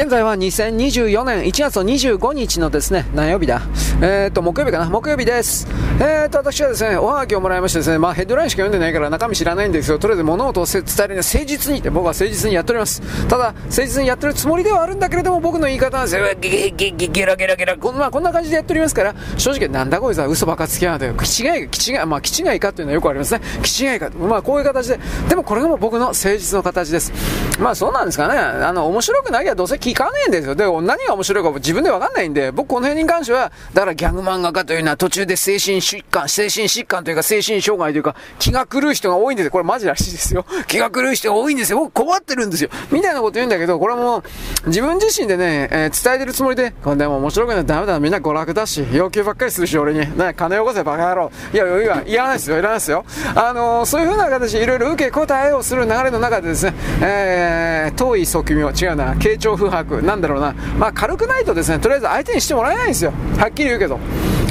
[0.00, 3.60] 現在は2024年1月25日のですね、何曜日だ？
[4.00, 4.88] えっ、ー、と、木曜日かな？
[4.88, 5.68] 木曜日です。
[6.00, 13.02] えっ、ー、と、私はですね、おはがきをもらいましてですね、まあヘッドラインしか読んでないから中身知らないんですけど、とりあえず物事を伝えるには誠実にって僕は誠実にやっております。
[13.28, 16.24] ただ、誠実にやってるつもりではあるんだけれども、僕の言い方なんですよ。
[16.40, 17.76] ゲゲゲゲゲラゲラゲラ。
[17.76, 23.42] こん,、まあ、こんな感じでやっておりますから、正直なんだこいつは嘘ばかつきやがって、気違い、気違、まあ違いかっていうのはよくありますね。
[23.62, 24.08] 気違いか。
[24.08, 24.98] まあこういう形で、
[25.28, 27.12] でもこれがも僕の誠実の形です。
[27.60, 28.38] まあそうなんですかね。
[28.38, 30.54] あの、面白くなきゃどうせ聞かねえんですよ。
[30.54, 39.52] で、何が面白いか自分でわかんないんで、僕この辺に関しては、だからギャグ漫画家というのは途中で精神疾患、精神疾患というか精神障害というか、気が狂う人が多いんですよ。
[39.52, 40.44] これマジらしいですよ。
[40.66, 41.78] 気が狂う人が多いんですよ。
[41.78, 42.70] 僕困ってるんですよ。
[42.90, 44.22] みたいなこと言うんだけど、これも
[44.66, 47.98] 自分自身でね、えー、伝えてるつもりで、これでも面白くないダメだ。
[48.00, 50.00] みんな娯楽だし、要求ばっかりするし、俺に。
[50.00, 51.30] ね、金よこせバカ野郎。
[51.52, 52.58] いや、いや、いらないですよ。
[52.58, 53.04] いらないですよ。
[53.34, 60.54] あのー、そういう風な形でいろいろ受け答えをする流れの中でですね、えー、遠い側面、違うな、傾聴白、なんだろうな。
[60.78, 63.12] まあ軽くないとですね、とりあえず相手にしてもらえないんですよ。
[63.38, 63.98] はっきり言うけど。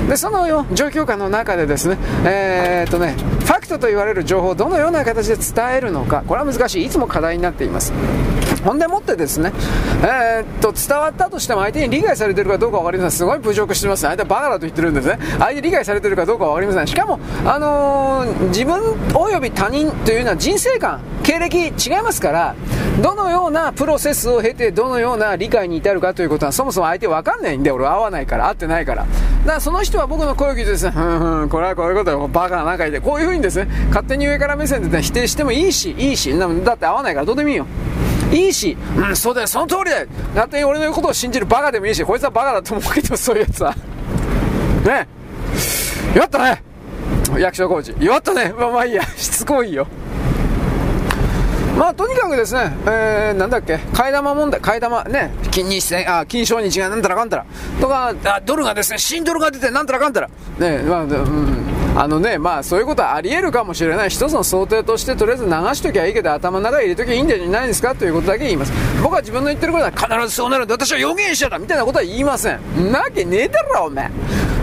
[0.08, 6.86] で、その状況下の中でですね、えー、っとね、ファクトと言われる情報をどのような形で伝えるのか、これは難しい。
[6.86, 7.94] いつも課題になっています。
[8.64, 9.54] ほんでもってですね、
[10.04, 13.18] えー、っと、伝わったとしても相手に理解されてるかどうか分かりません。
[13.18, 14.02] すごい侮辱してます。
[14.02, 15.18] 相手はバカだと言ってるんですね。
[15.40, 16.88] 相手理解されてるかどうか分かりません。
[16.88, 21.72] しかも、あのー、自分及び他人というのは人生観、経歴違い
[22.04, 22.56] ますから、
[23.02, 29.04] どのようなプロセスを経て、どのような理解に至るかということは、そもそも相手分かんないんで、俺は会わないから、会ってないから。
[29.04, 37.66] だからその人は僕の声を聞いてですね、うんうん、これはこういうことよ、バカな仲いいで、こういうふうにですね、勝手に上から目線で、ね、否定してもいいし、いいし、だって会わないからどうでもいいよ。
[38.32, 40.08] いいし、うん、そうだよ、その通りだよ。
[40.36, 43.74] 勝手に俺の言うことを信じるバカでもいいし、こいつはバカだと思うけど、そういうやつは。
[44.86, 45.08] ね。
[46.16, 46.64] えやったね。
[47.38, 47.96] 役所工事。
[48.00, 48.54] やったね。
[48.58, 49.04] まあまあいいや。
[49.18, 49.88] しつこいよ。
[51.78, 57.46] まあとにかくですね、えー、なんだっけ、替え玉問題、替え玉ね、金日線、あ、金賞日がなんたらかんたら、
[57.80, 64.10] とか、あドルがですね、新ドルが出てなんたらかんたら、ね、まあ、うん、あのね、まあそういうことはあり得るかもしれない。
[64.10, 68.72] 一つの想定としてとりあえず流しときゃいいけど頭の中に入れときゃいいんじゃないですかということだけ言います。
[69.04, 72.92] 僕は自分の言ってることは必ずそうなるんで私は予言者だみたいなことは言いません。
[72.92, 74.10] なわけねえだろ、お前。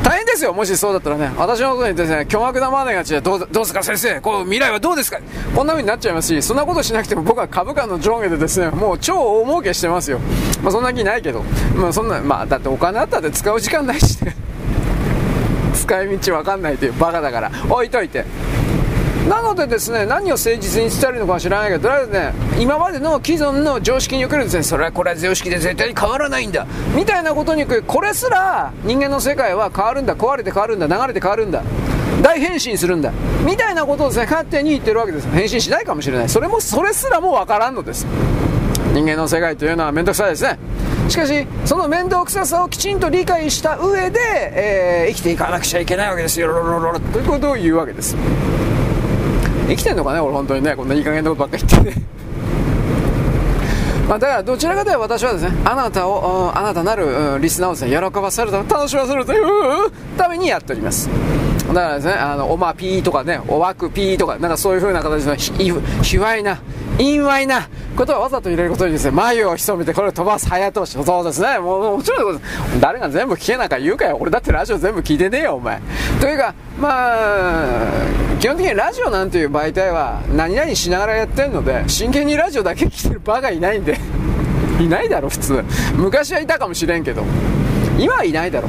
[0.03, 1.33] 大変ですよ、もしそうだったらね。
[1.37, 5.19] 私のことにですね、巨額なマネーがちで、どうどうですか先生、こう未来はどうですか
[5.55, 10.21] こんな風になっちゃいますし、そんなことしなくても僕は株価の上下でですね、もう超大儲けしてますよ。
[10.63, 11.43] まあそんな気ないけど。
[11.75, 14.37] まあそんな、まあだってお金あったって使う時間ないしね。
[15.87, 17.51] 使い道わかんないというバカだから。
[17.71, 18.25] 置いといて。
[19.29, 26.67] なのでですね何を誠実に伝えるのかは知らないけどとりあえずね今までの既存の常識におけるですねそれはこれは常識で絶対に変わらないんだ。
[26.95, 27.83] みたいなことにく。
[27.83, 30.15] これすら人間の世界は変わるんだ。
[30.15, 30.87] 壊れて変わるんだ。
[30.87, 31.63] 流れて変わるんだ。
[32.23, 33.13] 大変身するんだ。
[33.45, 35.29] みたいなことをですね勝手に言ってるわけです。
[35.31, 36.29] 変身しないかもしれない。
[36.29, 38.07] それもそれすらもわからんのです。
[38.95, 40.59] 人間の世界というのは面倒くさいですね。
[41.09, 46.49] しかしその面倒くささをきちんと理解した上で、えー、生きていかなくちゃいけないわけですよ。
[46.49, 48.17] ロロロロということを言うわけです。
[49.69, 50.75] 生きてんのかね俺本当にね。
[50.75, 51.91] こんないい加減なことばっか言って。
[51.91, 52.03] ね
[54.09, 61.09] まあ、だからどちらかというと私はですねあなたをあなたなるリスナーをですね喜ばせる楽しませるというためにやっております。
[61.69, 65.73] だからですねあのおまピーとかねおわくピーとかなんかそういう風な形の卑
[66.19, 66.59] 猥な
[66.99, 70.93] 陰猥なことはわざと入れることにですね、眉を潜めてこれを飛ばす早通し。
[70.93, 71.59] そうですね。
[71.59, 72.41] もうもちろん
[72.81, 74.19] 誰が全部聞けなんか言うかよ。
[74.21, 75.81] 俺だってラジオ全部聞いてねえよ、お前。
[76.21, 83.99] というか、まあ、基本的にラジオなんていう媒体は何々しながらやってるので、真剣にラジオだけ聞いてるバカいないんで。
[84.81, 85.65] いないだろ、普通。
[85.95, 87.25] 昔はいたかもしれんけど。
[87.99, 88.69] 今はいないだろ。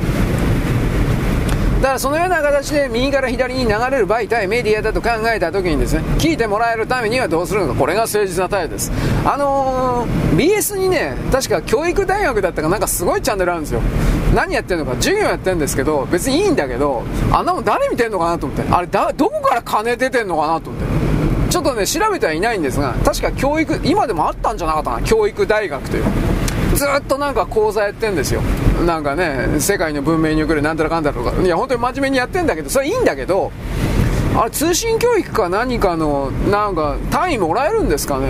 [1.87, 8.91] だからそのような形で右から左に流れる媒体、メディアだと考えた時にですね、聞いてもらえるためにはどうするのか、これが誠実な態度です。
[9.23, 13.79] あのー、BS にね、確か教育大学だったかなんかすごいチャンネルあるんですよ。
[14.35, 20.87] 何やってんのか、授業やってんですけど、別にいいんだけど、あんなもん誰見てんのかなと思って、あれだ、どこから金出てんのかなと思って。
[21.49, 26.03] ちょっとね、調べてはいないんですが、確か教育、今でもあったんじゃなかったかな、教育大学という。
[26.75, 28.41] ずっとなんか講座やってんですよ。
[28.85, 31.31] なんかね、世界の文明に送るなんたらかんだとか。
[31.41, 33.51] いや、本当に真面目にやってんだけど、それいいんだけど、
[34.35, 38.27] あれ通信教育か何かの、なんか単位もらえるんですかね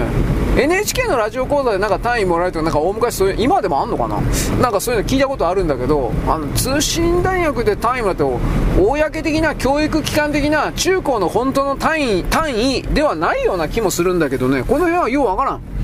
[0.58, 4.20] NHK のラジオ講座でなんか単位もらえるとか、なんか大昔そういう、今でもあんのかな
[4.62, 15.77] なんかそういうの聞いたことあるんだけど、あの、通信大学で単位もらって、公的な教育機関的な中高の本当の単位、単位ではないような気もするんだけどね、この辺はようわからん。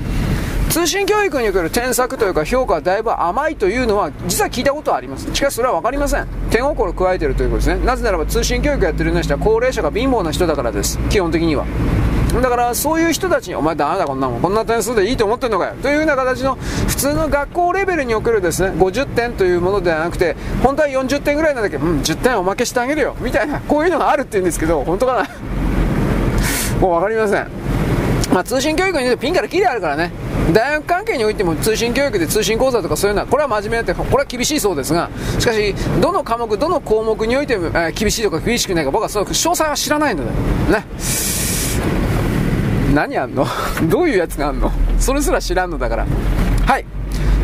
[0.74, 5.32] 通信教育における添削というか評価はだいぶ甘いというのは実は聞いたことはあります。
[5.32, 6.26] しかしそれは分かりません。
[6.50, 7.86] 点心を加えてるということですね。
[7.86, 10.98] なぜならば通信教育やってるような人は高齢者が貧乏な人だからです。
[11.10, 11.64] 基本的には。
[12.42, 16.56] だからそういう人たちに、お前ダメだこんなもん、こんな点数でいいと思ってんのかよ、というような形の
[16.88, 25.28] 普通の学校レベルにおけるですね、50点というものではなくて、本当は40点ぐらいなんだけど、うん、10点おまけしてあげるよ、みたいな、こういうのがあるって言うんですけど、本当かな？
[26.82, 27.73] もう分かりません。
[28.34, 30.10] まあ、通信教育にピンからキリあるからね、
[30.52, 35.08] 大学関係においても通信教育で通信講座とかそういうのは、これは真面目で、これは厳しいそうですが、
[35.38, 35.72] しかし、
[36.02, 40.30] どの科目、どの項目においても、えー、厳しいとか厳しくないか、僕はその詳細は知らないので、
[40.72, 40.84] ね。
[42.92, 43.46] 何あんの？
[43.88, 44.70] どういうやつがあんの？
[44.98, 46.06] それすら知らんのだから。
[46.66, 46.84] はい。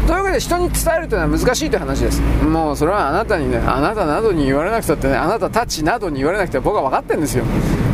[0.08, 2.20] というわけで人に伝えるというのは難しいという話です。
[2.42, 7.44] もうそれはあなたにね、あなたなどに言われなくたってね、あなたたちなどに言われなくて僕は分かってるんですよ。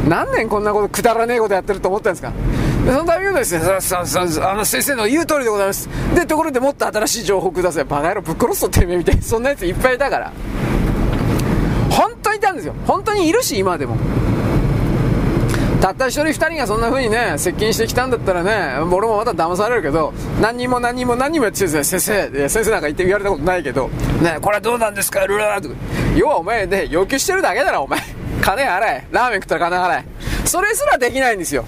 [0.08, 2.32] 何年こんなことくだらねえことやってると思ってるんですか？
[2.86, 5.88] そのためにですね、あの先生の言う通りでございます。
[6.14, 7.84] で、ところでもっと新しい情報ください。
[7.84, 10.32] バカ野郎ぶっ殺すとてめえみたいな、そんなやついっぱいいたから。
[11.90, 12.74] 本当にいたんですよ。
[12.86, 13.96] 本当にいるし、今でも。
[15.80, 23.88] たった一人二人がそんな風にね、接近してきたんだったらね、俺もまた騙されるけど、何人も何人も何人もやってですね、先生、先生なんか言って言われたことないけど、
[24.22, 25.74] ね、これはどうなんですか、ルラーとか。
[26.16, 28.00] 要はお前ね、要求してるだけだろ、お前。
[28.40, 29.06] 金払え。
[29.10, 30.04] ラーメン食ったら金払え。
[30.44, 31.64] それすらできないんですよ。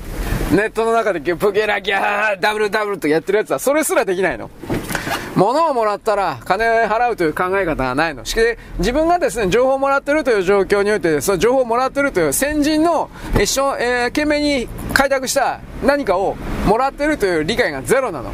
[0.51, 4.51] ネットの中でプゲラギャー、ダブルダブルとやってるやつは、それすらできないの。
[5.37, 8.25] 物をもらったら金払うという考え方はないの。
[8.25, 16.35] しかし、自分がですね、情報をもらってるという状況において、その情報をもらってるという先人の一緒、えー、懸命に開拓した何かを
[16.67, 18.33] もらってるという理解がゼロなの。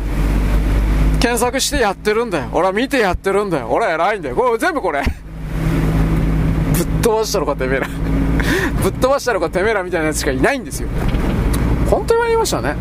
[1.20, 2.48] 検索してやってるんだよ。
[2.52, 3.68] 俺は見てやってるんだよ。
[3.70, 4.36] 俺は偉いんだよ。
[4.36, 5.02] これ全部これ。
[5.02, 7.88] ぶっ飛ばしたのかてめえら。
[8.82, 10.88] ぶっ飛ばしたのかてめえらみたいなやつしかいないんですよ。
[11.94, 12.74] 本当に参りましたね。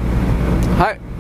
[0.80, 1.13] はい。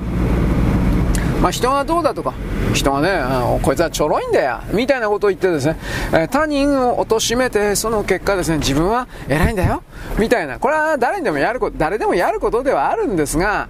[1.44, 2.34] まあ、人がどうだとか、
[2.74, 5.78] 人がね、こいつはちょろいんだよ、みたいなことを言ってですね、
[6.14, 9.84] え他人を貶めて、その結果ですね、自分は偉いんだよ、
[10.18, 10.58] みたいな。
[10.58, 13.68] これは誰にでもやること、誰でもやることではあるんですが、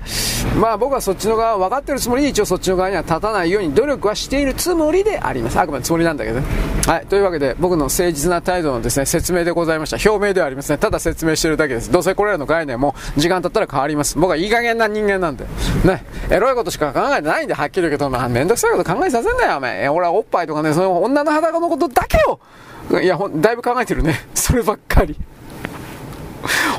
[0.60, 5.60] まあ僕はそっちの側、分かってるつもりで一応そっちの側には立たないように努力はしているつもりであります。
[5.60, 6.46] あくまでつもりなんだけどね。
[6.86, 7.06] はい。
[7.08, 10.12] というわけで、僕の誠実な態度のですね、説明でございました。
[10.12, 10.78] 表明ではありますね。
[10.78, 11.92] ただ説明してるだけです。
[11.92, 14.18] どうせこれらの概念も時間経ったら変わります。
[14.20, 15.46] 僕はいい加減な人間なんで。
[15.86, 16.04] ね。
[16.30, 19.88] エロいことしか考えてないんで、はっきり言うけど、まあ、めんどくさいこと考えさせんなよ、お前。
[19.90, 24.26] 俺はおっぱいとかね、その女の裸のことだけを、いや、ほん、だいぶ考えてるね。
[24.36, 25.18] そればっかり。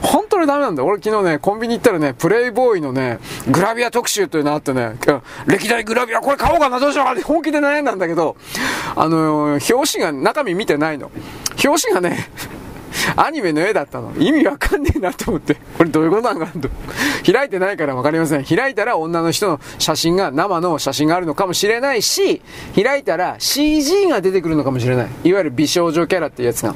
[0.02, 0.88] 本当にダメなんだよ。
[0.88, 4.96] 俺昨日ね、コンビニ行ったらね、プレイボーイのね、グラビア特集というのあってね、
[5.46, 8.36] 歴代グラビア、これ買おうかな、どうしようかって本気で悩んだんだけど、
[8.94, 11.10] あのー、表紙が、中身見てないの。
[11.64, 12.28] 表紙がね、
[13.16, 14.12] アニメの絵だったの。
[14.18, 15.54] 意味わかんねえなと思って。
[15.76, 16.68] これどういうことなんかと。
[17.30, 18.44] 開いてないからわかりません。
[18.44, 22.42] 開いたら女の人の写真が、生の写真があるのかもしれないし、
[22.74, 25.08] 開いたら CG が出てくるのかもしれない。
[25.24, 26.74] いわゆる美少女キャラっていうやつが。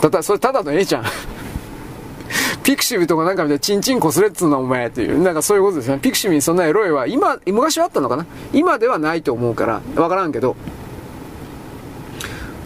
[0.00, 1.04] ただ、それただの絵じゃん。
[2.62, 5.98] pixiv とかなんか見てチンチンこすれっつうのお前っていう、なんかそういうことですね。
[5.98, 10.56] pixiv にそんなエロいは、今、昔はあったのかな今ではないと思うから、わからんけど、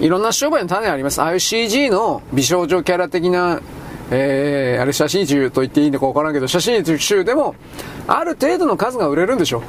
[0.00, 1.20] いろんな商売の種あります。
[1.20, 3.60] ああいう CG の美少女キャラ的な、
[4.10, 7.54] えー、あれ写真集と言っていいのかわからんけど、写真集でも、
[8.08, 9.62] ある程度の数が売れるんでしょ。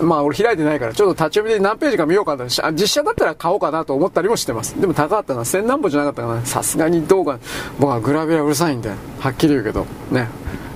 [0.00, 2.46] まあ俺開いてないから、ちょっと立ち読みで何ページか見ようかな。
[2.46, 4.80] 実写だったら買おうかなと思ったりもしてます。
[4.80, 5.44] でも高かったな。
[5.44, 6.46] 千何本じゃなかったかな。
[6.46, 7.38] さすがにどうか。
[7.78, 9.86] 僕はグラビアうるさいんで、はっきり言うけど。
[10.10, 10.28] ね。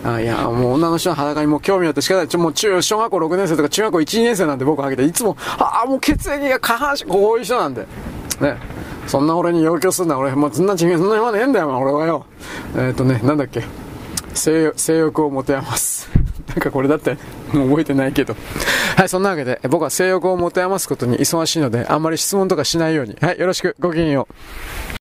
[0.05, 2.29] あいや、もう女の人の裸にもう興味あって仕方ない。
[2.29, 7.87] ちょ、もう中、小学校6年生とか中学校1、2年生なんで僕はげて、いつも、ああ、もう血液が下半身、こういう人なんで。
[8.41, 8.59] ね。
[9.09, 12.27] そんな俺に要求するな、俺、もうそんな人間、そんな暇ねえんだよ、俺はよ。
[12.77, 13.65] えっ、ー、とね、なんだっけ。
[14.35, 16.09] 性欲を持て余す。
[16.49, 17.17] なんかこれだって、
[17.53, 18.37] もう覚えてないけど。
[18.97, 23.17] はい、そんなわけで、僕は性欲を持て余すことに忙しいので、あんまり質問とかしないように。
[23.21, 24.98] はい、よろしく、ごきげんよう。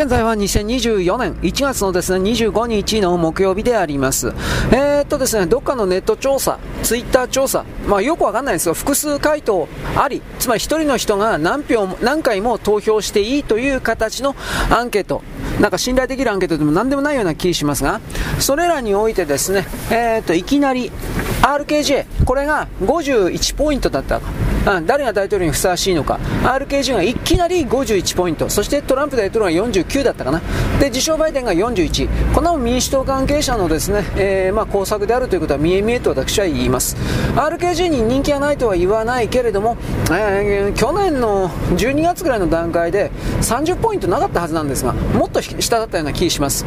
[0.00, 4.28] 現在は2024年1月のですね、25日の木曜日であります。
[4.72, 14.34] えー、っとですね、どっかのネット調査、ツイッター調査、まあよくわかんないですが、複数回答あり、つまり1人の人が何票何回も投票していいという形の
[14.70, 15.20] アンケート、
[15.60, 18.00] なんか信頼できるアンケートでも何でもないような気しますが、
[18.38, 20.90] それらにおいてですね、えー、っと、いきなり
[21.42, 24.22] RKJ、これが51ポイントだった。
[24.66, 30.40] うん、誰が大統領にふさわしいのか RKG がいきなり51ポイントそしてトランプ大統領が49 9だったかな。
[30.78, 36.96] で自称バイデンが41この民主党関係者のですね、えー、まあ、工作であるということは見え見えと私は言います。
[37.34, 39.76] RKG に人気がないとは言わないけれども、
[40.10, 46.64] えー、去年の12月ぐらいの段階で30ポイントなかったはずなんですがもっと下だったような気がします。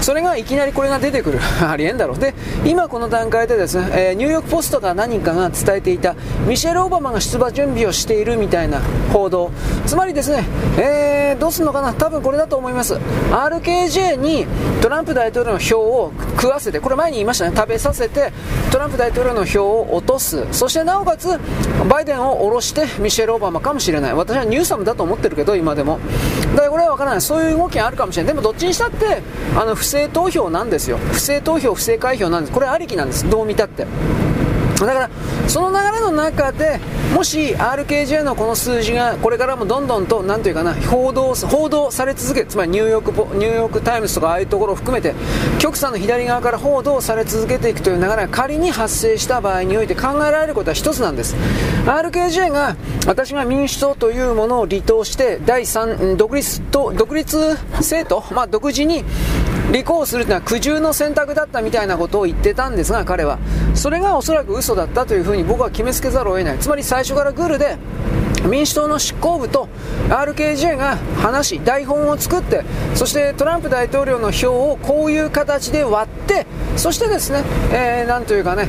[0.00, 1.40] それがいきなりこれが出てくる。
[1.66, 2.18] ありえんだろう。
[2.18, 2.34] で、
[2.64, 6.14] 今この段階でですね、えー、ニューヨークポストか何かが伝えていた、
[6.46, 8.80] ミシェル・オバマが出馬準備をしているみたいな
[9.12, 9.50] 報道。
[9.86, 10.44] つまりですね、
[10.78, 12.94] えー、どうすんのかな多分これだと思います。
[13.30, 14.46] RKJ に
[14.82, 18.32] トランプ大統領の票を食わせて、これ前に言いましたね、食べさせて、
[18.70, 20.46] トランプ大統領の票を落とす。
[20.52, 21.38] そしてなおかつ、
[21.88, 24.14] バイデンを下ろしてミシェル・オバマかもしれない。
[24.14, 25.98] 私はニューサムだと思ってるけど、今でも。
[26.54, 27.20] だからこれは分からない。
[27.20, 28.34] そういう動きがあるかもしれない。
[28.34, 29.22] でもどっちにしたって、
[29.56, 30.98] あの、正投票なんですよ。
[30.98, 32.52] 不正投票、不正開票なんです。
[32.52, 33.28] これありきなんです。
[33.28, 33.86] どう見たって。
[34.84, 35.10] だから
[35.48, 36.78] その流れの中で
[37.14, 45.14] もし RKJ のこの数字がこれからもどんどんと何というかな報道報道され続けつまりニューヨークニューヨーク・タイムズとかああいうところを含めて
[45.58, 51.36] 極左の左側から報道され続けていくという流れが仮に発生した場合において考えられることは一つなんです
[51.86, 52.76] RKJ が
[53.06, 59.04] 私が民主党というものを離党して第3独立と独立政党、まあ、独自に
[59.72, 63.38] 立候補するというのは苦渋の選択だったみたいなことを言ってたんですが彼は。
[63.74, 66.58] それがおそらく嘘だったというふうに僕は決めつけざるを得ない。
[66.58, 67.76] つまり最初からグルで
[68.46, 69.68] 民主党の執行部と
[70.08, 76.46] RKJ が話し台本を作ってそしてトランプ大統領の票をこういう形で割って
[76.76, 77.42] そしてですね、
[77.72, 78.68] えー、なんというかね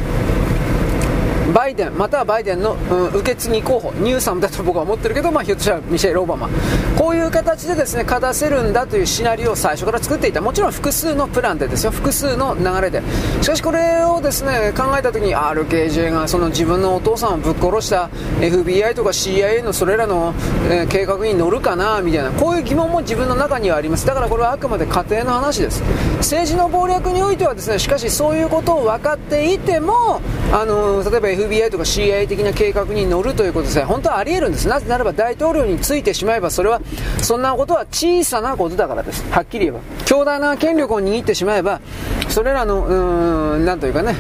[1.58, 6.50] バイデンまたはバイデンの、うん、受け継ぎ候補ニューサムだと僕は思ってるけど、まあ、ひょっとしたらミシェル・オバマ。
[6.96, 10.40] こういう形でですね勝たせるんだというシナリオを最初から作っていた。
[10.40, 11.90] もちろん複数のプランでですよ。
[11.90, 13.02] 複数の流れで。
[13.42, 20.36] しかしこれをですね考えた時に RKJ がその自分のお父さんをぶっ殺した FBI とか CIA のそれらの、
[20.70, 22.30] えー、計画に乗るかなみたいな。
[22.34, 24.06] こういう疑問も自分の中にはあります。
[24.06, 25.82] だからこれはあくまで家庭の話です。
[26.18, 30.22] 政治の謀略においてはですねしかしそういうことを分かっていても
[30.54, 34.68] あの例えば FBI FBI とか CIA 的な計画に乗るということですね、本当はあり得るんです。
[34.68, 36.82] なぜならば大統領についてしまえば、それは、
[37.22, 39.24] そんなことは小さなことだからです。
[39.32, 39.80] はっきり言えば。
[40.06, 41.82] 強大な権力を握ってしまえば、
[42.30, 44.16] それらの、うーん、なんというかね、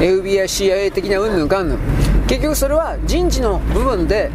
[0.00, 1.78] FBI、CIA 的なうんぬんかんぬん。
[2.26, 4.30] 結局それは人事の部分で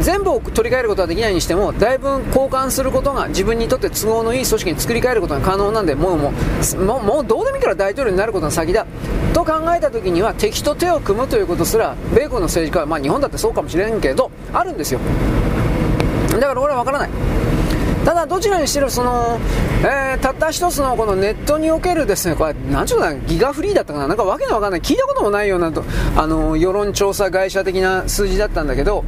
[0.00, 8.86] 全部を取り替えることはできないにしてもだいぶ交換することが自分にとって都合のいい組織に作り変えることが可能なんでもうもうもうどうでもいいから大統領になることが先だ。
[9.32, 15.00] と考えた時には敵と手を組むということすら米国の政治家は、まあ、日本だってそうかもしれんけどあるんですよ。
[16.32, 17.10] だから俺は分からない。
[18.04, 19.40] ただどちらにしろその、
[19.82, 25.82] えー、たった一つのこのネットにおけるですねこれなんちゅうのギガフリーだったかななんかわけのわかんない聞いたこともないようなと
[26.14, 29.04] あの世論調査会社的な数字だったんだけど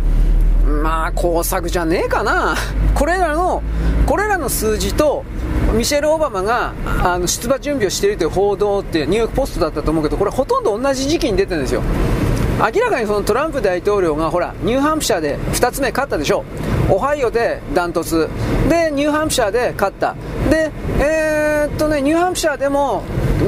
[0.67, 2.57] まあ工作じゃねえかな。
[2.95, 3.63] これらの
[4.07, 5.25] これらの数字と
[5.73, 11.83] ミシェル・オバマがあの出馬準備をしているという報道ってニューヨーク・ポストだったと思うけどこれほとんど同じ時期に出てるんですよ。
[12.59, 16.45] 明らかにそのトランプ大統領がほらニューハンプシャーで2つ目勝ったでしょ。
[16.91, 18.29] オハイオでダントツ。
[18.69, 20.15] でニューハンプシャーで勝った。
[20.51, 23.03] でえー、っとねニューハンプシャーでも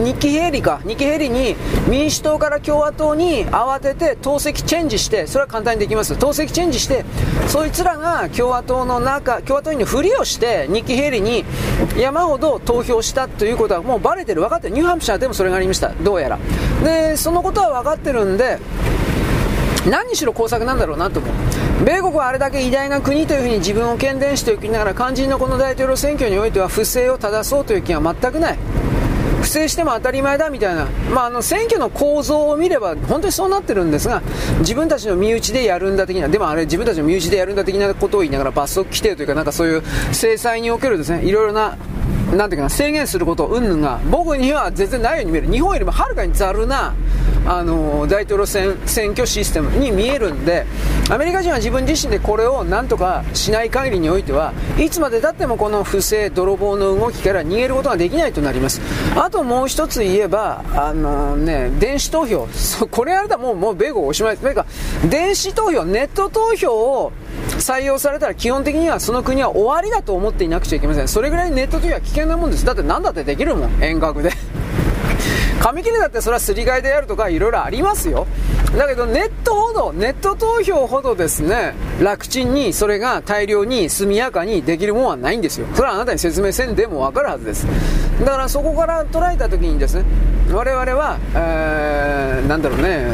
[0.04, 0.80] ニッキ・ヘイリか。
[0.84, 1.56] ニッキ・ヘイリに
[1.88, 6.16] 民主党から共和党に慌てて党籍チェンジしてそれは簡単にできます。
[6.16, 7.04] 党籍チェンジして
[7.46, 11.44] そいつらが共和党の中共和党員のふりをしてニッキ・ヘイリに
[11.96, 14.42] 山ほど投票したということはもうバレてる。
[14.42, 14.74] 分かってる。
[14.74, 15.88] ニューハンプシャーでもそれがありました。
[15.88, 16.38] どうやら。
[16.84, 18.58] でそのことは分かってるんで
[19.88, 21.32] 何しろ工作なんだろうなと思う。
[21.84, 28.58] 米国はあれだけ偉大な国というふうに自分を喧伝しておきながら肝心のこの大統領選挙においては不正を正そうという気は全くない。
[29.40, 34.22] 不正しても当たり前だみたいな、まあ、あの選挙の構造を見れば本当にそうなってるんですが
[34.60, 41.76] 自分たちの身内でやるんだ的なでもあれ自分たちの身内でやるんだ的なことを言いながら罰則規定というかなんかそういう制裁におけるですねいろいろな
[42.36, 45.50] なんていうかな制限することうんぬんが僕には全然ないように見える。
[45.50, 46.94] 日本よりもはるかにざるな
[47.46, 50.66] あの大統領選選挙システムに見えるんで
[51.08, 58.82] アメリカ人は自分自身でこれをなんとかしない限りにおいてはいつまでたってもこの不正泥棒の動きから逃げることができないとなります。
[59.16, 62.48] ああともう一つ言えばあの、ね、電子投票。
[62.90, 64.38] これやるともうもう米国おしまい。
[64.38, 64.64] ですか
[65.10, 67.12] 電子投票ネット投票を
[67.58, 71.08] 採用されたら基本的にはその国は終わりだと思っていなくちゃいけません。
[71.08, 72.64] それぐらいネット投票は危険なもんです。
[72.64, 73.84] だって何だってできるもん。
[73.84, 74.32] 遠隔で。
[75.60, 78.26] 紙切れだってそれはすり替えでやるとかいろいろありますよ。
[78.76, 85.66] だけどネットほどネット投票ほどですね楽ちんにそれが大量に速やかにできるもんはないんですよ。
[85.74, 87.66] それはあなたに説明せんでも分かるはずです。
[88.20, 90.04] だからそこから捉えた時にですね
[90.50, 93.06] 我々は、えー、なんだろうね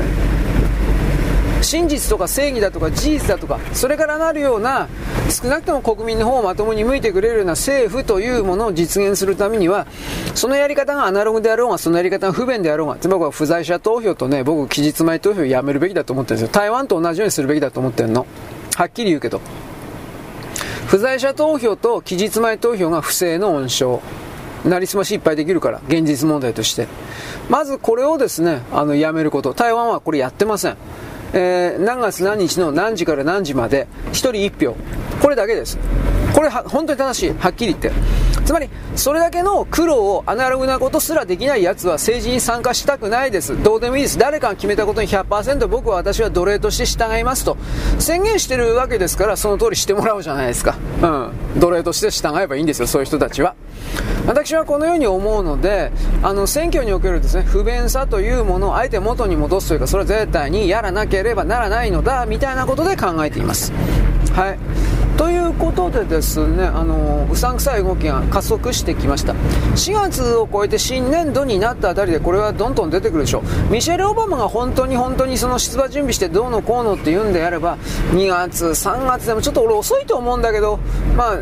[1.65, 4.89] 真実とか正義だとか事実だとかそれからなるような
[5.31, 9.87] 少なくとも国民の方をまともに向いてくれるような政府というものを実現するためには
[10.35, 18.27] そのやり方がアナログであろうがそのやり方が不便であろうが僕は不在者投票とね僕期日前投票をやめるべきだと思ってるんですよ台湾と同じようにするべきだと思ってるの
[18.77, 19.41] はっきり言うけど
[20.87, 24.01] 不在者投票と期日前投票が不正の温床
[24.65, 26.89] なりすましいっぱいできるから、現実問題として。
[27.51, 29.53] まずこれをですね、あの、やめること。
[29.53, 30.77] 台湾はこれやってません。
[31.37, 34.77] えー、何月何日の何時から何時まで、1人1票。
[35.21, 35.79] これだけです。
[36.33, 37.35] これは本当に正しい。
[37.39, 37.91] はっきり言って。
[38.45, 43.61] つまり、それだけの苦労をアナログなことすらできない奴は政治に参加したくないです。
[43.63, 44.19] どうでもいいです。
[44.19, 47.57] 誰かが決めたことに100%僕は私は奴隷として従いますと
[47.99, 50.77] 宣言してるわけですから、その通りしてもらうじゃないですか。
[51.03, 51.61] うん。
[51.61, 53.55] 奴隷として従えばいいんですよ、そういう人たちは。
[54.27, 63.73] 私はこのように思うので、あの、選挙におけるですね、不便さというものをあえて元に戻すというか、それは絶対にやらなければならないのだ、みたいなことで考えています。
[64.35, 64.59] はい。
[65.17, 69.33] ということでですね、あのうさんくさい動きが加速してきました。
[69.75, 73.73] 4月を超えて新年度になったあたりでこれはどんどん出てくるでしょう。
[73.73, 77.79] ミシェル・オバマが本当に本当にその出馬準備してどうのこうのって言うんであれば
[78.13, 80.81] 2月3月でもちょっと俺遅いと思うんだけど
[81.17, 81.37] まあ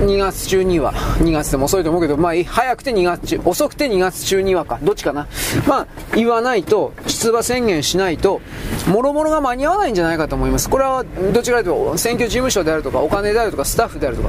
[0.00, 5.26] 2月中には2月でも遅いと思うけどまあ早くて2月中遅くて2月中にはかどっちかな。
[5.66, 8.40] まあ言わないと出馬宣言しないと
[8.86, 10.70] もろもろが間に合わないんじゃないかと思います。
[10.70, 14.28] これはどちらかというと選挙事務所であるとかお金であるとかスタッフであるとか。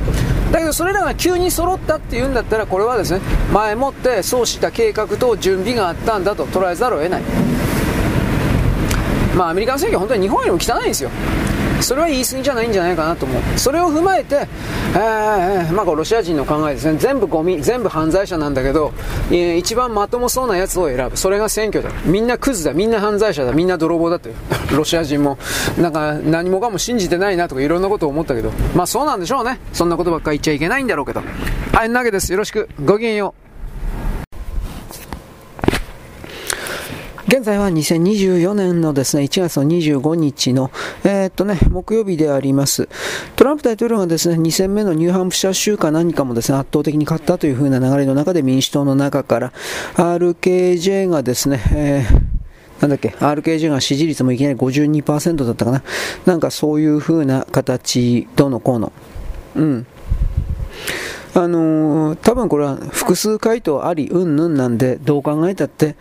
[0.51, 3.19] だけどそれらが急に揃ったっていうんだったらこれはですね
[3.53, 7.21] 前もってそうした計画と準備があったんだと捉えざるを得ない。
[9.35, 11.11] まあアメリカの選挙は本当に日本よりも汚いんですよ。
[11.81, 13.41] それは言い過ぎじゃないんじゃないかなと思う。
[13.57, 14.47] それを踏まえて、
[14.95, 16.97] えーまあ、ロシア人の考えですね。
[16.97, 18.91] 全部ゴミ全部犯罪者なんだけど、
[19.29, 21.15] えー、一番まともそうなやつを選ぶ。
[21.15, 21.91] それが選挙だ。
[22.05, 22.73] みんなクズだ。
[22.73, 23.51] みんな犯罪者だ。
[23.51, 24.31] みんな泥棒だって。
[24.75, 25.37] ロシア人も。
[25.77, 28.51] なんか何もかも信じてないなとかいろんなことを思ったけど。
[28.75, 29.59] まあそうなんでしょうね。
[29.73, 31.21] そんなことばっか言っちゃいけないんだろうけど。
[31.73, 32.31] はいなわけです。
[32.31, 32.67] よろしく。
[32.83, 33.48] ごきげんよう。
[37.29, 40.71] 現在は2024年のですね、1月の25日の、
[41.03, 42.89] えー、っとね、木曜日であります。
[43.35, 49.53] トランプ大統領がですね、2戦目のニューハンプシャー州か何かもですね、圧倒的に勝ったという風な流れの中で民主党の中から、
[49.93, 52.29] RKJ がですね、えー
[52.81, 55.83] なんだっけ、RKJ が支持率もいきなり52%だったかな。
[56.25, 58.91] なんかそういう風な形、どのこうの。
[59.55, 59.85] うん。
[61.35, 65.95] あのー、多分これは複数回答あり、うんぬんなんで、どう考えたって、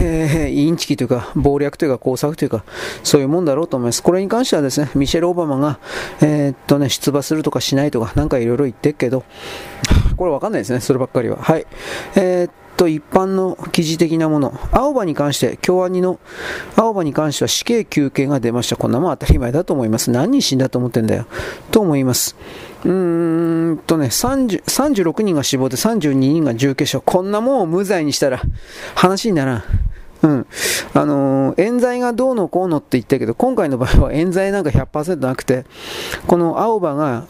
[0.00, 2.64] えー、インチキというか、謀略というか、工作というか、
[3.02, 4.02] そういうもんだろうと思います。
[4.02, 5.78] これに関してはですね、ミシェル・オバマが、
[6.20, 9.24] えー、っとね、出馬するとかしないとか、なんかいろいろ言ってるけど、
[10.16, 11.36] これわかんないですね、そればっかりは。
[11.36, 11.66] はい。
[12.16, 16.18] えー、っと一般の記事的なもの、青葉に関して、京アニの
[16.76, 18.76] 青葉に関しては死刑求刑が出ました。
[18.76, 20.10] こんなもん当たり前だと思います。
[20.10, 21.26] 何人死んだと思ってんだよ。
[21.70, 22.36] と思います。
[22.84, 27.00] うーんとね、36人が死亡で32人が重軽傷。
[27.00, 28.42] こんなもんを無罪にしたら
[28.94, 29.64] 話にならん。
[30.24, 30.46] うん。
[30.94, 35.66] あのー、冤罪がどうのこうのって言ったけど、今回の場合は冤罪なんか100%なくて、
[36.26, 37.26] この青葉が、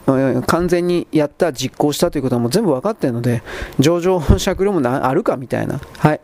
[0.46, 3.42] 完全にやった、実行したということはもう全部分かってるので、
[3.80, 5.80] 上場酌量もあるかみたいな。
[5.98, 6.20] はい。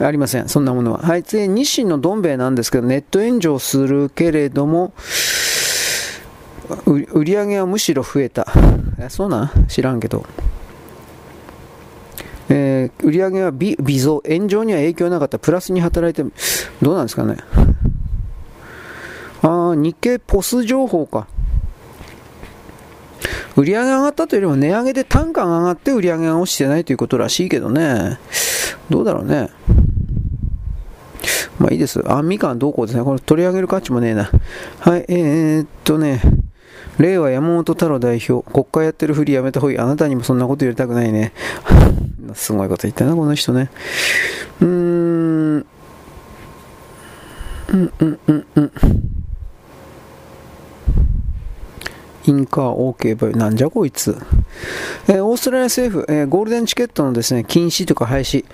[0.00, 0.48] ありません。
[0.48, 0.98] そんなものは。
[0.98, 1.22] はい。
[1.22, 4.92] 次、日清のどん兵衛なんですけど、ネット炎上するけれども、
[6.86, 8.46] 売り上げはむしろ増えた。
[9.08, 9.66] そうなん？
[9.68, 10.24] 知らんけど。
[12.48, 16.28] えー、売り上げは微微増、炎上には影響なかった、プラスに働いて、
[16.82, 17.36] どうなんですかね。
[19.42, 21.28] あ日経ポス情報か。
[23.56, 28.18] 売り上げ上がったというよりも値上げで単価が上がって売り上げが落ちてないということらしいけどね。
[28.90, 29.48] どうだろうね。
[31.58, 32.02] まあいいです。
[32.10, 33.04] あ、みかんどうこうですね。
[33.04, 34.30] これ取り上げる価値もねえな。
[34.80, 36.20] はい、えー、っとね。
[37.00, 39.78] 令和山本太郎代表、国会やってるふりやめた方がいい。
[39.78, 41.32] あなたにもそんなこと言りたくないね。
[42.34, 43.70] すごいこと言ったな、この人ね。
[44.60, 44.70] うーん。
[47.72, 48.70] うんうんうんうん。
[52.26, 54.16] インカー OK バイなんじゃこいつ。
[55.08, 58.44] えー、オーストラリア政府、えー、ゴールデンチケットのですね、禁止とか廃止、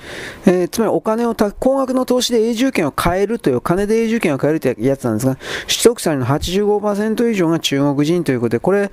[0.46, 8.90] えー、つまりお金を高額の投資で永住権を買えるという、金で永住権を買えるというやつなんですが、取得者の85%以上が中国人ということで、これ、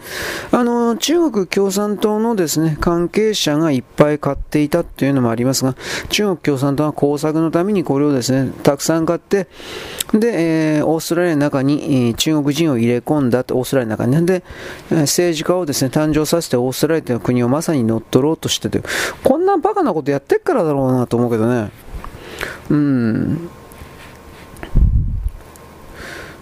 [0.51, 5.75] あの、中国共産党のですね、関係者がいっぱい買っていたというのもありますが、
[6.09, 9.47] 中国共産党は工作のためにこれをですね、たくさん買って、
[10.13, 14.25] で、えー、オーストラリアの中に、えー、中国人を入れ込んだと、オーストラリアの中に。
[14.25, 14.43] で、
[14.89, 18.81] 政治家をですね、誕生させてオーストラリアという国をまさに乗っ取ろうとしてて、
[19.23, 21.71] こんなバカなことやってっからだろうなと思うけどね。
[22.69, 23.49] うん。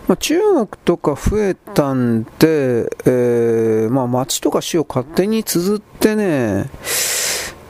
[0.07, 6.69] まあ、中国とか増えたんで、えー、まあ、町とか市を勝手に綴ってね、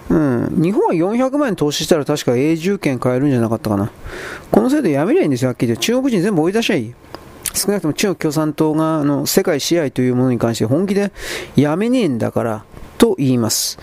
[0.09, 3.91] うん、日本は400万円投資したら確か永住権買えるんじゃなかったかな。
[4.49, 5.85] この制度やめりゃいいんですよ、はっきり言って。
[5.85, 6.93] 中国人全部追い出しゃいい。
[7.53, 11.11] 少なくとも中国共産党があの世界支配というものに関して本気で
[11.55, 12.65] やめねえんだから
[12.97, 13.79] と言います。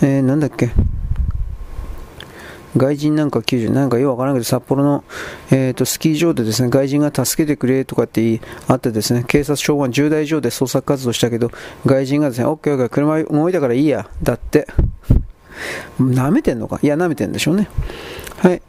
[0.00, 0.70] えー、なんだっけ？
[2.76, 5.02] 外人なんか90、なんかよくわからんけど、札幌の、
[5.50, 11.50] えーと、スキー場でですね、外人が助けてくれとかってあってですね、警察消防10台以上で捜索活動したけど、
[11.86, 14.68] 外人がですね、オッケーオッケー、車動いたからいいや、だって。
[15.98, 16.78] 舐めてんのか？
[16.82, 17.68] いや、舐めてんでしょうね。
[18.36, 18.62] はい。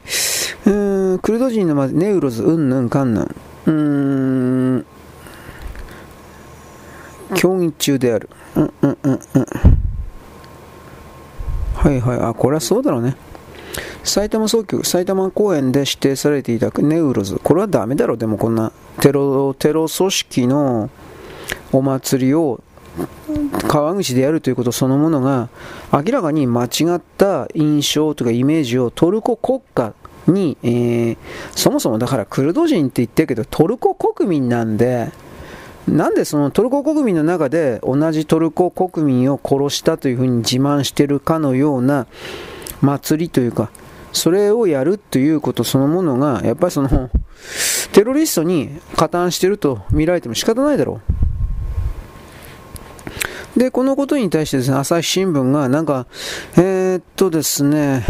[0.66, 0.72] う
[1.16, 3.36] ん、クルド人のネウロズ、うんぬんかんぬん。
[7.36, 8.30] 競技中である。
[8.56, 9.46] うんうんうんうん。
[11.76, 13.16] はいはい、あ、これはそうだろうね。
[14.04, 17.40] 埼玉総局、埼玉公園で指定されていたネウロズ。
[17.44, 20.90] これはダメだろ、でもこんなテロ、テロ組織の
[21.72, 22.62] お祭りを
[23.68, 25.50] 川口でやるということそのものが
[25.92, 29.94] 明らかに間違った印象とかイメージをトルコ国家
[30.30, 31.18] に、えー、
[31.56, 35.12] そもそもだからクルド人って言ってるけどトルコ国民なんで
[35.88, 42.08] なんでそのトルコ国民の中で同じトルコ国民を殺したというふうに自慢してるかのような
[42.82, 43.72] 祭りというか
[44.14, 47.10] それをやるということそのものがやっぱりその
[47.92, 51.02] テロリストに加担してると見られても仕方ないだろ
[53.56, 53.60] う。
[53.60, 56.06] で、このことに対してですね、朝日新聞がなんか、
[56.56, 58.06] えー、っとですね、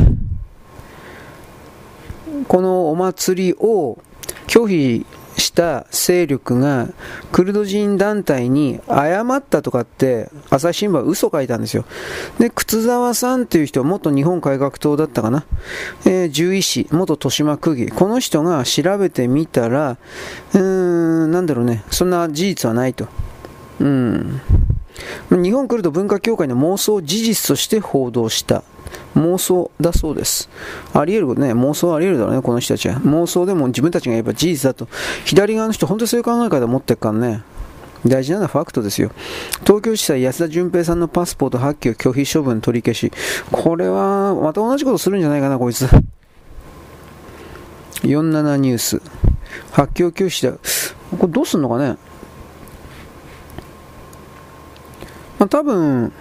[2.48, 3.98] このお祭りを
[4.48, 5.06] 拒否
[5.40, 6.90] した勢力が
[7.32, 11.86] クルド人団体に謝ったとかって朝日新聞は嘘書いたんですよ。
[12.38, 15.46] で、靴沢さんっていう人は元日本改革党だったかな。
[16.06, 17.90] えー、獣医師、元豊島区議。
[17.90, 19.98] この人が調べてみたら、
[20.54, 20.62] うー
[21.28, 23.08] ん、なんだろうね、そんな事実はないと。
[23.80, 24.42] うん。
[25.32, 28.64] 日本来ると文化協会の妄想事実として報道した
[29.16, 30.50] 妄想だそうです。
[30.94, 32.96] あり得ることね、妄想あり得るだろうね、この人たちは。
[32.98, 34.88] 妄想でも自分たちが言えば事実だと。
[35.26, 37.44] 左側の人、本当にそういう考え方を持ってるからね。
[38.06, 39.12] 大事なのはファクトですよ。
[39.66, 43.12] 東京地裁安田純平さんのパスポート発給拒否処分取り消し。
[43.52, 45.88] これは、また同じことするんじゃないかな、こいつ。
[48.04, 49.02] 47ニュース。
[49.72, 50.54] 発給拒否だ。
[51.20, 51.98] これどうすんのかね
[55.40, 56.12] まあ、多分、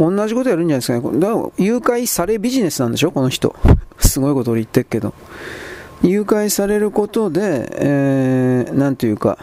[0.00, 1.20] 同じことやるんじゃないですかね。
[1.20, 3.12] だから誘拐されビジネスなんでしょ？
[3.12, 3.54] この人。
[4.00, 5.12] すごいことを言ってるけど。
[6.02, 9.36] 誘拐されることで、えー、なんていうか、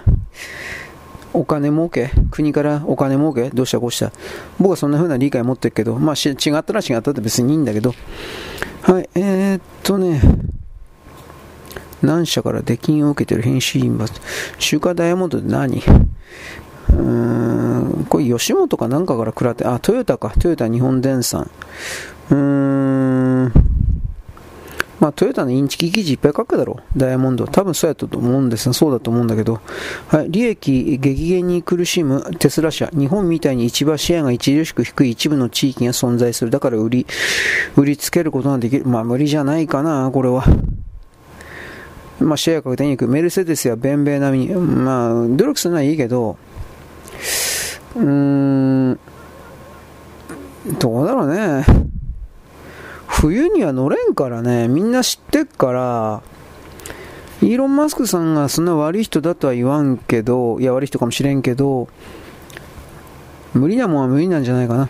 [1.31, 2.09] お金儲け？
[2.31, 3.51] 国からお金儲け？
[3.51, 4.11] どうしたこうした？
[4.59, 7.93] 僕はそんな風な理解持ってるけど、まあ違ったら違ったって別にいいんだけど。
[8.81, 10.19] はい、えー、っとね、
[12.01, 14.07] 何社から出禁を受けてる編集員は、
[14.57, 15.83] 週刊ダイヤモンドで何？
[16.97, 21.49] うん、これ吉本かなんかから食らって、あ、トヨタか、トヨタ日本電産。
[22.31, 23.53] うーん、
[24.99, 27.45] まあトヨタのインチキ記事いっぱい書くだろう、ダイヤモンド。
[27.45, 29.61] 多分そうやったと思うんですそうだと思うんだけど、
[30.07, 32.89] はい、利益激減に苦しむテスラ社。
[32.93, 36.49] 日本みたいに市場シェアが著しく低い一部の地域が存在する。
[36.49, 37.07] だから売り、
[37.75, 38.85] 売りつけることができる。
[38.85, 40.43] まあ無理じゃないかな、これは。
[42.19, 43.07] まあシェアかけてにく。
[43.07, 46.37] メルセデスやベンベイ並みに、まあ努力するのはいいけど、
[47.97, 48.03] うー
[48.91, 48.99] ん、
[50.79, 51.65] どうだろうね。
[53.07, 56.21] 冬には乗れんからね、みんな知ってっから、
[57.41, 61.87] イーロン・マスクさんがそんな悪い人だとは言わんけど、いや悪い人かもしれんけど、
[63.53, 64.89] 無理なもんは無理なんじゃないかな。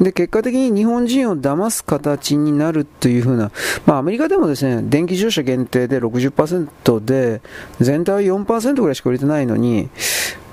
[0.00, 3.50] で、結果的に日本人を騙す形になるというふうな、
[3.86, 7.40] まあアメリカでもですね、電気自動車限定で60%で、
[7.80, 9.88] 全体は4%ぐらいしか売れてないのに、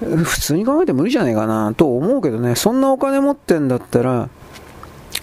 [0.01, 4.29] 普通に考えて無理じゃないかなと思うけどね、そんなお金持ってんだったら、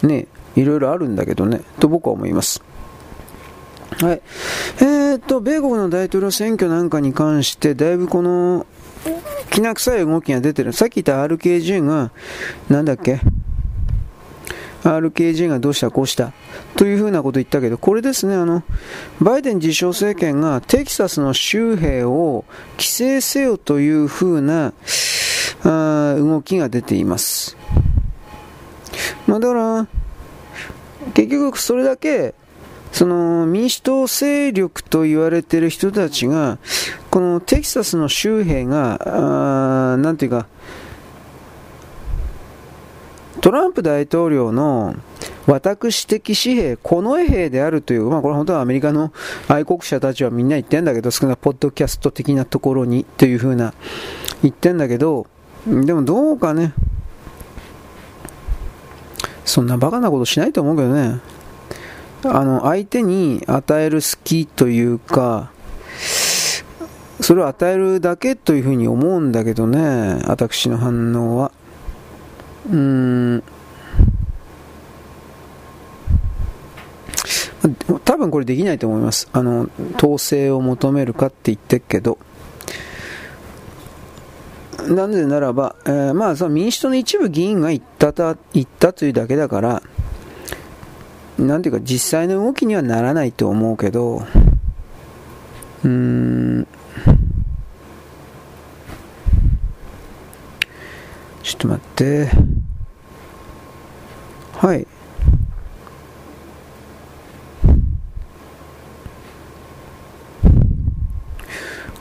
[0.02, 2.62] ね、いろいろあるんだけどね、と僕は思います。
[4.00, 4.22] はい。
[4.78, 8.66] えー、っと、米国の大統領選挙なんかに関して、だいぶこの、
[9.50, 10.72] きな臭い動きが出てる。
[10.72, 12.12] さっき言った RKJ が、
[12.68, 13.20] なんだっけ？
[14.82, 16.32] RKJ がどうしたこうした
[16.76, 18.62] というふうなことを言ったけど、これですね、あの、
[19.20, 22.44] バイデン自称政権がテキサスの州兵を
[22.78, 24.72] 規制せよというふうな
[25.64, 27.56] あ動きが出ています。
[29.26, 29.86] まあ、だから、
[31.14, 32.34] 結局それだけ、
[32.92, 36.58] その民主党勢力と言われている人たちが、
[37.10, 40.46] このテキサスの州兵が、あなんていうか、
[43.40, 44.94] トランプ大統領の
[45.46, 49.12] 私的紙幣、近衛兵であるという、まあこれ本当はアメリカの
[49.48, 53.72] 愛国者たちはみんな言ってんだけど、少なポッドキャスト的なところにというふうな
[54.42, 55.26] 言ってんだけど、
[55.66, 56.74] でもどうかね、
[59.44, 61.20] そんなバカなことしないと思うけどね、
[62.24, 65.50] あの、相手に与える好きというか、
[67.20, 71.53] それを与えるだけというふうに思うんだけどね、私の反応は。
[72.68, 73.42] うーん
[78.05, 79.29] 多分これできないと思います。
[79.33, 82.18] あの、統制を求めるかって言ってっけど。
[84.88, 89.83] なぜならば、えー、まあ、その民主党の一部議員が言ったた言ったというだけだから、
[91.38, 94.23] なんていうか実際の動きにはならないと思うけど、
[95.85, 96.66] うーん、
[101.42, 102.31] ちょっと待って。
[104.53, 104.87] はい。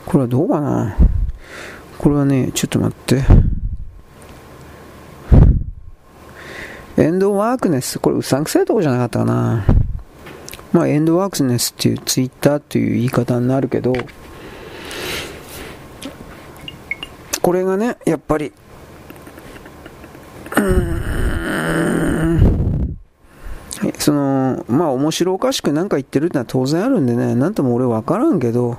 [0.05, 0.97] これはどうかな？
[1.97, 3.23] これはね、ちょっと待って。
[6.97, 9.65] エンドワークネス、これうさんくさいとこじゃなかったかな？
[10.73, 13.93] まあ、エンドワークネスっていうツイッターっていう言い方になるけど、
[17.41, 18.51] これがね、やっぱり、
[23.97, 28.77] その、まあ面白おかしく何か言ってるってのは当然あるんでね、なんとも俺わからんけど、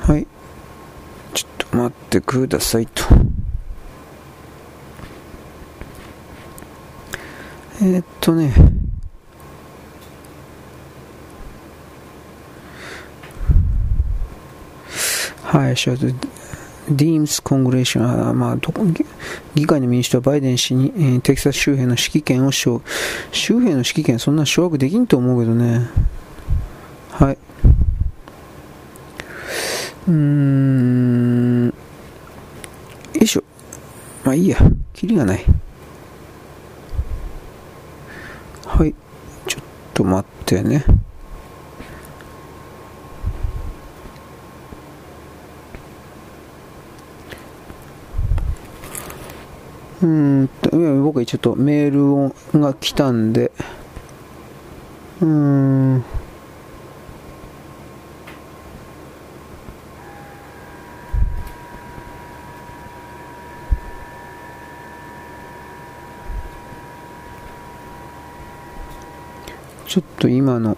[0.00, 0.26] はい。
[1.34, 3.04] ちょっと待ってくださいと。
[7.80, 8.52] えー、っとね、
[15.42, 15.76] はい、
[16.88, 18.56] ディームス・コングレーションは、まあ、
[19.54, 22.82] 議会の民主党はバイデン氏に、えー、テキサス州兵の指揮権を掌
[23.30, 25.88] 州兵の指揮権そんな掌握できんと思うけどね。
[27.10, 27.38] はい。
[30.08, 31.66] うーん。
[31.66, 31.72] よ
[33.14, 33.44] いしょ。
[34.24, 34.58] まあいいや。
[34.92, 35.44] キリがない。
[38.66, 38.94] はい。
[39.46, 39.62] ちょっ
[39.94, 40.84] と待ってね。
[50.02, 50.48] うん、
[51.04, 53.52] 僕はちょっとメールが来たんで、
[55.20, 56.04] うん。
[69.86, 70.76] ちょっと今の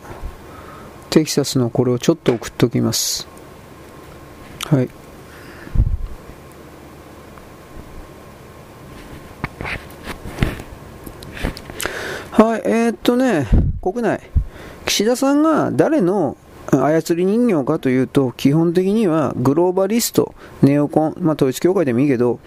[1.09, 3.27] テキサスのこれをちょっと送っときます。
[4.65, 4.91] はい。
[12.37, 13.47] はい、えー、っとね、
[13.81, 14.20] 国内、
[14.87, 22.40] 岸田さんが誰の操り人形かというと、基本的にはグローバリスト、ネオコン、まあ、統一教会でもいいけど、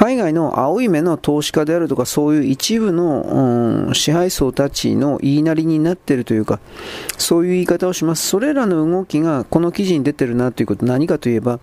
[0.00, 6.58] 海外の青い目の投資家であるとか、そういう一部の、うん、支配層たちの言いなりになっているというか、
[7.18, 8.26] そういう言い方をします。
[8.26, 11.60] それらの動きがこの記事に出てるなということ、何かといえば、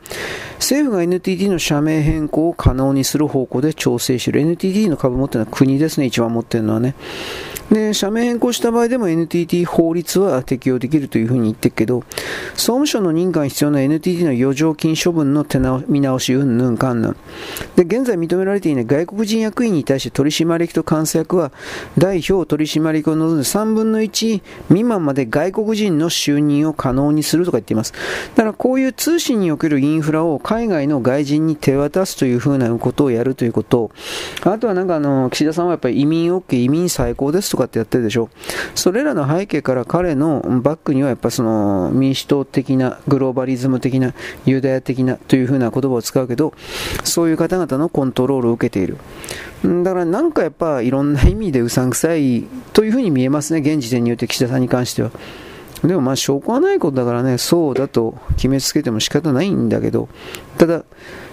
[0.58, 4.42] 政府が NTT の社名変更を可能にする方向で調整している。
[4.42, 6.94] NTT の株持ってるのは国ですね、一番持ってるのはね。
[7.72, 12.04] で、社名変更した場合でも NTT 法律は適用できるというふうに言ってるけど、
[12.54, 17.16] 総務省の認可に必要な NTT の余剰金処分の手直見直し、うんぬんかんぬん。
[17.76, 21.52] で、現在認められていない外国人役員に対して取締役と監査役は、
[21.98, 27.94] 代表取締役を除んで3分の1未満まで外国人の就任を可能にするとか言っています。
[28.36, 33.92] だからこういう通信におけるインフラを海外の外人に手渡すというふうなことをやるということ、
[34.44, 38.30] あとはなんかあの、岸田さんはやっぱり移民 OK、移民最高ですととかってやってるでしょ。
[38.76, 44.14] それらの背景から彼のバックにはやっぱその民主党的なグローバリズム的な
[44.46, 46.54] ユダヤ的なというふうな言葉を使うけど、
[47.04, 48.98] そういう方々のコントトロールを受けている。
[49.84, 55.12] だからなんかやっぱいろんな意味でうさんくさいというふうに見えますね、現時点によって岸田さんに関しては。
[55.84, 60.10] でもまあ証拠はないことだからね、そうだと決めつけても仕方ないんだけど、
[60.58, 60.84] ただ、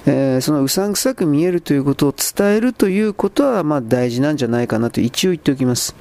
[0.05, 5.97] えー、そのうさんくさく見えるということを伝えるということはまあ大事なんじゃないかなと一応言っておきます。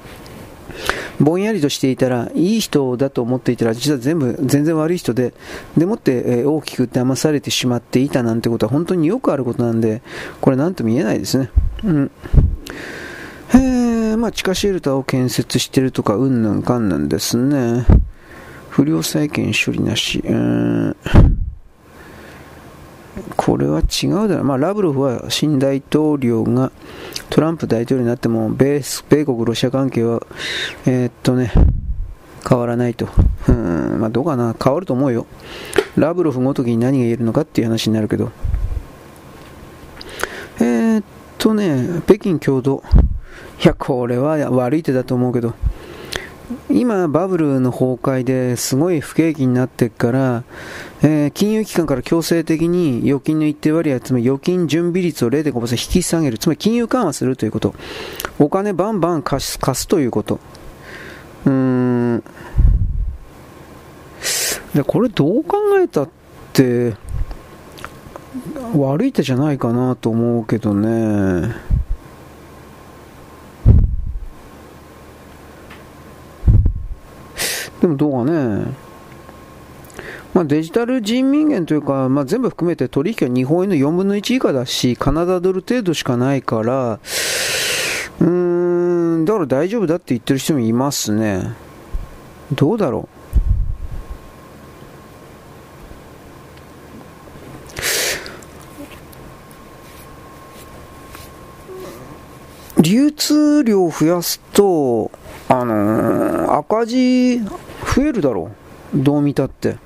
[1.20, 5.34] ぼんやりとしていたら、いい人だと思っていたら、実は全部、全然悪い人で、
[5.76, 10.02] でもって、えー、大きく騙されてしまっていたなんてことは本当によくあることなんで、
[10.40, 11.50] これなんとも言えないですね。
[11.84, 12.10] うん。
[13.54, 17.86] えー、まあ、地下シェルターを建設してるとか、うんぬんかんぬんですね。
[18.70, 20.20] 不良債権処理なし。
[20.24, 20.96] うん。
[23.36, 24.44] これは違うだろう。
[24.44, 26.72] まあ、ラブロフは新大統領が
[27.30, 30.26] トランプ大統領になっても、米米国ロシア関係は、
[30.86, 31.52] えー、っとね、
[32.48, 33.08] 変わらないと。
[33.48, 34.54] うん、まあ、どうかな。
[34.62, 35.26] 変わると思うよ。
[35.96, 38.30] ラブロフごときに何が言えるのかっていう話になるけど。
[40.60, 41.04] えー、っ
[41.38, 42.82] とね、北京共同。
[43.62, 45.54] いや、これは悪い手だと思うけど。
[46.70, 50.44] 今、バブルの崩壊ですごい不景気になってから、
[51.02, 57.74] えー、金融機関から強制的に預金の一定割合、つまり預金準備率を0.5%引き下げる、つまり金融緩和するということ、
[58.38, 60.38] お金バンバン貸す貸すということ。
[61.46, 62.24] うーん。
[64.74, 66.08] でこれどう考えたっ
[66.52, 66.94] て
[68.76, 71.54] 悪い手じゃないかなと思うけどね。
[77.84, 78.64] でもどうかね
[80.32, 86.98] まあ、デジタル人民元というか、まあ、全部含めて取引は日本円の4分の1以下だし、カナダドル程度しかないから、
[88.20, 91.52] うーん、だから大丈夫だって言ってる人もいますね。
[92.52, 93.06] どうだろ
[102.78, 102.82] う。
[102.82, 105.10] 流通量増やすと、
[105.48, 107.40] あのー、赤字
[107.84, 108.50] 増えるだろ
[108.94, 109.02] う。
[109.02, 109.76] どう見たって。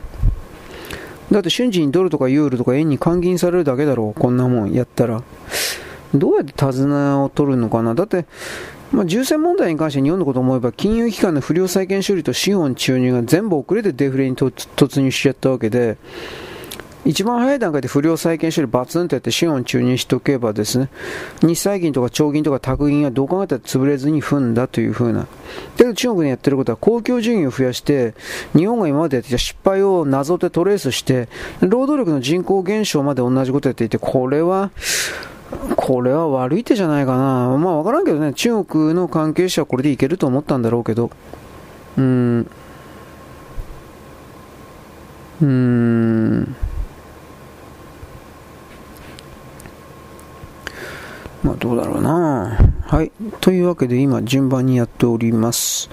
[1.30, 5.22] だって瞬時にドルとかユーロとか円に換金されるだけだろう、こんなもんやったら。
[6.14, 8.24] どうやって手綱を取るのかなだって、
[8.92, 15.98] まあ、重戦問題に関して日本のことを思えば金融機関の不良債権処理と資本注入が全部遅れてデフレに突入しちゃったわけで、
[17.08, 20.90] 一番早い段階で不良債権処理バツンとやって資本注入しておけばですね、
[21.40, 25.20] 日債銀とか長銀とか宅銀はどう考えたら潰れずに踏んだというふうな。
[25.20, 25.26] だ
[25.78, 28.12] けど中国でやってることは公共順位を増やして、
[28.54, 34.70] 日本が今までやってきた失敗をなぞってトレースして、労働力の人口減少まで同じことやっていて、これは、
[35.76, 37.56] これは悪い手じゃないかな。
[37.56, 41.10] まあわからんけどね、中国の関係者はこれでいけると思ったんだろうけど、
[41.96, 42.50] うーん。
[45.40, 46.56] うーん。
[51.48, 53.10] まあどうだろうなはい。
[53.40, 55.88] というわけで今順番にやっております。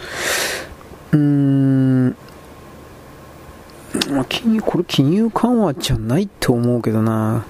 [1.14, 2.16] うーん。
[4.12, 7.46] ま、金融、これ金融緩和じゃないと思うけどな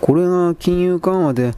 [0.00, 1.52] これが金融緩和で、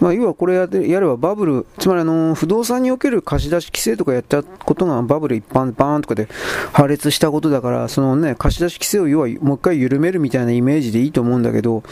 [0.00, 6.28] まあ、要はこれややればバブル、つまりあの不動産における貸し出し規制とかやったことがバブル一般バーンとかで
[6.72, 11.82] 破裂したことだから、そのね、貸し出し規制を要はもう一回緩めるみたいなイメージでいいと思うんだけど、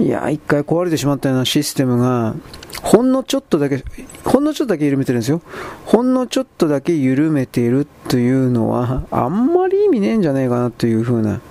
[0.00, 2.34] いや、一回壊れてしまったようなシステムが、
[2.82, 3.84] ほんのちょっとだけ、
[4.24, 5.42] ほんのちょっとだけ緩めてるんですよ。
[5.84, 11.42] ほんのちょっとだけ緩めているというのは、あんまり意味ねえんじゃねえかなというふうな。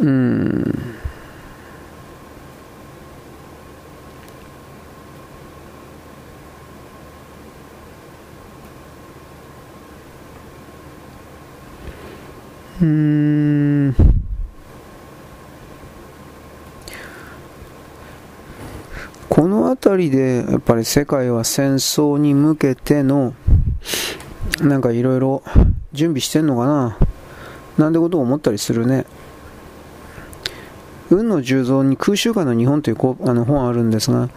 [0.00, 0.94] うん。
[12.80, 14.23] うーん。
[19.34, 23.34] この辺りでやっぱり世界は戦争に向けての
[24.60, 25.42] なんかいろいろ
[25.92, 26.96] 準備してんのかな？
[27.76, 29.06] なんてことを思ったりするね。
[31.10, 32.96] 運の重蔵に空襲下の日本という
[33.28, 34.28] あの本あるんですが、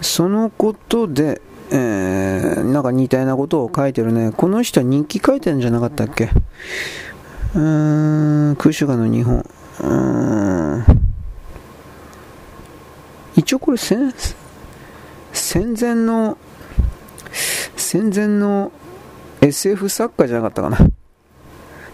[0.00, 4.32] そのことで、えー、なんか似たようなことを書いてるね。
[4.34, 6.30] この人は日記書いてるんじゃなかったっけ？
[7.54, 9.40] うーん、空襲下の日本。
[9.40, 11.05] うーん
[13.36, 14.12] 一応これ戦
[15.32, 16.38] 戦前の
[17.76, 18.72] 戦前の
[19.40, 20.78] SF 作家じゃなかったかな。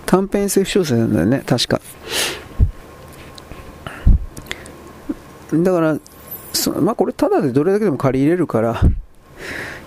[0.06, 1.80] 短編 SF 小説なんだよね確か。
[5.52, 5.98] だから
[6.52, 8.80] そまあこれただでどれだけでも借り入れるから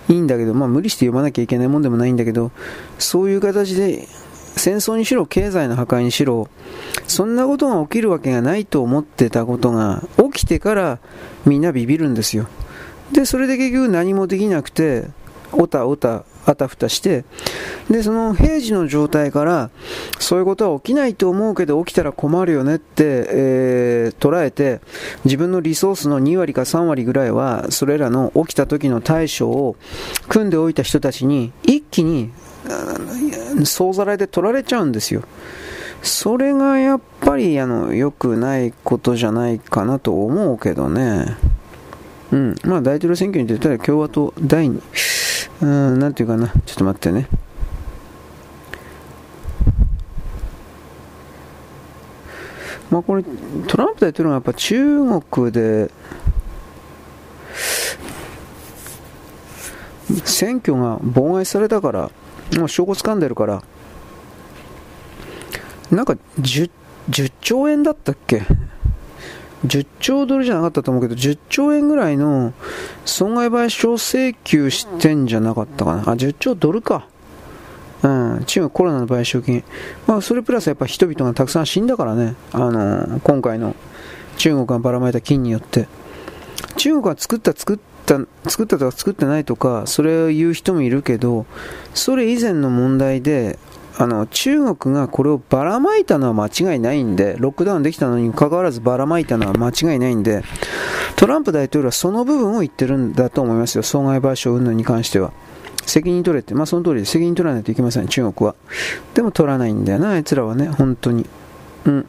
[0.10, 2.52] いいんだけどまあ無理して読まなきゃいけないもんでもないんだけど
[3.00, 4.08] そういう形で
[4.56, 6.50] 戦争にしろ経済の破壊にしろ
[7.08, 11.00] そんなことが起きるわけがないと思ってたことが起きてから
[11.46, 12.48] みんなビビるんですよ。
[13.12, 15.08] でそれで結局何もできなくて
[15.52, 17.26] おたおたあたふたして
[17.90, 19.70] でその平時の状態から
[20.20, 24.82] そういうことは起きないと思うけど起きたら困るよねって、えー、捉えて
[25.24, 29.76] 自分のリソースの2割か3割ぐらいはそれらの起きた時の対処を
[30.30, 32.32] 組んでおいた人たちに一気に
[33.66, 35.24] 総ざらいで取られちゃうんですよ。
[36.02, 41.38] それがやっぱりあの良くないことじゃないかなと思うけどね。
[42.32, 42.56] うん。
[42.64, 44.82] まあ大統領選挙に出たら共和党第2、
[45.62, 46.48] うん、なんていうかな。
[46.66, 47.28] ちょっと待ってね。
[52.92, 53.24] まあこれ、
[53.68, 55.90] トランプ大統領がやっぱ中国で、
[60.24, 62.12] 選挙が妨害されたから、
[62.58, 63.64] もう証拠掴んでるから、
[65.92, 66.70] なんか 10,
[67.10, 68.44] 10兆円だったっけ
[69.66, 72.54] ?10 兆ドルじゃなかったと思うけど、10兆円ぐらいの
[73.06, 76.02] 損害賠償請求してんじゃなかったかな。
[76.02, 77.08] あ、10兆ドルか。
[78.04, 79.64] うん、中国コロナの賠償金。
[80.06, 82.36] まあ、それプラスやっぱ人々がたくさん死んだからね。
[82.52, 83.76] あのー、今回の
[84.38, 85.88] 中国がばらまいた金によって。
[86.78, 91.46] 中国が作った作った作ったとか作ってないとかそれを言う人もいるけど
[91.94, 93.60] それ以前の問題で
[93.98, 100.44] あの中国がこれをばらまいたのは間違いないんで、ロックダウンできたのにかかわらずばらまいたのは間違いないんで、
[101.16, 105.32] トランプ大統領はその部分を言ってるんだと思いますよ、損害賠償云々に関しては。
[105.86, 108.56] 責任取れって、まあその通りで責任取らないといけません、中国は。
[109.14, 111.26] でも取らないんだよな、あいつらはね、本当に。
[111.86, 112.06] うん。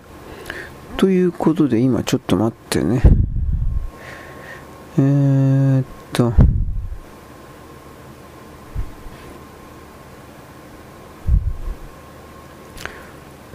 [0.97, 3.03] ということで、今ちょっと待ってね。
[4.99, 6.33] えー、っと。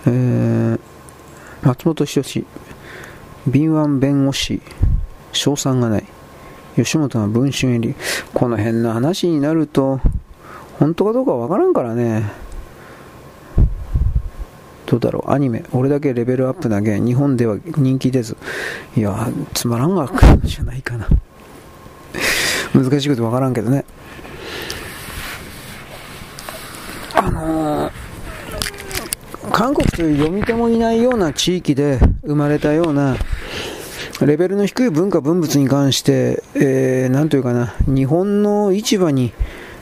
[0.05, 0.79] えー、
[1.63, 2.45] 松本人志、
[3.47, 4.61] 敏腕弁護士、
[5.31, 6.05] 賞賛がない。
[6.75, 7.95] 吉本が文春入り。
[8.33, 9.99] この辺の話になると、
[10.79, 12.31] 本当かどうかわからんからね。
[14.85, 15.63] どうだろう、アニメ。
[15.71, 18.37] 俺だけレベルアップだけ、日本では人気出ず。
[18.95, 20.09] いや、つまらんが
[20.43, 21.07] じゃないかな。
[22.73, 23.85] 難しいことわからんけどね。
[27.13, 27.91] あのー、
[29.51, 33.15] 韓国という読み手もいないような地域で生まれたような
[34.25, 39.33] レベルの低い文化文物に関して、えー、というかな、日本の市場に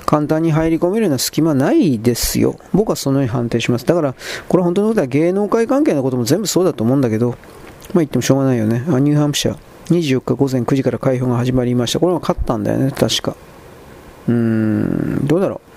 [0.05, 2.57] 簡単に入り込めるような隙間ないですよ。
[2.73, 3.85] 僕はそのように判定します。
[3.85, 4.15] だから、
[4.47, 7.37] これ本当のことは芸能界関係のことも全部そうだと思うんだけど、まあ
[7.95, 8.83] 言ってもしょうがないよね。
[8.89, 9.57] あニューハンプシャー、
[9.93, 11.99] 24日午前9時から開票が始まりました。
[11.99, 13.35] これは勝ったんだよね、確か。
[14.27, 15.69] うーん、どうだろう。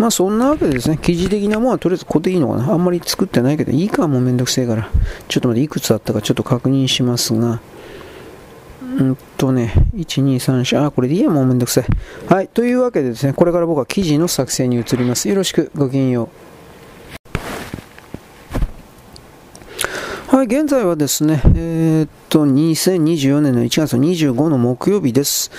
[0.00, 2.72] まあそんなわけでですね、記事的なものはとりあえずここでいいのかな。
[2.72, 4.88] あんまり作ってないけど、いいかもうめんどくせえから。
[5.28, 7.60] ちょっと待って、いくつあったかちょっと確認しますが。
[8.98, 11.84] うんとね、1、2、3、4、あ、これでいいや、もうめんどくさい。
[12.28, 15.28] はい、というわけでですね、これから僕は記事の作成に移ります。
[15.28, 16.49] よろしく、ごきげんよう。
[20.40, 25.50] はい、現在はですね、えー、っと、2024年の1月25の木曜日です。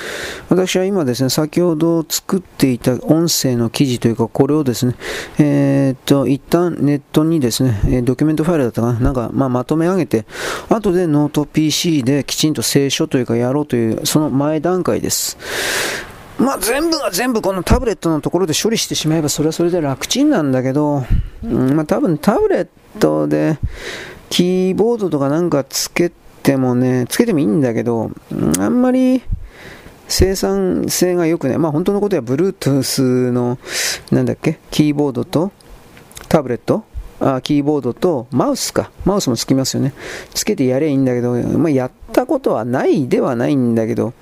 [0.49, 4.95] 私は今ですね、先ほど作っていた音声の記事というか、これをですね、
[5.37, 10.25] えー、っと、一旦ネットにですね、ドキュメントファイルだったかな、なんか、まあ、まとめ上げて、
[10.67, 15.37] 後でノート PC できちんと清書というかやろうという、その前段階です。
[16.39, 21.05] まあ、全部が全部このタブレットのところで処理してしまえばそれはそれで楽ちんなんだけど、
[21.43, 22.67] うん、まあ多分タブレッ
[22.99, 23.59] トで
[24.31, 26.11] キーボードとかなんかつけ
[26.41, 28.09] てもね、つけてもいいんだけど、
[28.59, 29.21] あんまり
[30.07, 31.57] 生産性が良くない。
[31.59, 33.59] まあ本当のことは Bluetooth の、
[34.09, 35.51] なんだっけ、キーボードと
[36.29, 36.85] タブレット？
[37.19, 38.89] あキーボードとマウスか。
[39.05, 39.93] マウスもつきますよね。
[40.33, 44.13] つけてやればいいんだけど、まあ、やったことはないではないんだけど、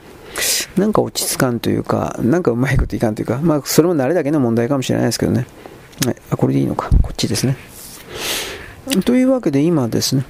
[0.75, 5.45] なんか落ち着かんというか、なんかうまいこといかんというか、まあそれも慣れだけの問題かもしれないですけどね。
[6.03, 6.89] はい、あこれでいいのか。
[7.01, 7.55] こっちですね。
[9.05, 10.25] というわけで今ですね、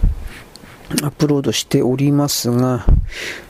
[1.04, 2.86] アップロードしておりますが、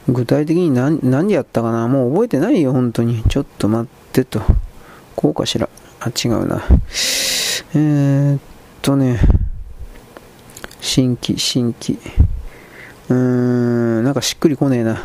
[0.08, 1.88] 具体的に何何やったかな？
[1.88, 3.24] もう覚えてないよ、本当に。
[3.24, 4.42] ちょっと待ってと。
[5.16, 5.68] こうかしら？
[6.00, 6.64] あ、違うな。
[7.74, 8.40] えー、っ
[8.82, 9.20] とね、
[10.82, 12.00] 新規、新規。
[13.10, 14.94] うーん、なんかしっくりこねえな。
[14.94, 15.00] ま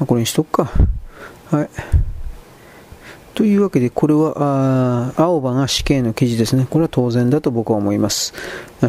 [0.00, 0.70] あ、これにしとくか。
[1.50, 1.68] はい。
[3.34, 6.66] というわけで、これは、青葉が死刑の記事ですね。
[6.68, 8.34] これは当然だと僕は思います。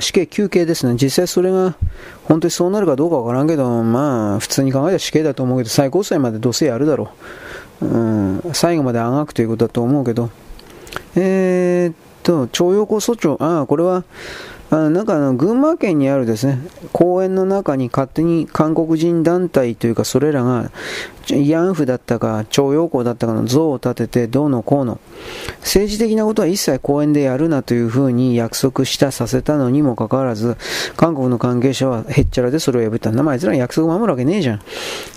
[0.02, 0.96] 死刑休刑ですね。
[1.02, 1.76] 実際それが
[2.26, 7.12] 本当にそうなるかどうかわからんけど、まあ、普通に考えたら死刑だと思うけど、最高裁までどうせやるだろ
[7.82, 7.86] う。
[7.86, 10.30] うん、最後まであがくということだと思うけど、
[11.16, 14.04] えー、っと、徴用工訴訟、ああ、これは、
[14.74, 16.58] あなんかあの群馬県にあるですね
[16.92, 20.72] 公園の中に勝手に韓国人団体というかそれらが
[21.28, 25.00] 慰安婦だったか徴用工だったかの像を立ててどうのこうの。
[25.60, 30.58] 政治的なことは一切公園でやるなというふうに約束したさせたのにもかかわらず
[30.98, 33.12] 韓国の関係者はへっちゃらでそれを破った。
[33.12, 34.60] んだまあいつら約束守るわけねえじゃ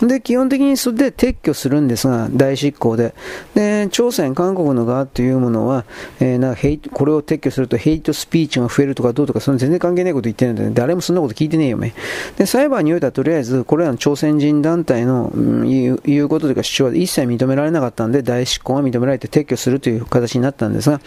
[0.02, 0.06] ん。
[0.06, 3.14] で基本的にそれで撤去するんですが大執行で。
[3.54, 5.84] で朝鮮韓国の側というものは、
[6.20, 11.94] えー、なヘイこれを撤去するとヘイトスピーチが増えるとかどうとかその全然関係ないこと言ってるんで、誰もそんなこと聞いてねえよ、め。
[12.36, 21.00] で、裁判においてはとりあえず、これらの朝鮮人団体の、うん、言うことというか主張は一切認められなかったんで、大執行が認められて撤去するという形になったんですが、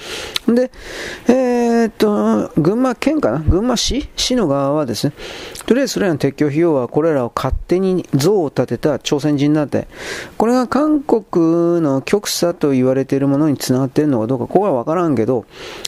[0.47, 0.71] で、
[1.27, 3.39] えー、っと、群馬県かな？
[3.39, 4.09] 群馬市？
[4.15, 5.13] 市の側はですね、
[5.65, 9.87] とりあえずそれらの撤去費用はこれらを勝手に像を立てた朝鮮人団体、
[10.37, 15.45] これが韓国の極左と言われているものにつながっているのかどうか、ここはわからんけど、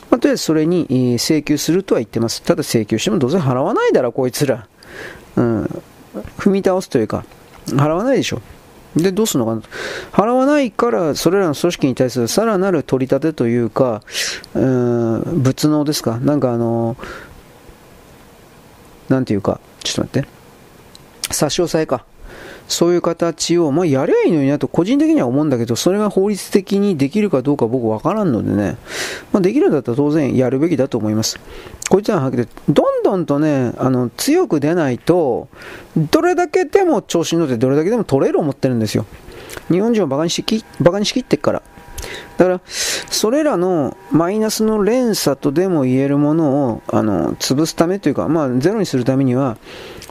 [0.09, 2.41] まあ、とりあえずそれに請求するとは言ってます。
[2.43, 4.67] ただ請求してもどうせ払わないだろ、こいつら。
[5.35, 5.83] うん。
[6.37, 7.25] 踏み倒すというか、
[7.67, 8.41] 払わないでしょ。
[8.95, 9.61] で、どうするのかな？
[10.11, 14.01] 払わないから、それらの組織に対するさらなる取り立てというか、
[14.53, 16.19] うん、仏能ですか？
[16.19, 16.97] なんかあの、
[19.07, 21.33] なんていうか、ちょっと待って。
[21.33, 22.05] 差し押さえか。
[22.71, 28.77] そういう形を、まあ、やりゃいいのになと個人的には思うんだけど、それが法律的にできるかどうか僕わからんのでね、
[29.31, 31.39] まあ、できるんだったら当然やるべきだと思います。
[31.89, 35.49] こいつははっきりどんどんとね、あの、強く出ないと、
[35.97, 39.05] どれだけでも調子に乗ってどれだけでも取れる思ってるんですよ。
[39.69, 41.61] 日本人をバカにしき、バカにしきってっから。
[42.37, 49.57] だから、それらのマイナスの連鎖とでも言えるものを、あの、潰すためというか、まあ、ゼロにするためには、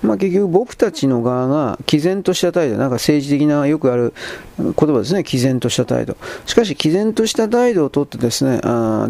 [0.02, 4.14] まあ、結局僕たちの側が毅然とした態度、なんか政治的なよくある
[4.58, 6.16] 言葉ですね、毅然とした態度。
[6.46, 9.08] しかし、毅然とした態度をとってですね、あ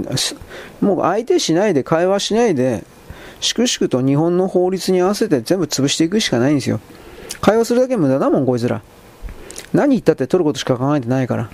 [0.81, 2.85] もう相手しないで、会話しないで、
[3.41, 6.81] 粛々と日本の法律に合わせて全部潰していくしかないんですよ。
[7.41, 8.83] 会話するだけ無駄だもん、こいつら。
[9.73, 11.51] 何言ったって取ることしか考えてないから。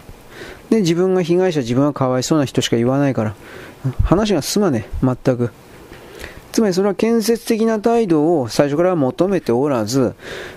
[0.70, 3.34] で、自分が被害者、自分はかわいそうな人しか言わないから。
[4.02, 5.50] 話が進まねえ、全く。
[6.56, 10.14] つまりそれは建設的な態度を最初から求めておらず、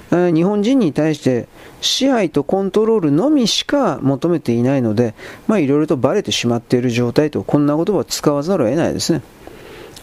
[0.10, 1.50] 日本人に対して
[1.82, 5.14] 支配とコントロールのみしか求めていないので、
[5.46, 9.22] まあいろいろとバレてしまっている状態と、こんな言葉を使わざるを得ないですね。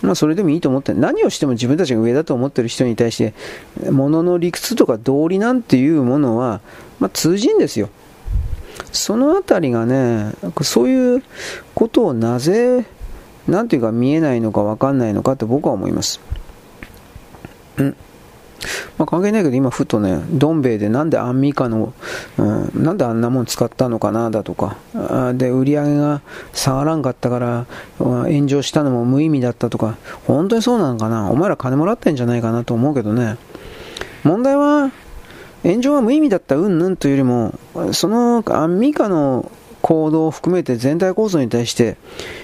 [0.03, 3.33] まあそれでもいいと思って、何をしても自分たちが上だと思っている人に対して、
[3.91, 6.61] 物の理屈とか道理なんていうものは、
[7.01, 7.89] まあ通じんですよ。
[8.93, 11.23] そのあたりがね、そういう
[11.75, 12.85] ことをなぜ
[13.49, 16.21] なんていうか見えないのか分かんないのかって僕は思います。
[17.81, 17.95] ん。
[18.99, 21.93] まあ、関係ないけど今ふとね、どん兵衛でなんでアンミカの、
[22.39, 24.77] うん、なんであんなもん使ったのかなだとか、
[25.35, 26.23] で、売り上げが
[26.55, 27.67] 下がらんかったから、
[27.99, 31.31] 炎上したのも無意味だったとか、本当にそうなのかな？
[31.31, 33.37] お前ら金もらってんじゃないかなと思うけどね。
[34.25, 34.91] 問題は、
[35.63, 37.55] 炎上は無意味だったうんぬんというよりも、
[37.93, 39.51] そのアンミカの
[39.87, 41.97] 行動を含めて全体構造に対して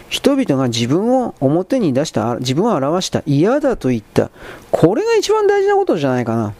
[0.08, 4.30] 人々が自分を表に出した自分を表した嫌だと言った。
[4.70, 6.54] これが一番大事なことじゃないかな。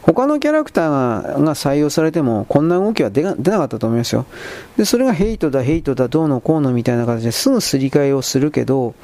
[0.00, 4.24] 他のキャラクターが採用されてもこんな動きは出なかったと思いますよ。
[4.76, 8.94] でそれがヘイトだヘイトだどうのこうのみたいな形ですぐすり替えをするけど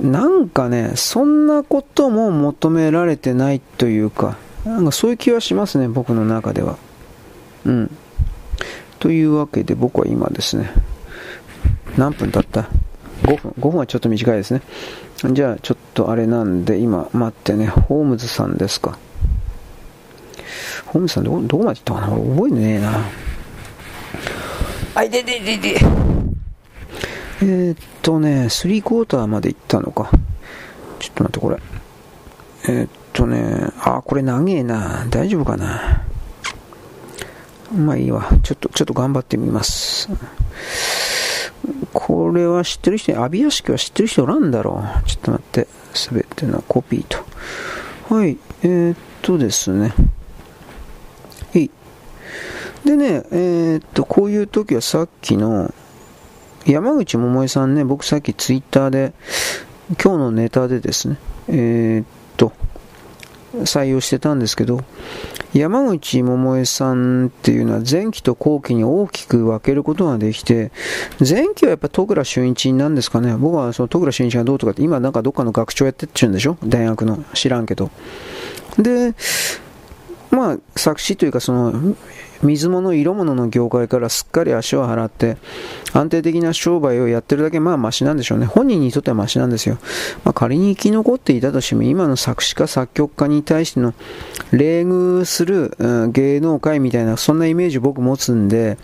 [0.00, 6.78] なんかねそんなことも求められてないというかなんかそういう気はしますね僕の中では。
[7.66, 7.90] うん。
[8.98, 10.72] というわけで僕は今ですね、
[11.96, 12.68] 何分経った
[13.22, 13.54] ?5 分。
[13.58, 14.62] 5分はちょっと短いですね。
[15.32, 18.98] じゃあちょっとあれなんで今待ってね、ホームズさんですか？
[20.86, 22.12] ホームズさんどこどこまで行ったかな？
[22.14, 23.04] 俺覚えねえな。
[24.96, 25.80] あいでででで。
[27.42, 30.08] えー、っとね、3クォーターまで行ったのか。
[31.00, 31.58] ちょっと待ってこれ。
[32.68, 35.04] えー、っとね、あ、これ長えな。
[35.10, 36.03] 大丈夫かな？
[37.74, 38.28] まあいいわ。
[38.42, 40.08] ちょっと、ちょっと頑張ってみます。
[41.92, 45.08] これは知ってる人、阿ビ屋敷は知ってる人おらんだろう。
[45.08, 45.68] ちょっと待って。
[45.94, 47.18] すべてのコピーと。
[48.14, 48.36] はい。
[48.62, 49.94] えー、っとですね。
[51.54, 51.70] いい。
[52.84, 55.72] でね、えー、っと、こういう時はさっきの、
[56.66, 59.12] 山口百恵さんね、僕さっきツイッターで、
[60.02, 61.16] 今日のネタでですね、
[61.48, 62.06] えー、っ
[62.36, 62.52] と、
[63.62, 64.80] 採用してたんですけど、
[65.52, 70.72] 山口百恵さんっていうのは前期と後期に大きく分けることができて、
[71.20, 73.36] 前期はやっぱ戸倉俊一なんですかね。
[73.36, 76.56] 僕はその戸倉俊一がどうとかって、今なんかどっかの学長やってっちゅうんでしょ？
[76.64, 77.24] 大学の。
[77.34, 77.90] 知らんけど。
[78.78, 79.14] で、
[80.30, 81.94] まあ、作詞というかその、
[82.44, 85.36] 水物、色物の業界からすっかり足を払って、
[85.92, 88.46] 安定的な商売をやってるだけ、まあ、マシなんでしょうね。
[88.46, 89.78] 本人にとってはマシなんですよ。
[90.24, 93.94] まあ、仮に生き残っていたとしても、今の作詞家、作曲家に対しての
[94.52, 98.78] 冷遇する、うん、芸能界みたいな、そんなイメージ僕持つんで、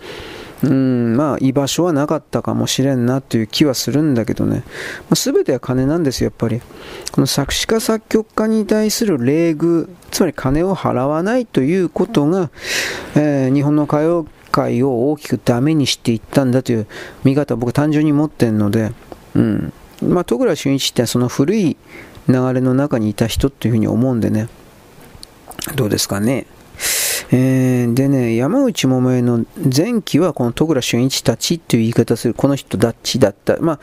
[0.63, 4.63] うん、まあ、居場所はなかったかもしれんなという気はするんだけどね。
[5.09, 6.61] まあ、全ては金なんですよ、やっぱり。
[7.11, 12.51] この作詞家、作曲家に対する礼遇、つまり金を払わないということが、
[13.15, 16.87] えー、日本の歌謡界を大きくダメにしていったんだという
[17.23, 18.91] 見方を僕単純に持ってるので、
[19.33, 19.73] うん。
[20.03, 21.77] まあ、戸倉俊一ってその古い
[22.27, 24.47] 流れの中にいた人っていうふうに思うんでね。
[25.75, 26.45] どうですかね。
[27.33, 33.57] えー、でね、山内百恵の前期はこの戸倉俊一たちっていう言い方する、この人ダッチだった。
[33.61, 33.79] まあ、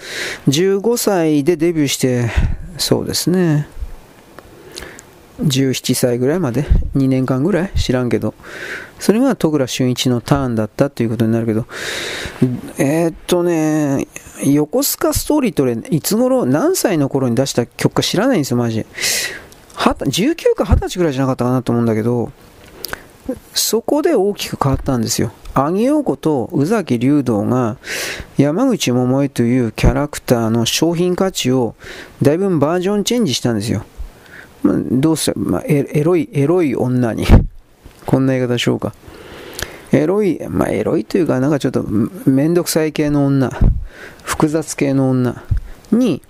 [0.49, 2.31] 15歳でデビューして、
[2.77, 3.69] そうですね。
[5.41, 6.65] 17歳ぐらいまで
[6.97, 7.71] ？2年間ぐらい？
[7.79, 8.35] 知らんけど。
[8.99, 11.67] それが戸倉俊一のターンだったということになるけど。
[12.79, 14.09] えー、っとね
[14.45, 18.85] 横須賀ストーリーと俺いつ頃何歳の頃に出した曲か知らないんですよマジ
[19.77, 22.33] 19か20歳ぐらいじゃなかったかなと思うんだけど。
[23.55, 25.33] そこで大きく変わったんですよ。
[25.55, 27.79] アギオコと宇崎竜道が
[28.37, 31.75] 山口百恵というキャラクターの商品価値を
[32.23, 33.85] だいぶバージョンチェンジしたんですよ。
[34.63, 37.27] まあ、どうせ、まあ、エロい、エロい女に
[38.07, 38.95] こんな言い方しようか。
[39.93, 41.85] エロい、まあエロいというか、なんかちょっと
[42.27, 43.51] めんどくさい系の女、
[44.23, 45.43] 複雑系の女
[45.91, 46.23] に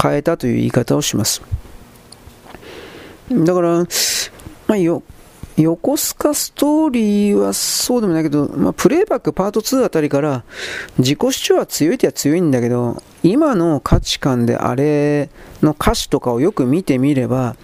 [0.00, 1.42] 変えたという言い方をします。
[3.30, 3.86] だから、
[4.66, 5.02] まあよ、
[5.62, 10.44] 横須賀ストーリーはそうでもないけど、まあ、プレイバックパート2あたりから
[10.98, 15.30] 自己主張は強いっては強いんだけど、今の価値観であれ
[15.62, 17.56] の歌詞とかをよく見てみれば、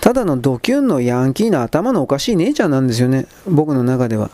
[0.00, 4.30] ただのドキュンのヤンキーな頭のおかしい姉ちゃんなんですよね、僕の中では。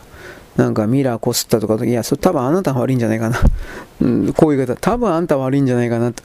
[0.57, 3.38] なんかミラーこすったとか、いや、それ多分あなたが悪いんじゃないかな。
[4.03, 6.22] うん、こういう方、多分あんた悪いんじゃないかなと。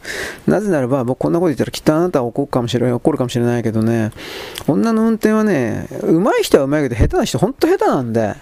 [0.48, 4.12] なぜならば、僕こんなこと言ったらきっとあなたは怒るかもしれない、怒るかもしれないけどね、
[4.68, 8.36] 女の運転はね、上手い人は上手いけど、下手な人、ほんと下手なんで、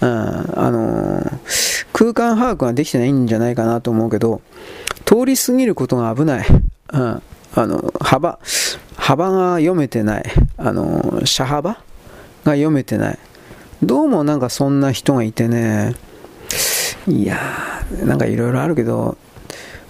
[0.00, 4.40] うん、あのー、空間把握ができてないんじゃないかなと思うけど、
[5.04, 6.46] 通り過ぎることが危ない。
[6.92, 7.22] うん、あ
[7.66, 8.38] の、幅、
[8.96, 10.24] 幅が読めてない。
[10.56, 11.78] あの、車幅が
[12.52, 13.18] 読めてない。
[13.82, 15.94] どうもなんかそんな人がいてね、
[17.08, 19.16] いやー、なんかいろいろあるけど、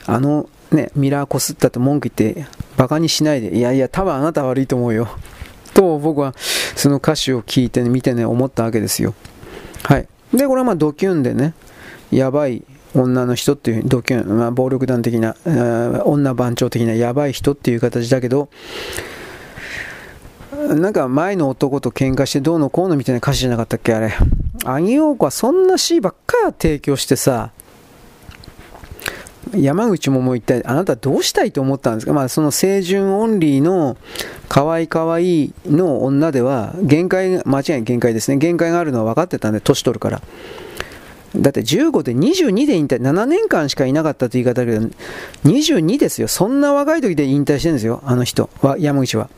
[0.07, 5.09] あのね、ミラーこすったと文句言って、バカにしないで、いやいや、多分あなた悪いと思うよ。
[5.75, 6.35] と僕は
[6.77, 9.15] その歌詞を聞いて、ね、見てね、思ったわけですよ。
[9.83, 10.07] はい。
[10.33, 11.55] で、これはまあドキュンでね、
[12.13, 12.63] やばい
[12.95, 15.35] 女の人っていう、ドキュン、まあ、暴力団的な、
[16.05, 18.49] 女番長的なやばい人っていう形だけど、
[20.69, 24.13] なんか前の男と喧嘩してどうのこうのみたいな歌詞じゃなかったっけあれ。
[24.65, 27.51] アニオーコはそんな詩ばっか提供してさ、
[29.55, 32.13] 山口ももう一体あなたどうしたいと思ったんですか？
[32.13, 33.97] まあその清純オンリーの
[34.49, 38.37] 可愛い可愛いの女では限界、間違いない限界ですね。
[38.37, 40.23] 限界があるのは分かってたんで、年取るから。
[41.37, 44.91] だって15で22で引退、7年間しかいなかったという言い方だけど、
[45.45, 46.29] 22ですよ。
[46.29, 49.31] そんな若い時で引退してるんですよ、あの人は、山口は。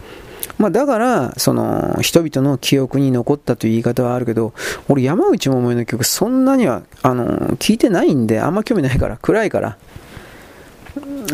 [0.63, 4.53] まあ、だから、その、人々の記憶に残ったという言い方はあるけど、
[4.89, 9.77] 俺山口百恵の曲そんなには、あの、聞いてないんで、あんま興味ないから、暗いから。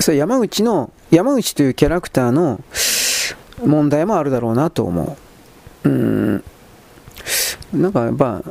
[0.00, 2.62] それ山口の、山口というキャラクターの
[3.62, 5.18] 問題もあるだろうなと思
[5.84, 5.88] う。
[5.90, 6.44] うん。
[7.74, 8.42] なんかやっぱ、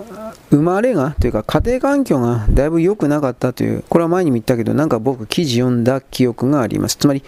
[0.51, 6.97] 生まれが、というか家庭環境がだいぶ良くなかったという、これは前にも言ったけど、なんか僕記事読んだ記憶があります。
[6.97, 7.23] つまり、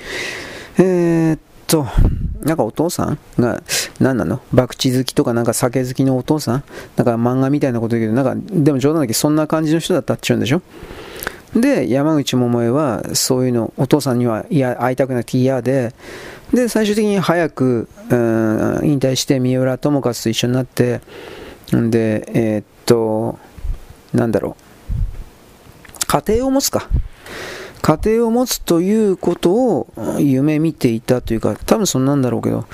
[0.77, 1.39] えー、っ
[1.69, 1.85] と、
[2.41, 3.19] なんかお父さん？
[3.39, 3.61] が、
[3.99, 4.41] 何なの？
[4.53, 6.63] 博打好きとかなんか酒好きのお父さん？
[6.95, 10.61] なんか漫画みたいなこと言うけど、なんか、でも冗談だけどそんな感じの人だったって言うんでしょ？
[11.53, 15.93] で、山口百恵はそういうの、お父さんにはいや会いたくなくて嫌で、
[16.53, 21.01] で、最終的に早く、うん、引退して三浦友和と一緒になって、
[21.75, 23.37] んで、えー、っと、
[24.13, 26.87] なんだろう、家庭を持つか。
[27.89, 29.87] 家庭を持つということを
[30.19, 32.65] 夢見ていたというか、多分そんなんだろうけど、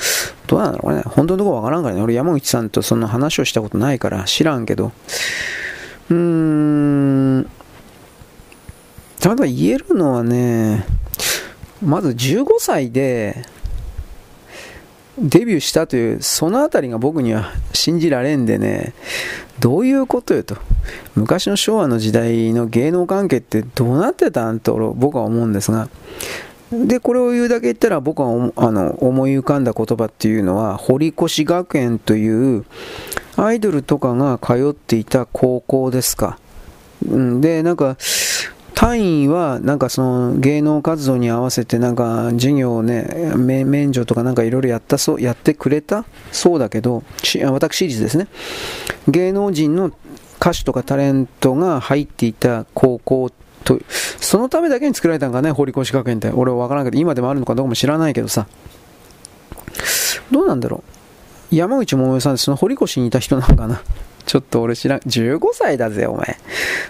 [0.45, 1.03] どうなんだろうね。
[1.05, 2.01] 本当のところわからんからね。
[2.01, 4.91] 俺山口さんとその話をしたことないから知らんけど。
[6.09, 7.49] うーん。
[9.21, 10.85] ただ言えるのはね、
[11.81, 13.45] まず15歳で、
[15.17, 18.93] デビューしたという、そのあたりが僕には信じられんでね、
[19.59, 20.57] どういうことよと。
[21.15, 25.89] 昔の昭和の時代の芸能関係ってどうなってたんと僕は思うんですが、
[26.71, 32.65] で、これを言うだけ言ったら僕はあの思い浮かんだ言葉っていうのは、堀越学園という
[33.37, 36.39] アイドルとかが通っていた高校ですか。
[37.03, 37.97] で、なんか、
[38.75, 48.27] 単位はなんかその芸能活動に合わせてなんか授業をね免除とかなんかいろいろやったそうやってくれたそうだけど私立ですね。
[49.07, 49.91] 芸能人の
[50.39, 53.31] 歌手とかタレントが入っていた高校
[53.63, 53.79] と
[54.19, 56.29] そのためだけに作られたんかね堀越学園って。
[56.29, 58.45] 俺は分からんけど今でもあるのかどうかも知らないけどさ。
[60.31, 60.83] どうなんだろ
[61.51, 61.55] う。
[61.55, 63.81] 山口百恵さんってその堀越にいた人なのかな。
[64.25, 64.99] ちょっと俺知らん。
[64.99, 66.37] 15歳だぜお前。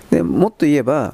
[0.10, 1.14] でもっと言えば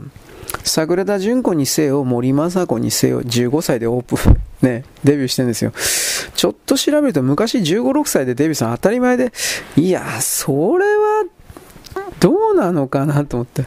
[0.63, 5.71] 桜田淳子にせよ、森昌子にせよ、15歳でオープン、 ね、デビューしてるんですよ。
[6.35, 9.31] ちょっと調べると昔15、6歳でデビューしたの当たり前で、
[9.75, 11.25] いや、それは、
[12.19, 13.65] どうなのかなと思って。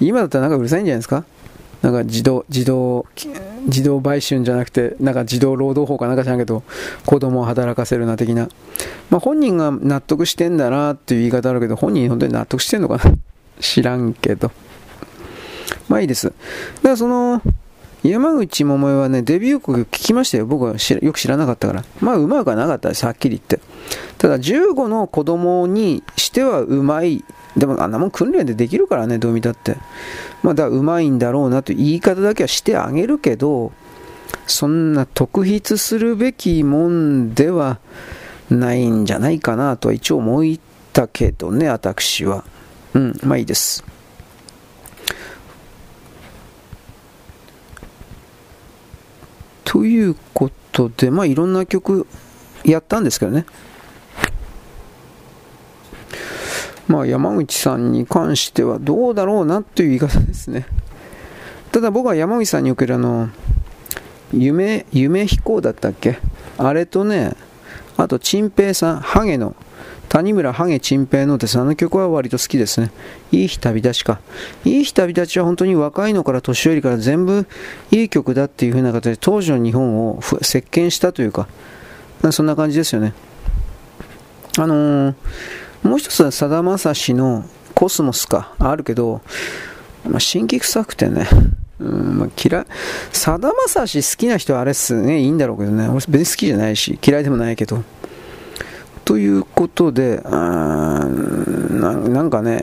[0.00, 1.24] 今だったらなんかうるさいんじゃないですか？
[1.82, 3.06] なんか自動、自動、
[3.66, 6.62] 自動売春じゃなくて、なんか児童労働法かなんかじゃんけど、
[7.04, 8.48] 子供を働かせるな的な。
[9.10, 13.12] まあ本人が納得してんだなっていう言い方あるけど、本人本当に納得してんのかな？
[13.60, 14.50] 知らんけど。
[15.88, 16.26] まあいいです。
[16.26, 17.42] だからその、
[18.04, 20.46] 山口百恵はね、デビュー曲聞きましたよ。
[20.46, 21.84] 僕はよく知らなかったから。
[22.00, 23.60] まあ、うまくはなかったです、はっきり言って。
[24.18, 27.24] ただ、15の子供にしてはうまい。
[27.56, 29.76] でも、あんなもん訓練でできるからね、どう見たって。
[30.42, 33.72] まあ、だうまいんだろうなと言い方だけはしてあげるけど、
[34.46, 37.78] そんな特筆するべきもんでは
[38.48, 40.44] ないんじゃないかなとは一応思っ
[40.92, 42.44] たけどね、私は。
[42.94, 43.84] うん、まあいいです。
[49.70, 52.06] ということで、まあいろんな曲
[52.64, 53.44] やったんですけどね。
[56.86, 60.66] まあ山口さんに関してはどうだろうなという言い方ですね。
[61.70, 63.28] ただ僕は山口さんにおけるあの、
[64.32, 66.18] 夢、夢飛行だったっけ？
[66.56, 67.34] あれとね、
[67.98, 69.54] あと、チンペイさん、ハゲの、
[70.08, 72.90] 谷村ハゲチンペイのです、あの曲は割と好きですね。
[73.30, 74.20] いい日旅立ちか。
[74.64, 77.46] いい日旅立ちは本当に若いのから年寄りから全部
[77.90, 81.46] いい曲だっていう風な形で当時の日本を席巻したというか、
[82.30, 83.12] そんな感じですよね。
[84.58, 85.14] あのー、
[85.82, 87.44] もう一つはさだまさしの
[87.74, 89.20] コスモスか、あるけど、
[90.08, 91.28] まあ、新規臭くてね、
[91.78, 92.66] うんまあ、嫌い、
[93.12, 97.84] さだまさし好きな人はあれっすね、いいんだろうけどね、俺別に好きじゃないし、嫌いでもないけど。
[99.08, 102.60] ということで、ななんかね、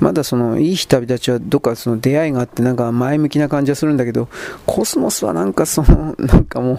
[0.00, 4.30] まだそのいい日旅立ちはどっかその出会いがあってなんか前向きな感じはするんだけど、
[4.64, 6.78] コスモスはなんかその、なんかもう、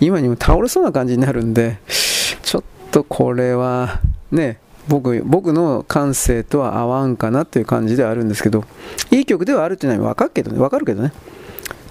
[0.00, 2.62] 今にも倒れそうな感じになるんで、ちょっ
[2.92, 3.98] とこれは
[4.30, 8.62] ね、僕僕の感性とは合わんかなという感じではあるんですけど、
[9.10, 11.12] いい曲ではあるっていうのは分かるけどね、分かるけどね。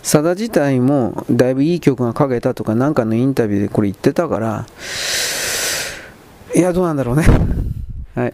[0.06, 4.68] さだ自体もだいぶいい曲が書けたとか、なんかのインタビューでこれ言ってたから、
[6.56, 7.26] いや、どうなんだろうね。
[8.14, 8.34] はい。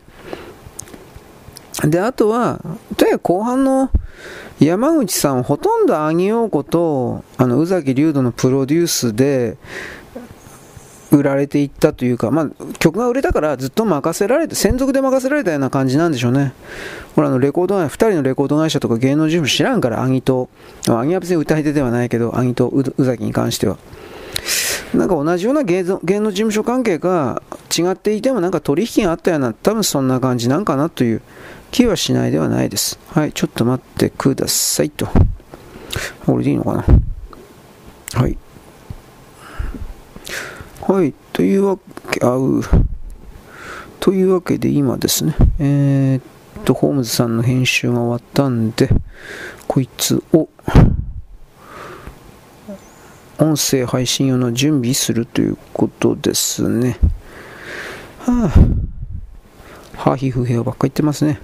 [1.89, 2.59] で、あとは、
[2.97, 3.89] とにかく後半の
[4.59, 9.55] 山口さんほとんどあげようこと、あの、宇崎竜斗のプロデュースで、
[11.11, 16.53] 売られていったというか、まあ、曲が売れたからずっと任せられて、専属で任せられたような感じなんでしょうね。
[17.15, 20.49] ほら、あの、レコード会、2人のレコード会社とか芸能事務所知らんから、アギと、
[20.87, 23.77] アギは別に歌い手ではないけど、アギと宇崎に関しては。
[24.93, 27.41] なんか同じような芸能芸能事務所関係が
[27.77, 31.21] 違っていてもなんか取引があったような、多分そんな感じなんかなという
[31.71, 32.99] 気はしないではないです。
[33.07, 35.07] はい、ちょっと待ってくださいと。
[36.25, 36.85] これでいいのかな
[38.13, 38.37] はい。
[40.81, 41.79] はい、というわ
[42.09, 42.61] け、あう。
[43.99, 48.89] というわけで今ですね、えー、っと、ホームズさんの編集が終わったんで、
[49.67, 50.49] こいつを、
[53.37, 56.97] 音声配信用の準備するということですね。
[58.19, 58.51] は
[59.95, 61.39] あ、はあ、皮膚部屋ばっか言ってますね。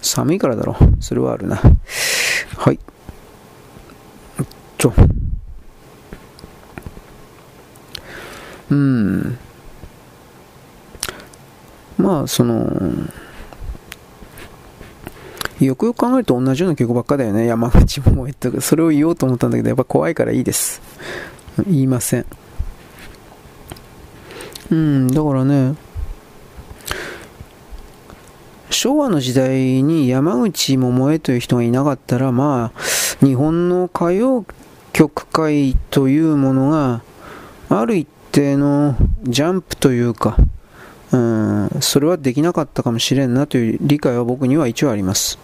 [0.00, 0.76] 寒いからだろ。
[1.00, 1.60] それはあるな。
[2.56, 2.78] はい。
[4.78, 4.92] ちょ。
[8.70, 9.38] うん。
[11.98, 12.70] まあ、その、
[15.60, 17.46] よくよく考えると同じような曲ばっかだよね。
[17.46, 18.60] 山口百恵とか。
[18.60, 20.82] それを言おうと思ったんだけど、やっぱ怖いからいいです。
[21.66, 22.26] 言いません。
[24.70, 25.74] うん、だからね、
[28.70, 34.44] 昭和の時代に山口百恵という人がいなかったら、まあ、日本の歌謡
[34.92, 37.02] 曲界というものが、
[37.68, 40.36] ある一定のジャンプというか、
[41.12, 45.38] うん、それはできなかったかもしれんなという理解は僕には一応あります。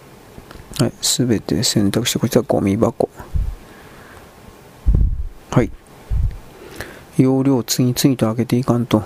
[0.77, 3.09] はい、すべて選択して、こちらゴミ箱。
[5.51, 5.71] はい。
[7.17, 9.03] 容量を次々と開けていかんと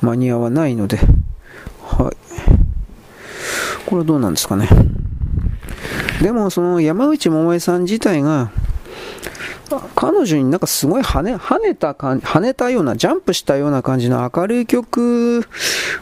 [0.00, 2.16] 間に合わないので、はい。
[3.84, 4.66] これはどうなんですかね。
[6.22, 8.50] でも、その山内百恵さん自体が、
[9.94, 15.46] 彼女になんかすごい跳ね、跳ねた感じ、跳ねたような、ジャンプしたような感じの明るい曲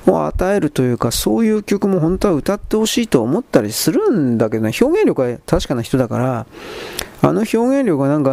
[0.07, 6.47] を与えるというか、そういう曲も本当は歌ってほしいと思ったりするんだけどね、表現力は確かな人だから、
[7.21, 8.31] あの表現力がなんか、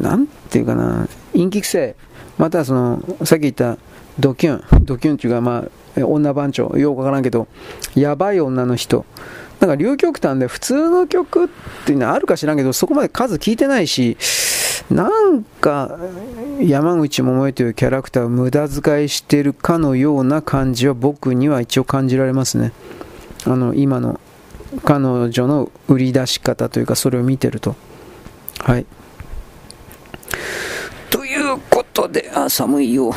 [0.00, 1.96] なんていうかな、陰気性、
[2.38, 3.78] またその、さっき言った
[4.18, 7.48] ドキュン、ドキュンっていうかまあ、女番長、よくわからんけど、
[7.94, 9.06] やばい女の人、
[9.66, 11.48] なんか両極端で普通の曲っ
[11.84, 14.16] ていうのはあるか知らんけど、そこまで数聞いてないし、
[14.90, 15.98] なんか
[16.60, 22.72] 山口百恵というキャラクターを無駄遣いしてるかのような感じは僕には一応感じられますね。
[23.44, 24.20] あの、今の
[24.84, 27.74] 彼女の売り出し方というか、それを見てると。
[28.60, 28.86] はい。
[31.10, 33.12] ということで、あ、寒いよ。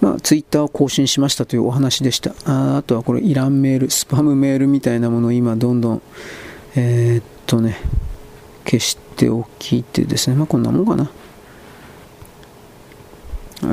[0.00, 2.30] まあ、ツイッターを更新しましたというお話でした。
[2.44, 6.02] ああとはこれ、いらんメール、スパムメールみたいなものを今、どんどん、
[6.76, 7.76] えー、っとね、
[8.64, 11.10] 消しておきてですね、まあ、こんなもんかな。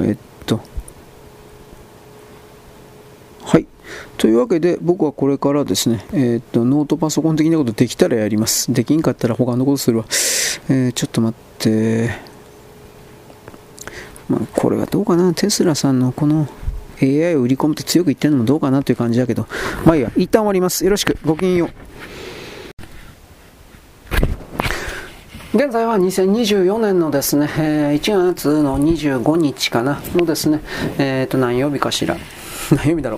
[0.03, 0.61] えっと、
[3.43, 3.67] はい。
[4.17, 8.73] というわけで、僕はこれからですね、えー、っと、ノートパソコン的なことできたらやります。
[8.73, 10.05] できんかったら他のことするわ。
[10.69, 12.34] えー、ちょっと待って、
[14.29, 16.47] まあ、これはどうかな、テスラさんのこの
[17.01, 19.47] AI を売り込むって強く言ってるのもどうかなという感じだけど、
[19.85, 20.83] まあいいや、一旦終わります。
[20.83, 21.17] よろしく。
[21.25, 21.69] ごきげんよう。
[25.57, 30.59] 現在は2024年のですね、えー、1月の25日かな、のですね、
[30.97, 32.17] えっ、ー、と、何曜日かしら。
[32.75, 33.17] 何曜日だろ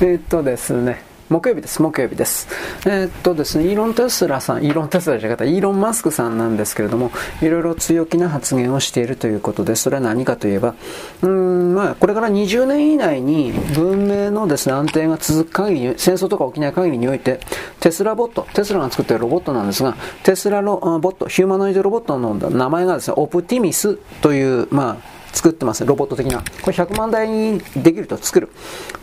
[0.00, 0.04] う。
[0.04, 2.46] えっ、ー、とですね、木曜日です、木曜日です。
[2.86, 7.10] えー、っとですね、イーロン・テスラさん、イーロン・テスラじゃなかった、イーロン・マスクさんなんですけれども、
[7.42, 10.76] いろいろ強気な発言をしているということで、それは何かといえば、
[11.22, 17.40] うん、まあ、これから20年以内に文明のですね、安定が続く限り、戦争とか起きない限りにおいて、
[17.80, 26.42] テスラボット、テスラが作っているロボットなんですが、テスラのボット、ヒューマノイドロボットの名前がですね、オプティミスという、まあ、作ってます、ロボット的な。
[26.62, 28.48] これ100万台にできると作る。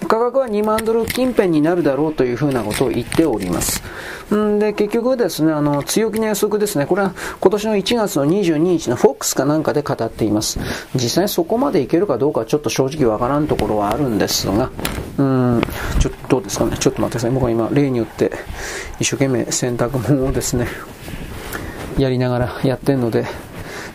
[0.08, 3.84] 価格は2万ドル近辺になるだろうというふうなことを言っております。
[4.34, 6.88] んで、結局ですね、あの、強気な予測ですね。
[6.88, 10.60] これは今年の1月の22日の FOX かなんかで語っています。
[10.96, 14.72] 実際そこまでいけるかどうかちょっと正直わからんところはあるんですが、
[15.20, 15.62] うん、
[16.00, 16.78] ちょっとどうですかね。
[16.80, 17.32] ちょっと待ってください。
[17.32, 18.32] 僕は今、例によって
[19.00, 20.68] 一生懸命洗濯物をですね、
[22.00, 23.26] やりながらやってるので、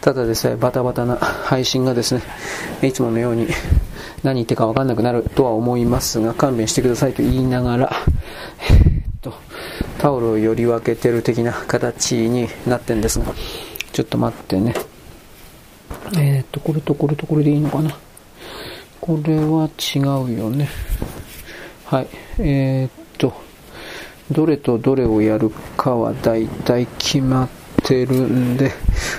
[0.01, 2.23] ただでさえバタバタな配信がですね、
[2.83, 3.49] いつものように
[4.23, 7.93] 何言ってかわかんなくなるとは思いますが、勘弁してくださいと言いながら、
[8.71, 9.35] えっと、
[9.99, 13.27] タオルをより分けてる的な形になってんですが、
[13.93, 14.75] ちょっと待ってね。
[16.17, 17.97] えー、っと、これとこれとこれでいいのかな。
[19.01, 20.69] これは違うよね。
[21.85, 22.09] はい。
[22.39, 23.33] えー、っと、
[24.31, 28.73] どれとどれをやるかは大体決まっててるんで、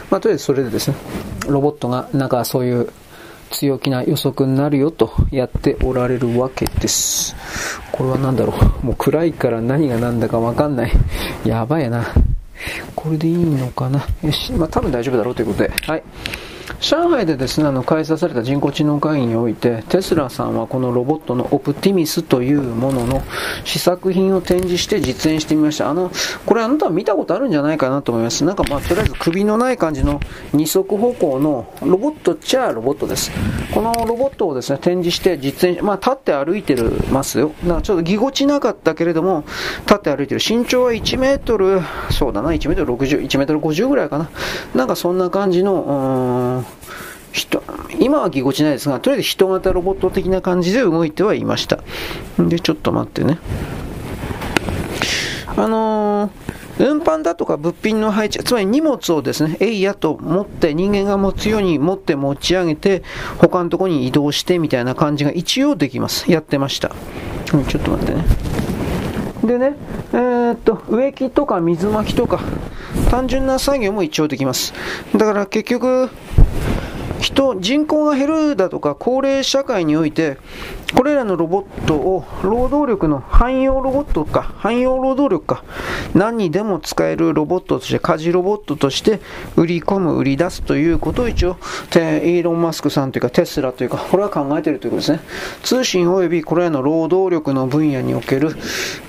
[0.10, 0.98] まあ、とりあえずそれでですね、
[1.48, 2.90] ロボットがなんかそういう
[3.52, 7.36] 強気な予測になるよとやっておられるわけです。
[7.92, 8.54] これは何だろ
[8.84, 8.86] う。
[8.86, 10.92] もう暗いから何が何だかわかんない。
[11.46, 12.06] やばいな。
[12.96, 14.06] これでいいのかな。
[14.24, 14.52] よし。
[14.54, 15.70] まあ多分大丈夫だろうということで。
[15.70, 16.04] はい。
[16.80, 23.24] 上海でですね、あの開催された人工知能会議において、テスラさんはこのロボットのオプティミスというものの
[23.66, 25.90] 試作品を展示して実演してみました。
[25.90, 26.12] あの、
[26.46, 28.44] これあなたは見たことあるんじゃないかなと思います。
[28.46, 30.20] なんかまあ、とりあえず首のない感じの
[30.54, 33.32] 二足歩行のロボットっちゃロボットです。
[33.74, 37.52] このロボットをですね、展示して実演、まあ立って歩いてるますよ。
[37.64, 39.44] なんかちょっとぎこちなかったけれども、
[39.82, 40.42] 立って歩いてる。
[40.48, 44.30] 身長は1メートル、そうだな、1メートル60、1メートル50ぐらいかな。
[44.76, 46.59] なんかそんな感じの、
[47.32, 47.64] 人、
[48.00, 51.80] 今はぎこちないですが、とりあえず人型ロボット的な感じで動いてはいました。
[52.40, 53.38] で、ちょっと待ってね。
[55.56, 63.04] あのー、運搬だとか物品の配置、つまり荷物をですね、えいやと持って、人間が持つように持って持ち上げて、
[63.38, 66.32] 他のとこに移動してみたいな感じが一応できます。
[66.32, 66.96] やってました。
[67.54, 68.24] うん、ちょっと待ってね。
[69.44, 69.76] でね、
[70.12, 72.42] えー、っと、植木とか水まきとか、
[73.10, 74.74] 単純な作業も一応できます。
[75.16, 76.10] だから結局、
[77.20, 80.38] 人、人口が減るだとか高齢社会において、
[80.96, 85.64] これらのロボットを労働力の汎用ロボットか、汎用労働力か、
[86.16, 89.20] 何にでも使えるロボットとして、家事ロボットとして
[89.56, 91.58] 売り込む、売り出すということを一応、
[91.92, 95.20] イーロン・マスクさんというかテスラというか、これは考えているということですね。
[95.62, 98.56] 通信及びこれらの労働力の分野における、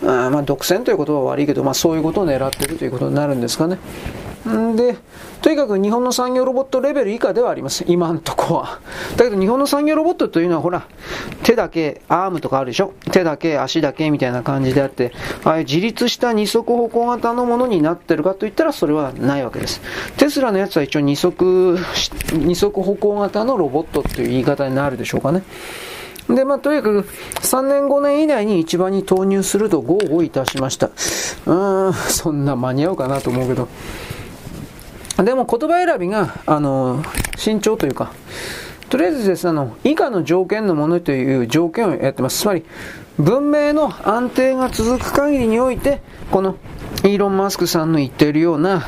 [0.02, 3.78] あまあ、独占ということは悪いけど、まあ、そういうことを狙っているということになるんですかね。
[4.49, 4.97] んで、
[5.43, 7.84] とにかく日本の産業ロボットレベル以下ではあります。
[7.86, 8.80] 今んとこは。
[9.16, 10.86] だけど日本の産業ロボットというのはほら、
[11.43, 12.95] 手だけ、アームとかあるでしょ？
[13.11, 15.12] 手だけ、足だけみたいな感じであって、
[15.45, 19.80] ああいう自立した二足歩行型のものになってるかといったらそれはないわけです。
[20.16, 21.78] テスラのやつは一応二足、
[22.32, 25.43] 二足歩行型のロボットっていう言い方になるでしょうかね。
[26.28, 27.09] で、まあ、とにかく、
[27.41, 30.86] 3年5年以内に市場に投入すると豪語いたしました。
[30.86, 33.66] うーん、そんな間に合うかなと思うけど。
[35.24, 37.02] でも言葉選びが、あの、
[37.36, 38.12] 慎重というか、
[38.88, 42.40] とりあえずですね、あの、以下の条件のものという条件をやってます。
[42.40, 42.64] つまり、
[43.18, 46.00] 文明の安定が続く限りにおいて、
[46.30, 46.56] この
[47.03, 48.84] イーロン・マスクさんの言っているような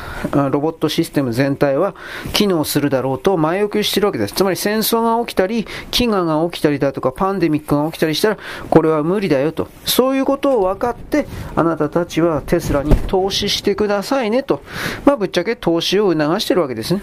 [0.51, 1.95] ロボットシステム全体は
[2.33, 4.35] 機能するだろうと前置きしているわけです。
[4.35, 8.37] つまり戦争が起きたり、飢餓が起きたりだとか、パンデミックが起きたりしたら、
[8.69, 9.67] これは無理だよと。
[9.85, 14.61] そういうことを分かって、あなたたちはテスラに投資してくださいねと。
[15.05, 17.01] まあ、ぶっちゃけ投資を促しているわけですね。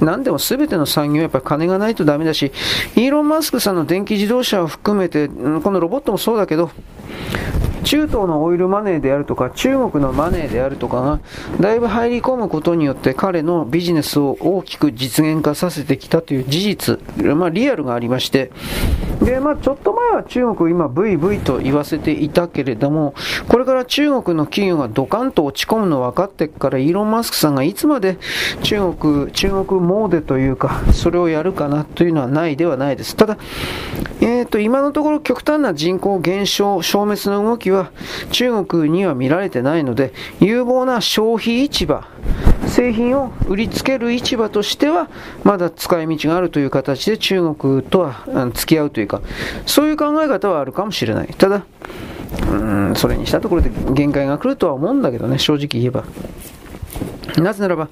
[0.00, 2.52] 何でも全ての産業はやっぱり金がないとダメだし、
[2.94, 5.34] イーロン・マスクさんの電気自動車を含めて、こ
[5.70, 6.70] のロボットもそうだけど、
[7.84, 11.20] 中東のオイルマネーであるとか、中国のマネーであるとかが、
[11.60, 18.50] だいぶ入り込むことによって彼のビジネスを大きく実現化させてきたという事実、まあリアルがありまして、
[19.22, 23.14] で、まあちょっと前は中国今 VV と言わせていたけれども、
[23.48, 28.18] これから中国の企業がドカンと落ち込むの分かってから、イーロン・マスクさんがいつまで
[28.62, 33.14] 中国、中国モーデというか、それをやるかなというのはないではないです。
[33.14, 33.36] ただ、
[34.20, 37.90] え、ー、と、今のところ極端な人口減少、消滅の動きは
[38.30, 42.04] 中国には見られてないので、有望な消費市場、
[42.66, 45.08] 製品を売りつける市場としては、
[45.44, 49.20] まだ使い道があるという形で中国とは付き合うというか、
[49.66, 51.28] そういう考え方はあるかもしれない。
[51.36, 51.64] ただ、
[52.50, 56.04] うん、それにしたところで限界が来るとは思うんだけどね、正直言えば。
[57.38, 57.88] なぜならば、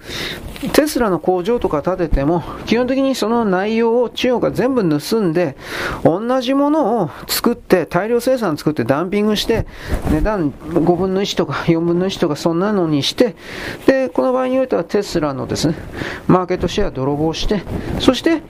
[0.73, 5.57] テスラの工場とか建てても、基本的にその内容を中国が全部盗んで、
[6.05, 9.67] 同じものを作って、大量生産作ってダンピングして、
[10.11, 13.35] 値段5分の1とか4分の1とかそんなのにして、
[13.87, 15.75] で、この場合においてはテスラのですね、
[16.27, 17.63] マーケットシェア泥棒して、
[17.99, 18.43] そして、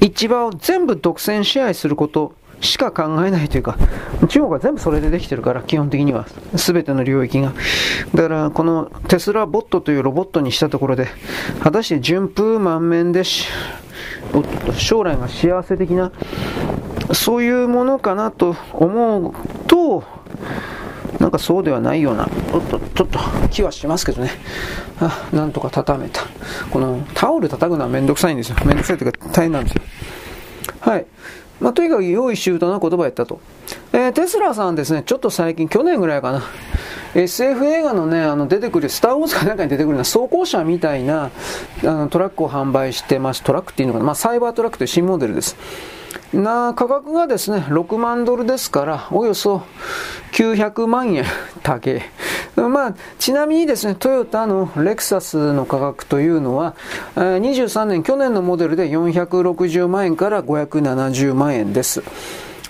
[0.00, 3.76] 市場を全部独占支配することしか考えないというか、
[4.28, 6.26] 中国は全部それでできてるから、基本的には。
[6.56, 7.52] すべての領域が。
[8.14, 11.08] だから、このテスラボットというロボットにしたところで、
[11.62, 13.46] 果たして順風満面でし、
[14.76, 16.12] 将来が幸せ的な、
[17.12, 19.34] そういうものかなと思う
[19.66, 20.04] と、
[21.18, 23.18] なんかそうではないような、おっと、ちょっと
[23.50, 24.30] 気はしますけどね。
[25.00, 26.22] あ、なんとか畳めた。
[26.70, 28.56] このタオル叩くのはめんどくさいんですよ。
[28.64, 29.82] めんどくさいというか大変なんですよ。
[30.80, 31.06] はい。
[31.60, 33.40] まあ、とにかく用意周到な言葉やったと。
[33.92, 36.42] えー、テスラさんですね、ちょっと最近、去年ぐらいかな、
[37.14, 41.30] SF 映画のね、あの出てくる、スター・ウォーズかなんかに出てくるような装甲車みたいな
[41.82, 43.42] あのトラックを販売してます。
[43.42, 45.56] トラックっていうのかな、まあ、サイバートラックという新モデルです。
[46.32, 49.62] な価格がですね、6万ドルですから、およそ
[50.32, 51.24] 900万円、
[51.62, 52.02] 高い。
[52.56, 56.74] まあ、ちなみにですね、トヨタのレクサスの価格というのは、
[57.16, 62.02] 23年、去年のモデルで460万円から570万円です。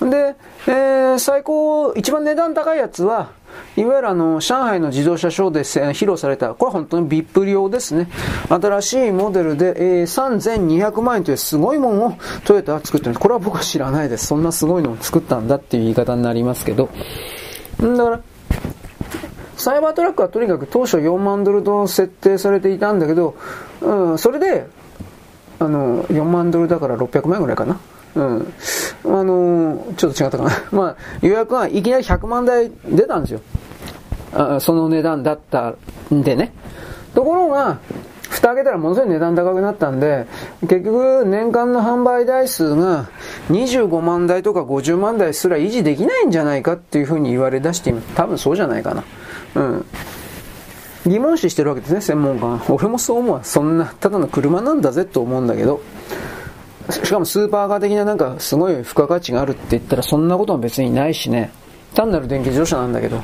[0.00, 0.36] で、
[0.66, 3.30] えー、最高、一番値段高いやつは、
[3.76, 8.08] いわゆるあの、上海の自動車ショーで披露された、これは本当に VIP 用ですね。
[8.48, 12.12] 新しいモデルで、えー、3200万円というすごいものを
[12.44, 13.14] トヨタは作ってる。
[13.14, 14.26] これは僕は知らないです。
[14.26, 16.88] そんなすごいのを作ったんだっていう言い方になりますけど。
[17.80, 18.20] だから、
[19.56, 23.36] サイバートラックはとにかく当初4万ドルと設定されていたんだけど、
[23.80, 24.66] うん、それで、
[25.58, 27.78] あの、4万ドルだから600万円ぐらいかな。
[28.14, 28.52] うん。
[29.04, 30.50] あのー、ちょっと違ったかな。
[30.72, 33.40] まあ、予約はいきなり100万台出たんですよ。
[34.34, 35.74] あその値段だった
[36.12, 36.52] んでね。
[37.14, 37.78] ところが、
[38.28, 40.26] 蓋開けたらものすごい値段高くなったんで、
[40.62, 43.08] 結局年間の販売台数が
[43.50, 49.04] 25万台とか50万台すら維持できないんじゃないかっていうふうに言われ出して多分そうじゃないかな。
[49.54, 49.86] うん。
[51.06, 52.62] 疑問視してるわけですね、専門家が。
[52.68, 53.44] 俺もそう思うわ。
[53.44, 55.80] そんな、ただの車なんだぜと思うんだけど。
[56.90, 61.50] しかもスーパーカー的ななんかすごい付加価値があるって言ったらそんなことも別にないしね。
[61.94, 63.22] 単なる電気自動車なんだけど。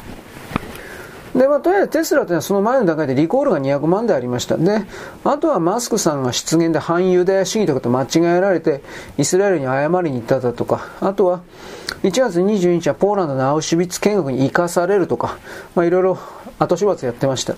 [1.35, 4.57] で、まあ、とりあえずテスラというのはその前の段階でリコールが200万台ありました。
[4.57, 4.85] で、
[5.25, 8.83] あとはマスクさんが失言で反ユダヤ主義とかと間違えられて、
[9.19, 11.43] イスラエルに謝りに行っただとか、あとは、
[12.05, 15.39] 1月22日はポーランドのアウシュビッツ見学に生かされるとか、
[15.75, 16.19] まあ、いろいろ
[16.59, 17.57] 後始末やってました。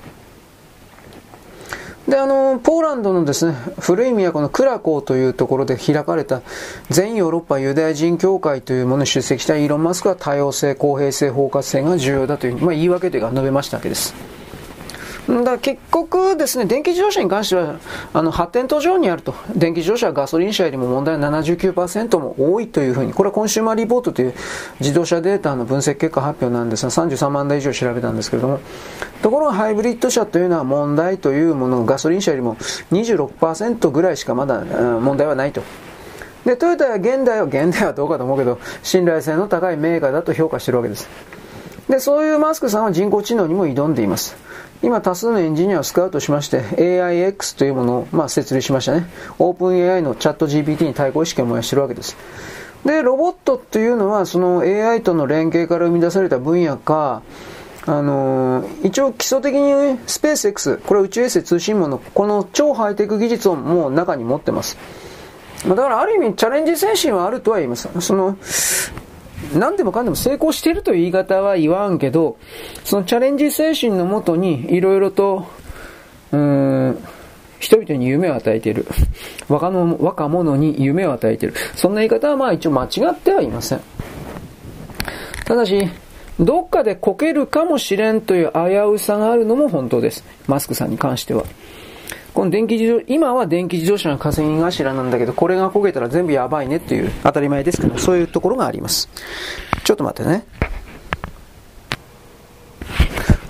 [2.09, 6.43] で、あの、ポーランドのですね、古い都のクラコーというところで開かれた
[6.89, 14.36] 全ヨーロッパユダヤ人協会というものに出席したイーロン・マスクは多様性、公平性、包括性が重要だという、まあ、言い訳というか述べましたわけです。
[15.29, 17.77] だから結局ですね、電気自動車に関しては、
[18.13, 19.35] あの、発展途上にあると。
[19.55, 24.35] 電気自動車はガソリン車よりも問題は79%も多いというふうに、これはコンシューマーリポートという
[24.79, 28.61] 自動車データの分析結果発表なんですが、33万台以上調べたんですけれども、
[29.23, 32.55] ところがハイブリッド車というのは問題というものガソリン車よりも
[32.93, 34.61] 26%ぐらいしかまだ
[35.01, 35.63] 問題はないと。
[36.45, 41.09] で、トヨタは現代は、現代はどうかと思うけど、信頼性の高いメーカーだと評価してるわけです。
[41.89, 44.37] で、そういうマスクさんは人工知能にも挑んでいます。
[44.83, 49.07] 今多数のエンジニアをスカウトしまして AIX というものを、まあ、設立しましたね。
[49.39, 52.17] オープン AI のチャット GPT に対抗意識を燃やしてるわけです。
[52.85, 57.23] で、ロボットというのはその AI との連携から生み出された分野か、
[57.87, 64.77] あのー、一応基礎的にスペース X、これは宇宙衛星通信網のこの超ハイテク技術をもう中に持ってます。
[65.67, 67.89] だからある意味チャレンジ精神はあるとは言います。
[68.01, 68.37] その、
[69.55, 72.39] 何でもかんでも成功してるという言い方は言わんけど、
[72.85, 75.47] そのチャレンジ精神のもとにいろいろと、
[76.33, 76.99] うーん、
[77.59, 78.87] 人々に夢を与えている。
[79.49, 81.55] 若の若者に夢を与えている。
[81.75, 83.81] そんな言い方はまあ一応間違ってはいません。
[85.45, 85.89] ただし、
[86.39, 90.25] どっかでこけるかもしれんという危うさがあるのも本当です。
[90.47, 91.45] マスクさんに関しては。
[92.37, 99.09] この電気自動、今は電気自動車の稼ぎ頭なんだけど、これが焦げたら全部やばいねっていう、当たり前ですけど、そういうところがあります。
[99.85, 100.45] ちょっと待ってね。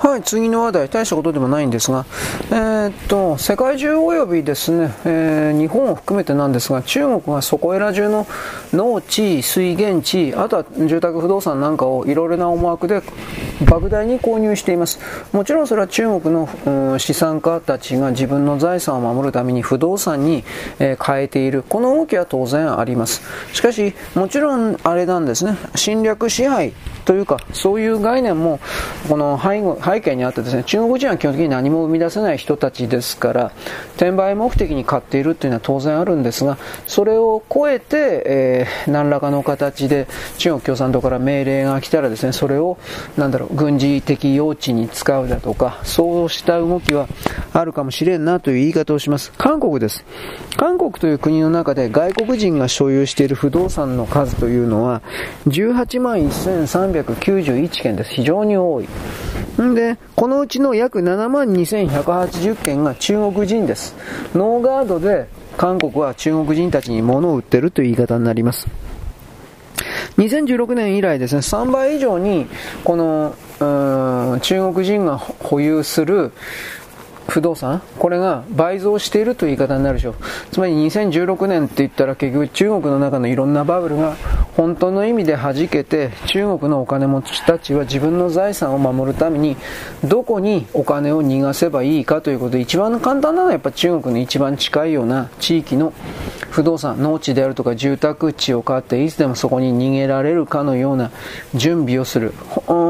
[0.07, 2.07] はい、次の話題、大したことでもないんですが、
[2.53, 8.25] えー、っと、世界中及びですね、えー、日本を含めてなんですが、中国がそこら中の
[8.73, 13.03] 農地、水源地、あとは住宅不動産なんかをいろいろな思惑で
[13.65, 15.01] 莫大に購入しています。
[15.33, 16.49] もちろんそれは中国の、
[16.93, 20.45] うん、資産家たちが自分の財産を守るために不動産に、
[20.79, 21.65] えー、変えている。
[21.69, 23.23] この動きは当然あります。
[23.53, 26.75] しかし、もちろんあれなんですね、侵略支配
[27.07, 28.61] というか、そういう概念も、
[29.09, 33.53] この背後、景にあってですね、中国人は基本的に何も生み出せない人たちですから、
[33.97, 40.07] 転売目的に買っているっていうのは当然あるんですが、それを超えて、えー、何らかの形で
[40.39, 42.79] 中国共産党から命令が来たらですね、それを、
[43.17, 47.09] なんだろう、軍事的用地に使うだとか、そうした動きは
[47.53, 49.33] あるかもしれんなという言い方をします。
[49.39, 50.05] 韓国です。
[50.57, 55.03] 韓国という国の中で外国人が所有している不動産の数というのは、
[55.49, 58.11] 18万1391件です。
[58.11, 58.89] 非常に多い。
[59.63, 63.95] んで、このうちの約7万2180件が中国人です。
[64.35, 68.67] ノーガードで韓国は中国人たちに物を売ってるという言い方になります。
[70.19, 72.47] 2016年以来ですね、3倍以上に、
[72.83, 73.35] この、
[74.41, 76.33] 中国人が保有する
[77.29, 77.83] 不動産？
[77.99, 80.15] これが倍増しているという言い方になるでしょう。
[80.53, 84.17] つまり2016年って言ったら結局中国の中のいろんなバブルが
[84.57, 89.57] 本当の意味で弾けて中国のお金持ちたちは自分の財産を守るために
[90.05, 95.93] どこにお金を逃がせばいいかということで一番簡単なのはやっぱ中国に一番近いような地域の
[96.51, 101.11] 不動産、農地であるとか住宅地を買っていつでもそこに逃げられるかのような
[101.55, 102.33] 準備をする。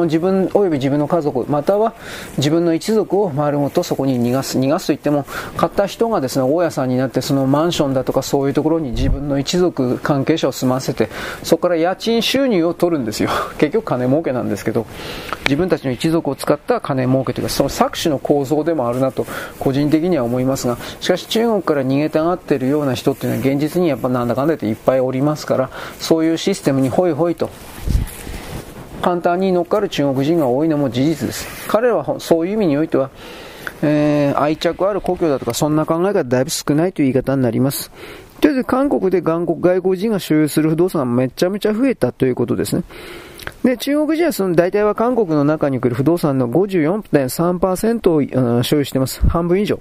[0.05, 1.95] 自分及び自分の家族または
[2.37, 4.59] 自分の一族を丸ごとそこに逃がす。
[4.59, 5.25] 逃がすと言っても
[5.57, 11.09] 買った人がですね、大家さんになってそのマンションだとかそういうところに自分の一族関係者を住ませて
[11.43, 13.31] そこから家賃収入を取るんですよ。
[13.59, 14.87] 結局金儲けなんですけど、
[15.45, 19.27] 自分たちの一族を使った金儲けというか、その搾取の構造でもあるなと、
[19.59, 27.51] 個人的には思いますが、しかし中国から逃げたがっているような人っていうのは現実にやっぱなんだかんだ言っていっぱいおりますから、そういうシステムにホイホイと、
[29.03, 31.47] 簡単に乗っかる中国人が多いのも事実です。
[31.69, 33.11] 彼らはそういう意味においては、
[33.83, 37.91] えー、愛着ある故郷だとか、そんな考えがだいぶ少ないという言い方になります。
[38.41, 42.83] とりあえず韓国で外国人が所有する不動産がめちゃめちゃ増えたということですね。
[43.63, 49.21] で、中国人はその大体は韓国の中に来る不動産の54.3%を所有しています。
[49.29, 49.81] 半分以上。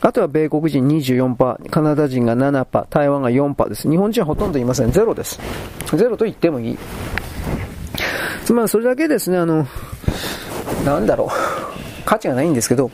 [0.00, 3.88] あとは米国人24%、カナダ人が7%、台湾が4%です。
[3.88, 4.90] 日本人はほとんどいません。
[4.90, 5.38] ゼロです。
[5.94, 6.78] ゼロと言ってもいい。
[8.44, 9.66] つまりそれだけですね、あの、
[10.84, 11.89] なんだろう。
[12.10, 12.90] 価値がないんですけど、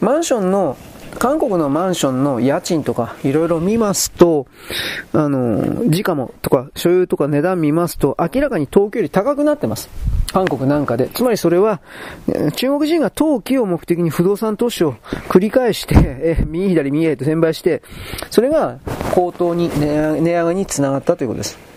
[0.00, 0.78] マンションの
[1.18, 4.46] 韓国のマンションの家賃とかいろいろ見ますと、
[5.12, 9.90] あの、時価もとか所有とか値段見ますと明らかに東京より高くなってます。
[10.32, 11.08] 韓国なんかで。
[11.08, 11.82] つまりそれは、
[12.56, 14.94] 中国人が投機を目的に不動産投資を
[15.28, 17.82] 繰り返して、え、右左右へと転売して、
[18.30, 18.78] それが
[19.14, 21.67] 高騰に、値上がりにつながったということです。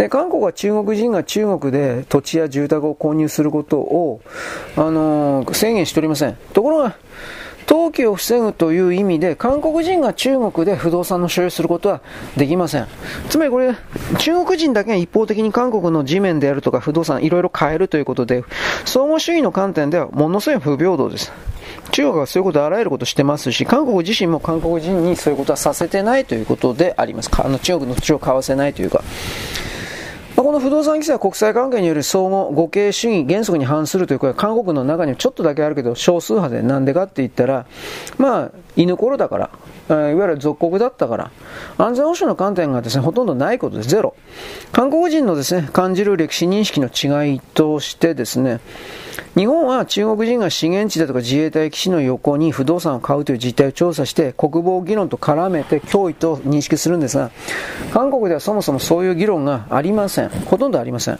[0.00, 4.22] で、韓国は中国人が中国で土地や住宅を購入することを、
[4.74, 6.38] あのー、制限しておりません。
[6.54, 6.96] ところが、
[7.66, 12.00] 投機を防ぐという意味で、韓国人が中国で不動産の所有することは
[12.34, 12.86] できません。
[13.28, 13.74] つまりこれ、
[14.16, 18.42] 中国人だけが一方的に韓国の地面であるとか不動産いろいろ買えるということで、
[18.86, 21.30] 相互主義の観点ではものすごい不平等です。
[21.90, 27.30] 中国はそういうこと、あらゆることしてますし、韓国自身も韓国人にそういうことはさせてないということであります。
[27.38, 29.04] あの中国の土地を買わせないというか。
[30.40, 37.66] まあ、この不動産規制は国際関係による相互互恵主義原則に反するという声は韓国の中にはちょっとだけあるけど少数派でなんでかって言ったら、
[38.16, 38.50] まあ、
[38.82, 39.50] 居所だから、
[40.10, 41.30] いわゆる属国だったから、
[41.78, 43.88] 安全保障の観点がですね、ほとんどないことです。
[43.88, 44.14] ゼロ。
[44.72, 48.60] 韓国人のですね、感じる歴史認識の違いとしてですね、
[49.36, 57.30] 日本は中国人が資源地だとか自衛隊基地の横に不動産を買うという実態を調査して国防議論と絡めて脅威と認識するんですが
[57.92, 61.18] 韓国ではそもそもそういう議論がありませんほとんどありません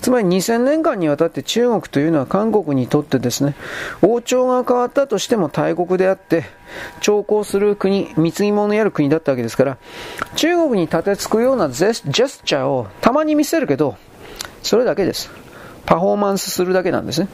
[0.00, 3.54] つまり2000年間にわたって中国というのは韓国にとってですね
[4.02, 6.44] 王朝が変わったとしても大国であって
[7.00, 9.78] 徴工する国貢ぎ物やる国だったわけですから
[10.36, 12.02] 中国に立てつくようなジェス
[12.44, 13.96] チャーをたまに見せるけど
[14.62, 15.30] それだけです
[15.86, 17.28] パフォーマンスするだけなんですね。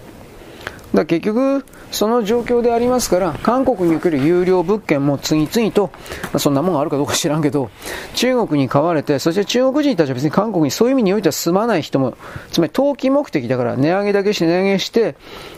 [0.95, 5.91] だ結局、その状況でありますから、韓国における有料物件も次々と、
[6.25, 7.71] まあ、そんなもんあるかどうか知らんけど、
[8.15, 12.17] 中国に買われて、そして中国人たちは別に韓国にそういう意味においては住まない人も、
[12.51, 15.15] つまり投機目的だから値上げだけして値上げして、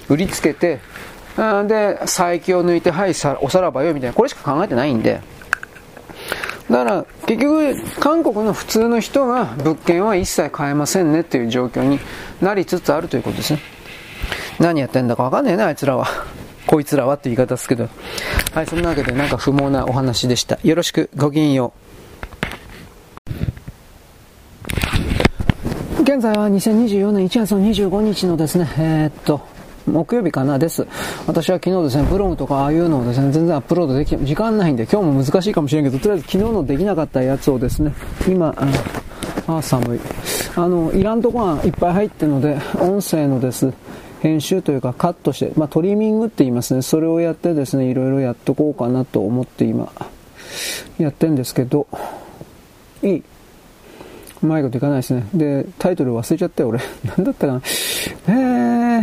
[0.09, 0.81] 売りつけて、
[1.37, 3.11] で、最強を抜いて、はい、
[3.41, 5.21] おさらばよみたいな、これしか考えてないんで、
[6.71, 11.99] だから結局韓国の普通の人が物件は一切買えませんねっていう状況に
[12.41, 13.61] なりつつあるということですね。
[14.59, 16.07] 何やってんだかわかんねえな、あいつらは。
[16.66, 17.89] こいつらはって言い方ですけど。
[18.55, 20.59] はい、そんなわけでなんか不毛なお話でした。
[20.62, 21.82] よろしく、ごきげんよう。
[26.03, 29.40] 現在は2024年1月25日のですね、えー、っと、
[29.86, 30.86] 木曜日かなです。
[31.27, 37.93] 私は昨日ですね、ブログとかああいうのをですね、全然アップロードでき、時間ないんで、今日も難しいかもしれんけど、とりあえず昨日のできなかったやつをですね、
[38.28, 38.55] 今、
[39.47, 40.01] ああ、寒い。
[40.55, 43.73] あの、いらんとこがいっぱい入ってるので、音声のです、
[44.23, 46.82] 編集というかカットして、まあ、トリミングって言いますね。
[46.82, 49.93] それをやってですね、いろいろやっとこうかなと思って今、
[50.99, 51.89] やってんですけど、
[53.03, 53.24] いい
[54.43, 55.27] うまいこといかないですね。
[55.35, 56.78] で、タイトル忘れちゃったよ、俺。
[57.05, 57.62] なんだったかな。
[58.28, 58.32] え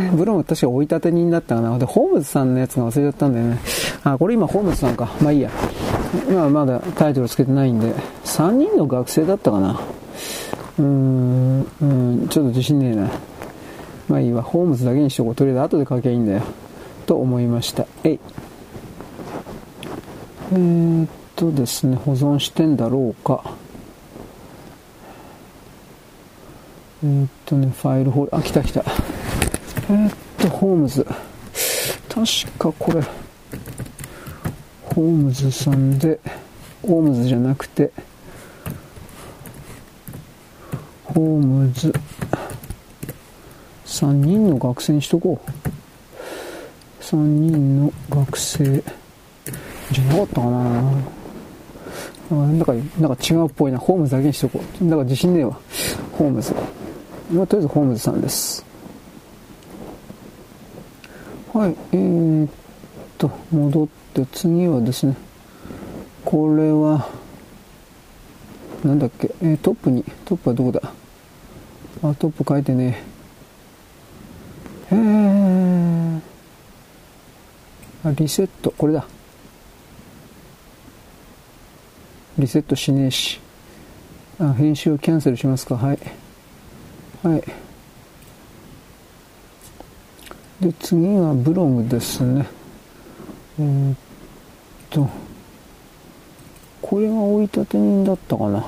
[0.10, 1.78] ー、ブログ確か追い立て人だったかな。
[1.78, 3.60] で、ホームズさんのやつが忘れちゃったんだよね。
[4.06, 5.10] あ、これ今ホームズさんか。
[5.22, 5.50] まあいいや。
[6.30, 7.94] 今はまだタイトルつけてないんで、
[8.24, 9.82] 3人の学生だったかな。
[10.78, 13.10] うーん、うん、ちょっと自信ねえな。
[14.10, 15.36] まあいいわ、ホームズだけにしとこう。
[15.36, 16.42] とりあえず後で書けばいいんだよ。
[17.06, 17.86] と思いました。
[18.04, 18.20] えい。
[20.52, 23.44] えー、っとですね、保存してんだろうか。
[27.04, 28.82] えー、っとね、ファイルホール、あ、来た来た。
[28.82, 31.06] えー、っと、ホームズ。
[32.10, 33.02] 確かこれ、
[34.84, 36.20] ホームズさんで、
[36.82, 37.92] ホームズじゃなくて、
[41.06, 41.94] ホームズ。
[43.90, 47.04] 3人の学生にしとこう。
[47.04, 48.84] 3人の学生。
[49.92, 50.82] じゃなかったかな
[52.30, 53.80] なんか、なんか違うっぽいな。
[53.80, 54.84] ホームズだけにしとこう。
[54.86, 55.60] だから自信ねえわ。
[56.12, 56.54] ホームズ。
[57.32, 58.64] まあ、とりあえずホームズさんです。
[61.52, 62.50] はい、えー、っ
[63.18, 65.16] と、戻って次はですね、
[66.24, 67.10] これは、
[68.84, 70.80] なんだっけ、えー、トップに、トップはどこだ
[72.04, 73.09] あ、トップ書いてね
[74.92, 75.20] へえ
[78.18, 79.06] リセットこれだ。
[82.38, 83.40] リセットしねえし。
[84.40, 85.76] あ編集をキャンセルしますか。
[85.76, 86.00] はい。
[87.24, 87.44] はい。
[90.62, 92.48] で次はブログですね。
[93.60, 93.98] えー、っ
[94.90, 95.10] と。
[96.82, 98.66] これが追い立て人だったかな。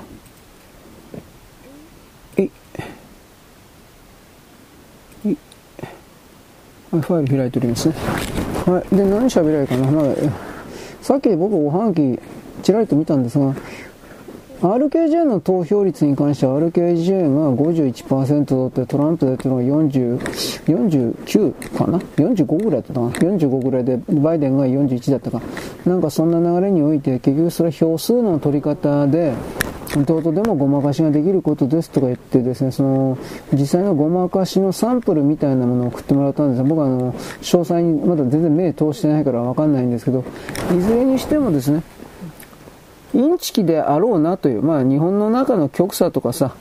[6.92, 7.96] ファイル開いておりますね。
[8.66, 8.96] はい。
[8.96, 9.90] で、何喋りゃいいかな。
[9.90, 10.06] まあ、
[11.02, 12.20] さっき僕おはがき
[12.64, 13.56] ちらりと見たんですが、
[14.62, 20.20] RKJ の投票率に関しては RKJ が51%でトランプ大統領が40、
[20.66, 25.42] 49かな ?45 ぐらいだったかな ?45 ぐらいでバイデンが41だったか。
[25.86, 29.34] なんかそんな流れにおいて結局それは票数の取り方で
[30.00, 33.18] 弟でもごまかしができることですとか言ってですね、その、
[33.52, 40.24] 実際のごまかしのサンプルみたいなものを送ってもらったんですが僕はあの、詳細にまだ全然目通してないからわかんないんですけど、
[40.74, 41.84] いずれにしてもですね、
[43.14, 46.56] インチキであろうなという、まあ日本の中の極左とかさ、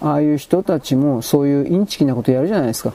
[0.00, 2.92] ああいう人たちもそういうインチキなことやるじゃないですか。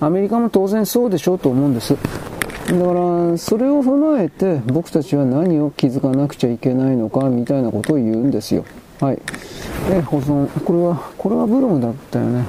[0.00, 1.94] アメリカも当然そうでしょうと思うんです。
[1.94, 8.64] だから、それを踏まえて僕たちは何を気づかなくちゃいけないのかみたいなことを言うんですよ。
[9.00, 9.18] はい。
[9.90, 10.46] え、保存。
[10.64, 12.44] これは、これはブログだったよね。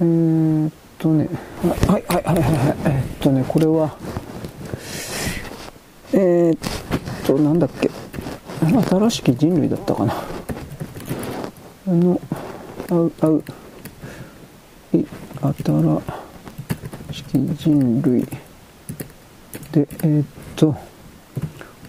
[0.00, 1.28] えー、っとね、
[1.86, 2.76] はい、はい、はい、はい、はい。
[2.84, 3.96] えー、っとね、これは、
[6.12, 6.58] えー、っ
[7.26, 7.90] と、なんだっけ。
[8.60, 10.14] 新しき人類だったかな。
[10.14, 12.20] あの、
[12.90, 13.44] あう、あう、
[14.92, 15.06] い、
[15.40, 16.02] 新
[17.12, 18.22] しき人類
[19.72, 20.26] で、えー、っ
[20.56, 20.74] と、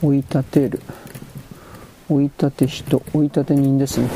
[0.01, 0.81] 追い立てる。
[2.07, 4.09] 追い立て人、追い立て人ですね。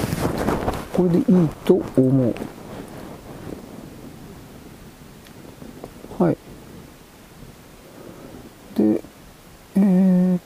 [0.94, 1.26] これでいい
[1.66, 2.36] と思う。
[6.20, 6.38] はい。
[8.76, 9.02] で、
[9.76, 10.42] えー、っ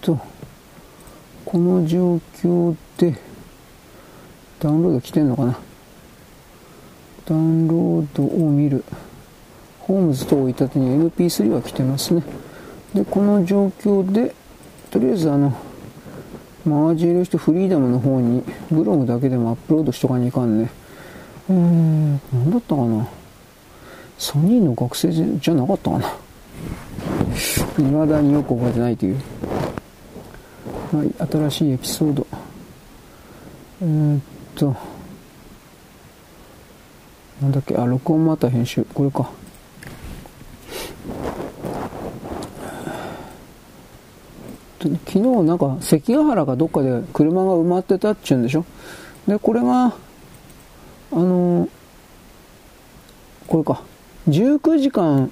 [0.00, 0.29] と、
[1.50, 3.18] この状況で、
[4.60, 5.58] ダウンロード来てんのかな？
[7.26, 8.84] ダウンロードを見る。
[9.80, 12.22] ホームズと追い立てに MP3 は来てますね。
[12.94, 14.32] で、この状況で、
[14.92, 15.52] とりあえずあの、
[16.64, 20.70] マージ入れしてフリーダムの方にブログだけでもアップロードしとかにいかんね。
[21.48, 23.08] えー、なんだったかな？
[24.18, 26.14] ソニーの学生じゃなかったかな？
[27.76, 29.20] 未だによく覚えてないという。
[30.92, 32.26] はい、新しいエピソード。
[33.80, 34.22] えー、っ
[34.56, 34.74] と、
[37.40, 38.84] なんだっけ、あ、録音また編集。
[38.92, 39.30] これか。
[44.80, 48.64] 昨日なんか関ヶ原かどっかで車が埋まってたっちゅうんでしょ？
[49.28, 49.94] でこれが
[51.12, 51.68] あの
[53.46, 53.82] これか
[54.28, 55.30] 19時間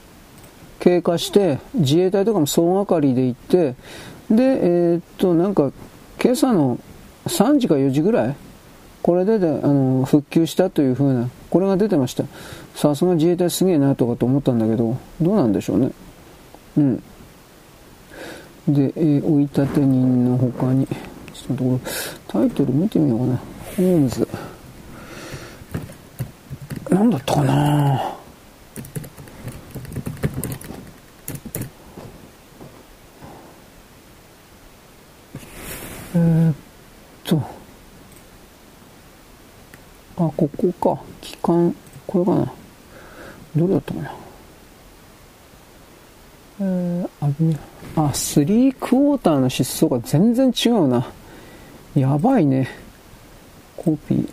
[0.81, 3.75] 経過して自衛隊とかも総がかりで行って
[4.31, 5.73] でえー、っとなんか
[6.23, 6.79] 今朝の
[7.27, 8.37] 3時か4時ぐらい
[9.03, 12.25] これであの復旧したというふうなこれが出てました
[12.75, 15.91] さすが自衛隊すげえなとかと思ったんだけどどうなんでしょうね
[16.77, 17.03] うん
[18.69, 21.91] で、えー、追い立て人の他に、ちょっとこれ、
[22.29, 23.37] タイトル見てみようかな。
[23.77, 24.29] ホームズ。
[26.91, 28.18] 何だったかな
[36.15, 36.55] えー、っ
[37.25, 37.37] と、
[40.17, 41.03] あ、ここか。
[41.21, 41.75] 機関、
[42.07, 42.53] これかな。
[43.57, 44.15] どれだったかな。
[46.61, 47.09] えー、
[47.97, 51.07] あ、あ、スリークォーターの失踪が全然違うな。
[51.95, 52.69] やばいね。
[53.77, 54.29] コピー。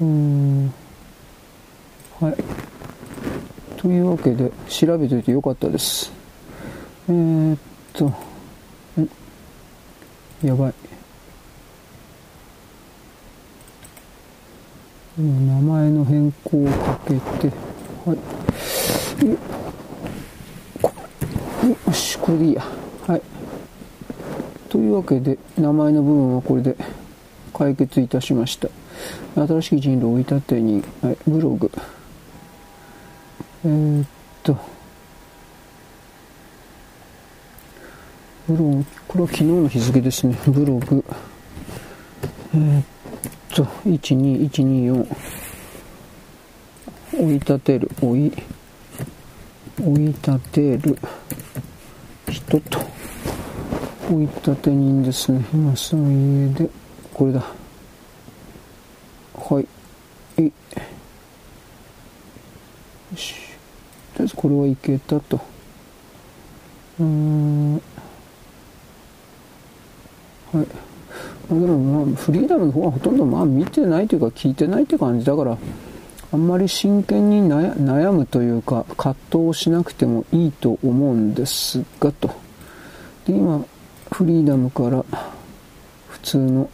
[0.00, 0.74] うーん。
[2.20, 2.36] はい。
[3.76, 6.10] というわけで、調べといてよかったです。
[7.08, 7.58] えー、っ
[7.92, 8.12] と、
[10.42, 10.74] やばい。
[15.18, 17.50] 名前の変更をかけて、
[18.04, 18.18] はい。
[21.88, 22.62] よし、これでいいや。
[23.06, 23.22] はい。
[24.68, 26.76] というわけで、名前の部分はこれで
[27.54, 28.68] 解決いたしました。
[29.34, 31.70] 新しい人狼を追い立てに、はい、ブログ。
[33.64, 34.06] えー、っ
[34.42, 34.58] と、
[38.48, 40.38] ブログ、これは昨日の日付ですね。
[40.46, 41.04] ブログ。
[42.54, 42.84] えー、っ
[43.52, 45.06] と、12124。
[47.18, 48.32] 追い立てる、追い、
[49.82, 50.96] 追い立てる。
[52.30, 52.78] 人と、
[54.12, 55.44] 追い立て人ですね。
[55.52, 56.70] 今すぐ家で、
[57.12, 57.44] これだ。
[59.34, 59.66] はい。
[60.38, 60.52] えよ
[63.16, 63.34] し。
[64.14, 65.40] とりあえずこれはいけたと。
[67.00, 67.82] うーん。
[70.56, 70.66] はい。
[71.50, 75.26] まあ、でもまあ、フリーダムの方はほとんどまあ見てないというか聞いてないって感じ。
[75.26, 75.56] だから、
[76.32, 82.28] あんまり真剣に悩むというか葛藤をしなくてもいいと思うんですがと。
[83.26, 83.64] で今
[84.12, 85.04] フリーダムから
[86.08, 86.70] 普通の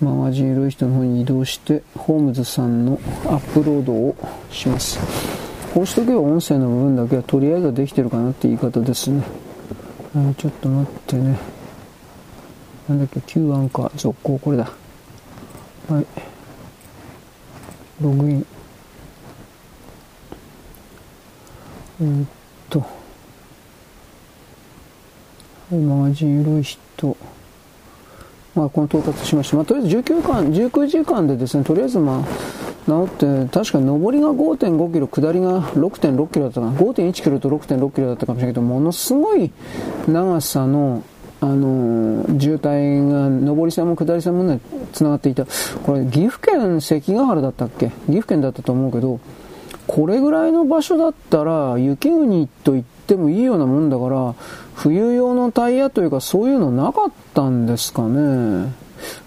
[0.00, 4.16] マガジンエロイ人の方に移動してホームズさんのアップロードを
[4.50, 4.98] します。
[5.74, 9.22] こうしとけば音声の部分だけはとりあえずはできてるかなって言い方ですね。
[10.38, 11.57] ちょっと待ってね。
[12.88, 14.70] なんだっけ Q アンカー続行これだ。
[15.88, 16.06] はい。
[18.00, 18.46] ログイン。
[22.00, 22.28] えー、っ
[22.70, 22.84] と。
[25.70, 27.16] マガジン緩い人。
[28.54, 29.56] まあこの到達しました。
[29.56, 32.24] まあとりあえず19間19時間でですねとりあえずまあ
[32.86, 36.72] 治って確かに上りが5.5キロ下りが6.6キロだったかな。
[36.72, 39.52] 5.1キロと6.6キロだったかもしれないけどものすごい
[40.08, 41.02] 長さの
[41.40, 44.60] あの渋滞が上り線も下り線もね
[44.92, 45.46] 繋がっていた。
[45.84, 47.88] これ岐阜県関ヶ原だったっけ？
[47.88, 49.20] 岐阜県だったと思うけど
[49.86, 54.34] これぐらいの場所だったら雪国と言ってもいいようなもんだから
[54.74, 58.72] 冬用のタイヤというかそういうのなかったんですかね。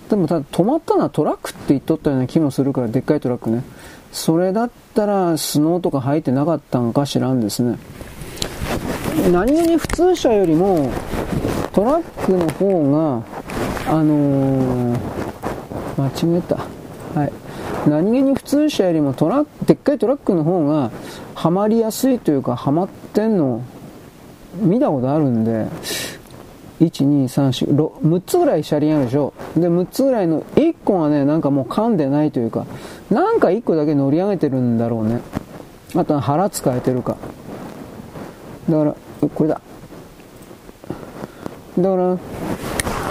[0.09, 3.63] でもただ止まったのはトラックって言っとったような気もするからでっかいトラックね。
[4.11, 7.79] それだったらスノーとか入ってなかったんか知らんですね。
[9.31, 10.91] 何気に普通車よりも
[11.73, 14.99] トラックの方が、あのー、
[15.97, 16.57] 間違えた。
[17.19, 17.31] はい。
[17.87, 20.91] 何気に普通車よりもトラック、でっかいトラックの方が、
[21.33, 23.63] はまりやすいというか、はまってんの、
[24.55, 25.67] 見たことあるんで、
[26.81, 29.33] 1、2、3、4、6つぐらい車輪あるでしょ。
[29.55, 32.65] で、6つぐらいの1個がね、なんかもう噛んでないというか、
[33.09, 35.21] なんか1個だけ乗り上げてるんだろうね。
[35.95, 37.17] あとは腹使えてるか。
[38.69, 38.95] だから、
[39.33, 39.61] これだ。
[41.77, 42.17] だから、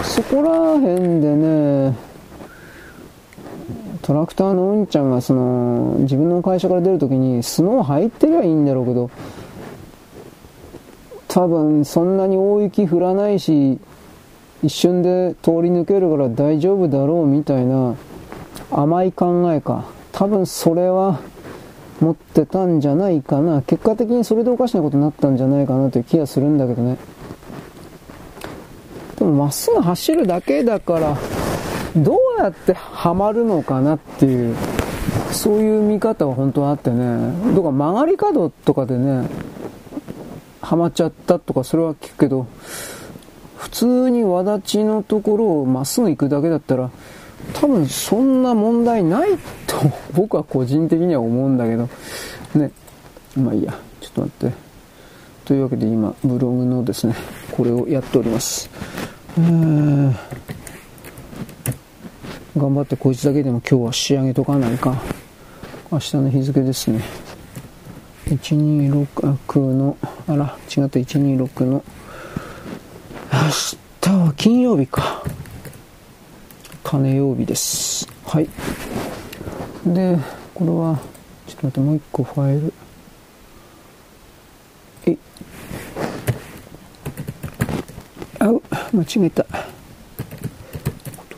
[0.03, 1.97] そこら辺でね、
[4.03, 9.11] トラクターのうんちゃんがその、自分の会社から出るときにスノー入ってりゃいいんだろうけど、
[11.29, 13.79] 多分そんなに大雪降らないし、
[14.63, 17.95] 一瞬で通り抜けるから大丈夫だろうみたいな
[18.71, 19.85] 甘い考えか。
[20.13, 21.21] 多分それは
[22.01, 23.63] 持ってたんじゃないかな。
[23.63, 26.99] 結果的にそれでおかしなことになったんじゃないかなという気がするんだけどね。
[29.21, 31.17] でもまっすぐ走るだけだから、
[31.95, 34.57] どうやってハマるのかなっていう、
[35.31, 37.55] そういう見方は本当はあってね。
[37.55, 39.29] どうか曲がり角とかでね、
[40.63, 42.47] ハマっちゃったとかそれは聞くけど、
[43.59, 46.91] 普通に輪立ちのところをまっすぐ行くだけだったら、
[47.53, 49.31] 多分そんな問題ない
[49.67, 49.77] と
[50.15, 51.91] 僕は個人的には思うんだけど、
[52.55, 52.71] ね。
[53.37, 54.71] まあいいや、ちょっと待って。
[55.45, 57.15] というわけで今、ブログのですね、
[57.51, 58.71] これをやっております。
[59.37, 60.15] 頑
[62.75, 65.01] 張ってこいつだけでも今日は仕上げとかないか。
[65.93, 67.01] 明日の日付ですね。
[68.27, 69.97] 126の、
[70.29, 71.83] あら、違った126の、
[73.33, 73.39] 明
[74.01, 75.25] 日は金曜日か。
[76.85, 78.07] 金曜日です。
[78.25, 78.49] はい。
[79.87, 80.19] で、
[80.55, 80.99] これは、
[81.47, 82.73] ちょっと待って、もう一個ファイル。
[88.43, 88.47] あ、
[88.95, 89.43] 間違えた。
[89.43, 89.49] ボ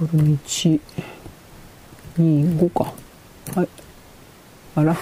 [0.07, 0.81] トル1、
[2.16, 2.93] 2、5か。
[3.57, 3.69] はい。
[4.77, 4.97] あら。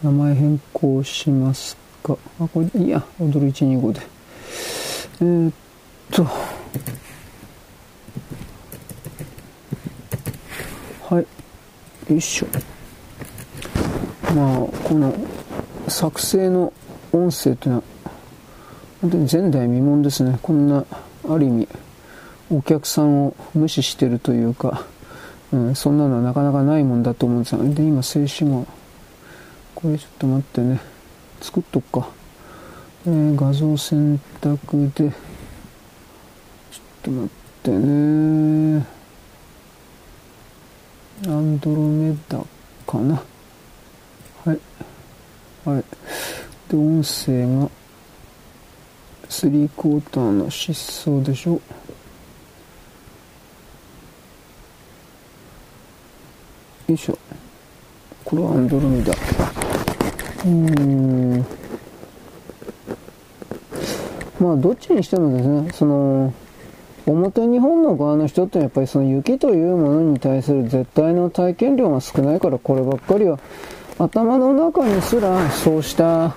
[0.00, 2.16] 名前変更しますか。
[2.38, 3.04] あ、これいいや。
[3.18, 4.00] 踊る125で。
[5.22, 5.52] えー、っ
[6.12, 6.24] と。
[11.08, 11.26] はい。
[12.12, 12.46] よいしょ。
[14.36, 15.12] まあ、この
[15.88, 16.72] 作成の
[17.12, 17.82] 音声っていうのは、
[19.00, 20.38] 本当に前代未聞ですね。
[20.42, 20.84] こんな、
[21.28, 21.68] ある意味、
[22.50, 24.84] お客さんを無視してるというか、
[25.52, 28.66] うん、そんなのはなかなかないもんだと思うんですが、で、今、静止画、
[29.74, 30.80] これちょっと待ってね、
[31.40, 32.08] 作っとくか。
[33.06, 35.12] えー、画像選択で、ちょっ
[37.02, 37.28] と待っ
[37.62, 38.86] てね
[41.26, 42.38] アンドロメダ
[42.86, 43.22] かな。
[44.44, 44.58] はい。
[45.64, 45.84] はい。
[46.68, 47.70] で、音声が、
[49.30, 51.52] スリークォーターの失踪でしょ。
[51.52, 51.60] よ
[56.88, 57.18] いしょ。
[58.24, 59.12] これはアンドロメダ。
[60.44, 61.46] うん。
[64.40, 66.34] まあ、どっちにしてもですね、その、
[67.06, 73.38] 表日本の側の人ってやっぱりその雪というものに対する絶対の体験量が少ないからこればっかりは
[73.98, 76.34] 頭の中にすらそうした、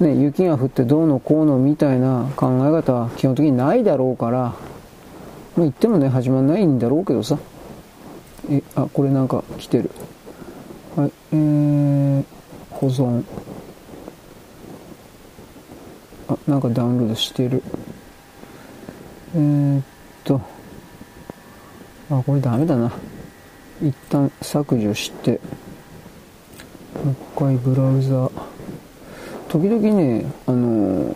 [0.00, 4.54] ね、雪が降ってどうのこうのみたいな考え方は基本的にないだろうから、まあ、
[5.58, 7.38] 言ってもね始まんないんだろうけどさ。
[8.48, 9.90] えあこれなんか来てる。
[10.96, 12.24] はいえー、
[12.70, 13.22] 保存。
[16.28, 17.62] あなんかダウンロードしてる。
[19.34, 19.84] えー、っ
[20.24, 20.40] と、
[22.10, 22.90] あ、これダメだな。
[23.80, 25.40] 一旦削除して、
[27.04, 28.30] もう一回ブラウザー、
[29.50, 31.12] 時々ね、あの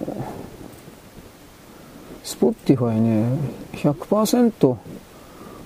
[2.25, 3.29] Spotify ね、
[3.75, 4.77] 100%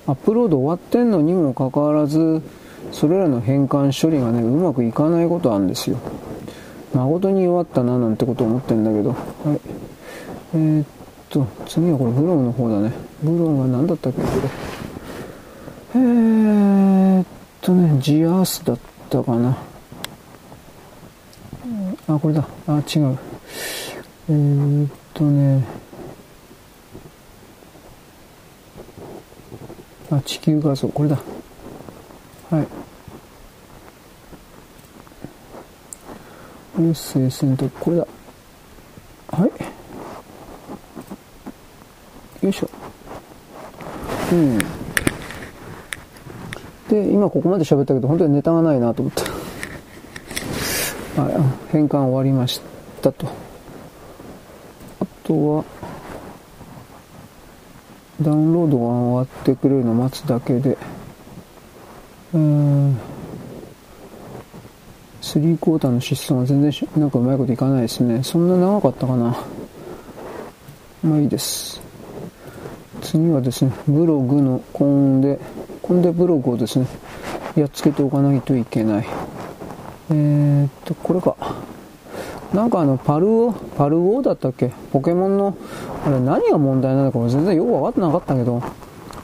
[0.07, 2.43] アップロード終わってんのにもかかわらず、
[2.93, 5.99] それらの変換処理がね、うまくいかないことあるんですよ。
[6.93, 9.11] 誠に弱ったななんてこと思ってんだけど。
[9.11, 9.17] は
[9.55, 9.61] い。
[10.55, 10.87] えー、っ
[11.31, 12.93] と、次はこれブログの方だね。
[13.23, 14.21] ブログは何だったっけ？
[14.21, 14.33] これ。
[15.95, 17.27] えーっ
[17.63, 18.79] とね、ジアースだっ
[19.09, 19.57] たかな。
[22.09, 22.49] あ、これだ。
[22.67, 23.19] あ、違う。
[24.31, 25.63] えーっとね、
[30.11, 31.19] あ、地球画像、これだ。
[32.51, 32.67] はい。
[36.79, 38.07] 音声選択、これだ。
[39.33, 39.51] はい。
[42.45, 42.71] よいしょ。
[44.33, 44.59] うん。
[46.89, 49.38] で、今ここまで喋ったけど、本当にネタがないなと思って。
[51.17, 52.61] はい、変換終わりまし
[53.03, 53.27] たと。
[55.01, 55.65] あとは、
[58.21, 60.77] ダウンロードが終わってくれるのを待つだけで、
[62.35, 62.99] うん、
[65.23, 68.23] 3クォーターの失踪が全然なんかうまいこといかないですね。
[68.23, 69.37] そんな長かったかな。
[71.03, 71.81] まあいいです。
[73.03, 75.39] 次はですね、ブログのコーンデ、
[75.83, 76.87] コンデブログをですね、
[77.57, 79.07] やっつけておかないといけない。
[80.11, 81.37] えー、っと、これか。
[82.55, 84.73] なんかあの、パルオ、パルオだったっけ？
[84.91, 85.55] ポケモンの、
[86.07, 88.63] あれ何が問題なのかも全然よくわかってなかったけど、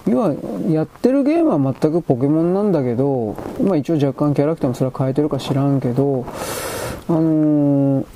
[0.06, 0.34] 要は、
[0.68, 6.26] やってるゲームは全くポケモンなんだけど、まあ一応若干キャラクターもそれは変えてるか知らんけど、
[7.08, 8.06] あのー、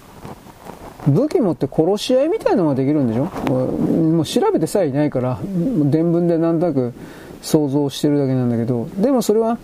[1.07, 3.25] 武器持って殺し合いみたいなのができるんでしょ？
[3.25, 6.93] もう調べてさえいないから、伝聞でなんとなく
[7.41, 9.57] 想像してるだけなんだけど、でもそれは、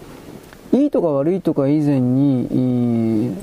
[0.74, 3.34] いいとか悪いとか以前に、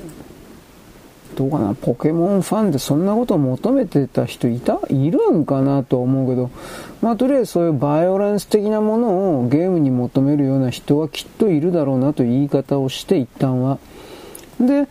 [1.34, 4.80] どうかな、ポケモンファンでそんなことを求めてた人いた？
[4.90, 6.50] いるんかなと思うけど、
[7.00, 13.78] まあとりあえずそういうバイオレンス的なものをゲームに求めるような人はきっといるだろうなという言い方をして一旦は。
[14.60, 14.82] で、や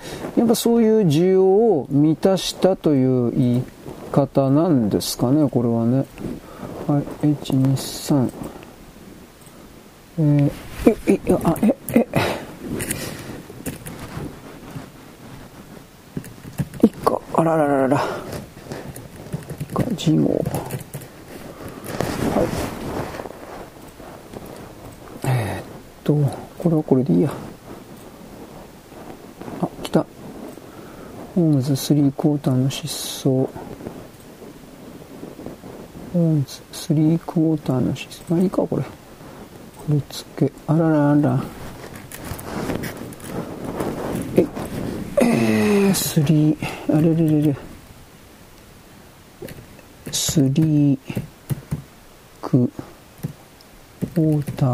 [0.44, 3.64] っぱそういう需要を満たしたという言い
[4.12, 6.06] 方なんですかね、これはね。
[6.88, 8.32] はい、1、2、3
[10.20, 10.52] えー、
[11.08, 12.06] え、え、あ、え、え、
[16.84, 17.98] いっか、あららららら。
[19.74, 20.34] か、字号。
[20.34, 20.40] は
[25.24, 25.28] い。
[25.28, 25.64] えー、っ
[26.04, 26.14] と、
[26.58, 27.32] これはこれでいいや。
[29.62, 30.06] あ、来た。
[31.36, 33.48] ホームズ3クォーターの失踪。
[36.12, 38.26] ホームズ3クォーターの失踪。
[38.34, 38.84] まあいいか、これ。
[39.92, 41.44] り付け、あららら。
[44.36, 44.46] え、
[45.22, 47.56] えー、スリー、あれれれれ。
[50.12, 51.00] スリー
[52.42, 54.66] クウォータ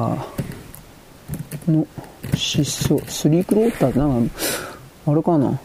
[1.68, 1.85] ーの
[2.35, 3.06] 失踪。
[3.07, 4.35] スリークウォーターってなんか、
[5.07, 5.60] あれかな？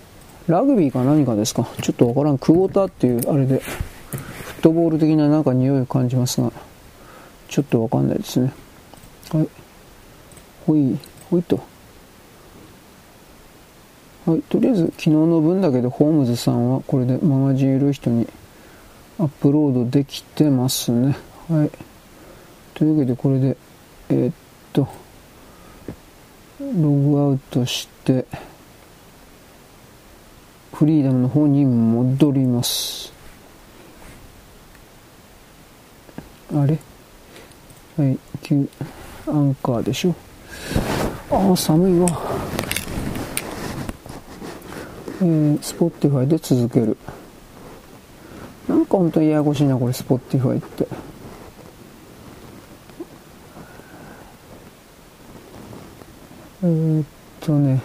[0.49, 1.69] ラグビーか何かですか？
[1.81, 2.39] ちょっとわからん。
[2.39, 6.53] クォーターっていうあれで、フットボール的ななんか匂いを感じますが、
[7.49, 8.53] ちょっとわかんないですね。
[9.33, 9.49] はい。
[10.67, 10.99] ほい、
[11.31, 11.61] ほいと。
[14.27, 14.43] はい。
[14.43, 18.29] とりあえず、昨日の分だけど、ホームズさんはこれでマガジンる人に
[19.19, 21.17] アップロードできてますね。
[21.49, 21.71] はい。
[22.75, 23.57] というわけで、これで、
[24.11, 24.35] えー、っ
[24.73, 24.87] と、
[26.61, 28.27] ログアウトして、
[30.75, 33.13] フリーダムの方に戻ります。
[36.55, 36.79] あれ？
[37.97, 38.69] はい、9。
[39.27, 40.15] アンカーでしょ。
[41.31, 42.09] ああ寒いわ。
[45.21, 46.97] えー、 Spotify で続ける。
[48.69, 50.87] なんか本当にややこしいなこれ Spotify って。
[56.65, 57.07] えー、っ
[57.41, 57.81] とね。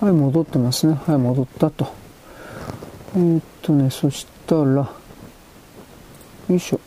[0.00, 0.94] はい戻ってますね。
[1.06, 2.01] はい戻ったと。
[3.14, 4.88] えー、っとね、そしたら、よ
[6.48, 6.80] いしょ。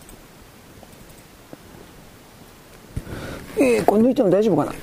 [3.58, 4.74] えー、これ抜いても大丈夫かな？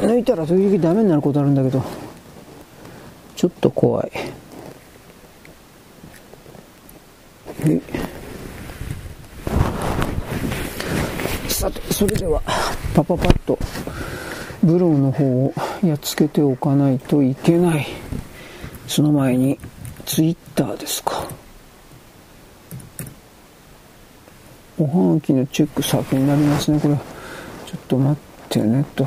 [0.00, 1.82] 抜いたら時々ダメになることあるんだけど、
[3.34, 4.12] ちょっと怖い。
[11.48, 12.40] さて、それでは、
[12.94, 13.58] パパパッと、
[14.62, 15.52] ブローの方を
[15.82, 17.86] やっつけておかないといけない。
[18.86, 19.58] その前に、
[20.06, 21.28] ツイッターですか。
[24.78, 26.94] おはがきのチェック先になりますね、これ。
[26.94, 27.02] ちょ
[27.76, 29.06] っと待ってね、と。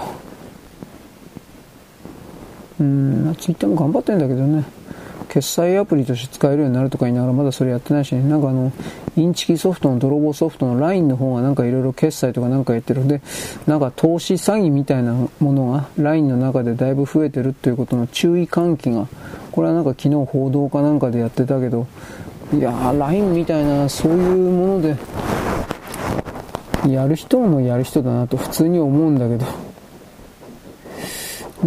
[2.79, 4.78] うん、ツイッターも頑張ってんだけどね。
[5.29, 8.71] 決済アプリとして使えるようになるとか言いながらまだそれやってないし、ね、なんかあの、
[9.15, 13.03] インチキソフトの泥棒ソフトの LINE の方がなんかいろいろ決済とかなんかやってる。
[13.03, 13.21] んで、
[13.67, 19.07] なんか投資詐欺みたいなものが LINE の中でだいぶ増えてるっていうことの注意喚起が、
[19.51, 21.87] これはなんか昨日報道かなんかでやってたけど、
[22.51, 24.95] いやー、LINE みたいなそういうもので、
[26.87, 29.45] やる人もやる人だなと普通に思うんだけど、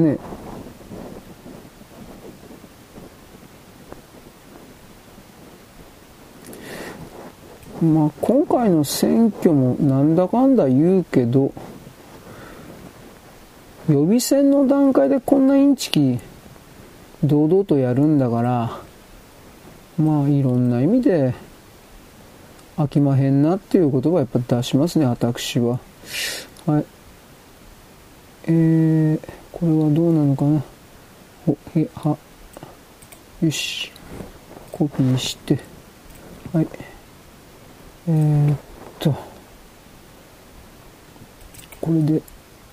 [0.02, 0.18] ね、
[7.83, 11.53] まあ、今回の選挙もなんだかんだ言うけど、
[13.89, 16.19] 予備選の段階でこんなインチキ
[17.25, 18.79] 堂々とやるんだから、
[19.99, 21.35] まあいろんな意味で
[22.77, 25.81] 飽きまへんなっていう言葉やっぱ出しますね、私は。
[26.67, 26.85] はい。
[28.45, 30.63] えー、これはどうなのかな。
[31.49, 32.17] お、へ、は。
[33.43, 33.91] よし。
[34.71, 35.59] コピーして。
[36.53, 36.69] はい。
[38.09, 38.59] えー、っ
[38.99, 39.15] と、
[41.81, 42.23] これで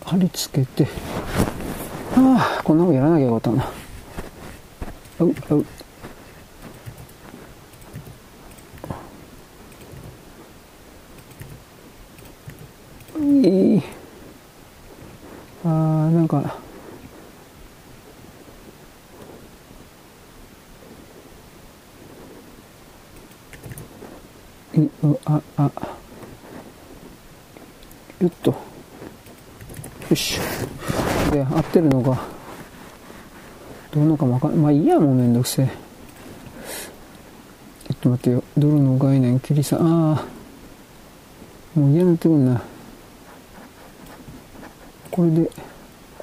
[0.03, 0.89] 貼り付けて、
[2.15, 3.71] ああ、こんなのやらなきゃよかったな。
[5.19, 5.25] う、
[5.55, 5.65] う。
[13.21, 13.83] いい。
[15.63, 15.69] ああ、
[16.09, 16.57] なんか、
[24.83, 25.71] うああ
[28.19, 28.53] よっと。
[30.09, 30.39] よし。
[31.31, 32.17] で合ってるのが
[33.91, 34.59] どうのかもわかんない。
[34.59, 35.67] まあいいやもうめんどくせえ。
[35.67, 38.43] ちょっと待ってよ。
[38.57, 40.25] ドルの概念切りさあ
[41.75, 42.61] もう嫌になってくんな。
[45.11, 45.51] これで、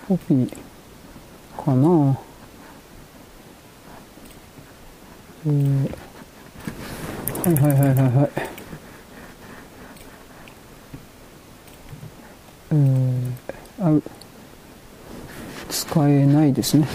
[0.07, 0.51] コピー、
[1.63, 2.19] かな。
[5.47, 6.06] えー、
[7.47, 8.31] はいはいはいはいはい。
[12.73, 14.03] えー、あ、
[15.69, 16.89] 使えないですね。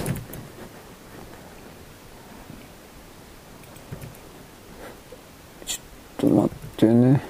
[5.65, 7.22] ちょっと待ってね。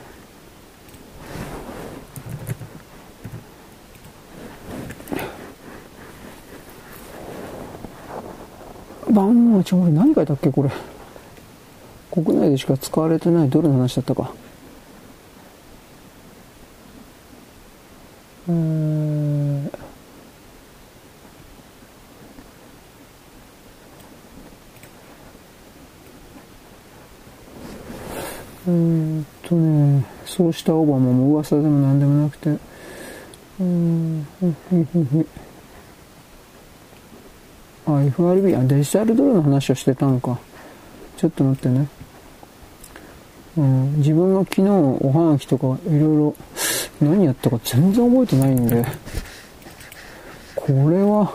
[9.11, 10.90] 番号ちょ、俺何書いたっけこれ。
[12.11, 14.33] 国内でしか使われてないドルの話だったか。
[18.49, 19.71] えー、
[28.67, 32.57] えー、っとね、そうしたオバマも噂でも何でもなくて、
[33.59, 34.27] うん、
[37.85, 40.39] あ、FRB、あ、デジタルドルの話をしてたのか。
[41.15, 42.00] ちょっと待ってね。
[43.57, 46.35] うん、自分が昨日おはがきとかいろいろ
[47.01, 48.85] 何やったか全然覚えてないんで、
[50.55, 51.33] これは、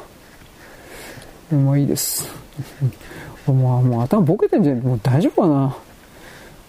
[1.51, 2.29] まあいいです。
[3.47, 4.79] もう、もう頭ボケてんじゃん。
[4.81, 5.77] もう大丈夫かな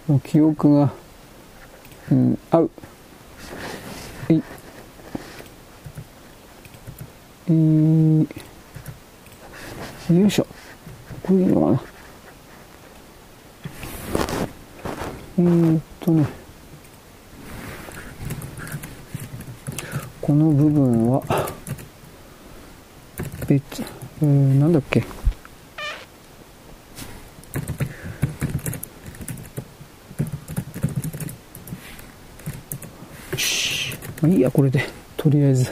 [0.07, 0.91] もう記憶が、
[2.11, 2.71] うん、合う。
[4.29, 4.43] えい。
[7.49, 8.27] えー、
[10.19, 10.47] よいしょ。
[11.23, 11.96] これいいのかな
[15.39, 16.25] えー、っとね、
[20.19, 21.21] この部分は、
[23.47, 25.01] 別、えー、なんだっけ。
[34.19, 34.83] まあ、いいや、これで。
[35.15, 35.71] とりあえず。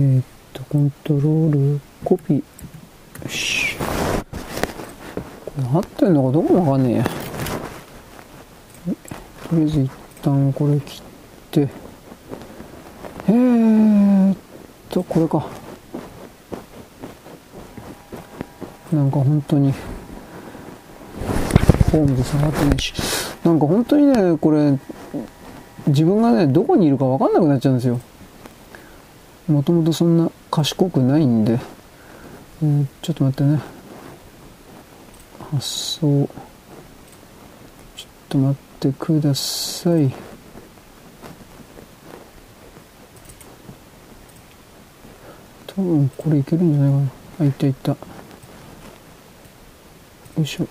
[0.00, 2.36] えー、っと、コントロール、コピー。
[2.38, 2.42] よ
[3.28, 3.76] し。
[5.46, 7.27] これ合ってんのかどこもわかんねえや。
[9.48, 9.90] とりあえず一
[10.22, 11.02] 旦これ切っ
[11.50, 11.68] て、
[13.28, 14.36] えーっ
[14.90, 15.46] と、これか。
[18.92, 19.72] なんか本当に、
[21.92, 22.92] ホームで下がってないし、
[23.42, 24.78] なんか本当にね、これ、
[25.86, 28.00] 自分がね、どこにいるか分かんなくなっちゃうんですよ。
[29.46, 31.58] もともとそんな賢くないんで、
[32.62, 33.60] えー、ちょっと待ってね。
[35.52, 36.28] 発送。
[37.96, 38.67] ちょっと待って。
[38.78, 40.12] てください。
[45.66, 47.10] 多分これいけるんじゃないかな。
[47.40, 47.92] あいったいった。
[47.92, 47.98] よ
[50.38, 50.68] いしょ。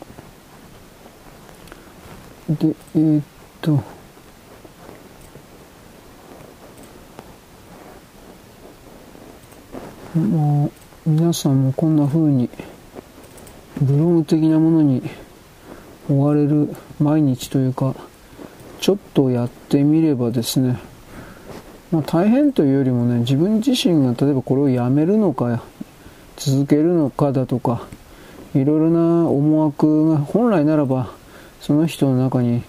[2.50, 3.24] でえー、っ
[3.62, 3.84] と。
[10.16, 10.70] まあ
[11.06, 12.50] 皆さんもこんな風に
[13.82, 15.04] ブログ的なものに
[16.10, 17.96] 追われる毎日というか、
[18.80, 20.80] ちょっとやってみればですね、
[21.92, 25.62] まあ、大変というよりもね、自分自身が例えばこれをやめるのか、
[26.38, 27.88] 続けるのかだとか、
[28.54, 31.12] いろいろな思惑が本来ならば
[31.62, 32.64] その人の中に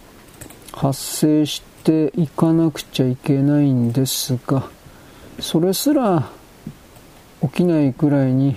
[0.73, 4.69] 発生していかなくちゃいけないんですが、
[5.41, 6.29] それすら
[7.43, 8.57] 起きないくらいに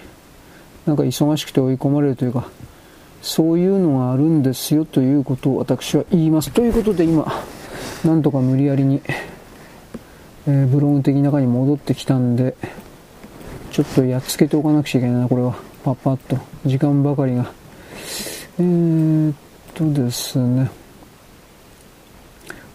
[0.85, 2.49] なんか忙しくて追い込まれるというか、
[3.22, 6.52] そういうのがあるんですよということを私は言います。
[6.52, 7.26] ということで今、
[8.03, 9.02] なんとか無理やりに、
[10.48, 12.56] えー、ブログ的中に戻ってきたんで、
[13.72, 15.56] ちょっとやっつけておかなくちゃいけないな、これは。
[15.84, 16.38] パッパッと。
[16.65, 17.52] 時間ばかりが。
[18.60, 19.35] えー、っ
[19.73, 20.69] とですね。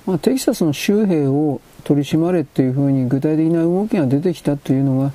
[0.06, 5.12] まあ、テキサスの州兵を取り締まれっていうふうに具体的な動きが出てきたというのが、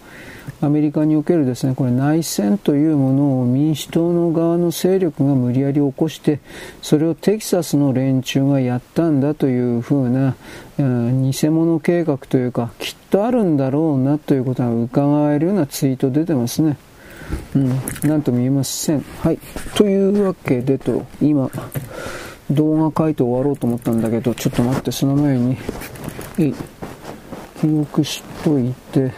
[0.60, 6.40] アメリカにおけるですね、これ内戦というものを民主党の側の勢力が無理やり起こして、
[6.82, 10.36] それをテキサスの連中がやったんだというふうな、
[10.78, 16.78] うん、偽物計画というか、きっとあるんだろうなということが伺えるようなツイート出てますね。
[17.56, 17.70] うん、
[18.04, 19.04] なんとも言えません。
[19.22, 19.40] はい。
[19.76, 21.50] というわけでと、今、
[22.52, 25.58] 動画書いて終わろうと思ったんだけど、ちょっと待って、その前に、
[27.62, 29.12] 記憶しといて、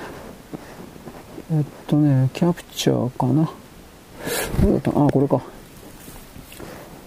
[1.56, 3.48] えっとね、キャプチャーかな。
[4.64, 4.90] どうだった？
[4.90, 5.40] あ、これか。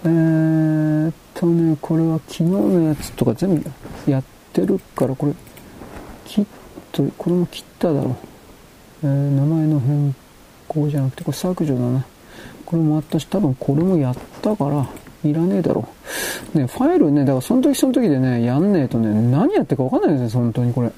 [0.05, 3.70] えー、っとね、これは昨日のやつとか全部
[4.09, 5.32] やってるから、これ、
[6.27, 6.47] 切っ
[6.93, 8.14] と、これも切っただろう。
[9.02, 10.14] えー、名前の変
[10.68, 12.06] 更じゃなくて、これ削除だな。
[12.64, 14.89] これもあったし、多分これもやったから、
[15.24, 15.89] いらねえだろ
[16.55, 16.59] う。
[16.59, 20.93] ね、ファイルね、だからその時その時でね、やんねえとね、何やってるかわかんないですよ、本当にこれ。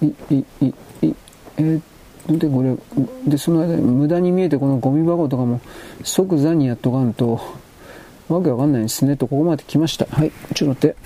[0.00, 0.74] い、い、い、
[1.58, 2.76] えー、で、これ、
[3.30, 5.60] で、その間に無駄に見えてこのゴミ箱とかも
[6.02, 7.40] 即座にやっとかんと、
[8.28, 9.16] わけわかんないですね。
[9.16, 10.06] と、ここまで来ました。
[10.10, 10.96] はい、ちょっと待って。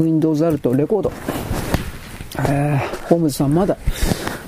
[0.00, 1.12] Windows あるとレコード。
[2.48, 3.76] えー、ホームズさんまだ、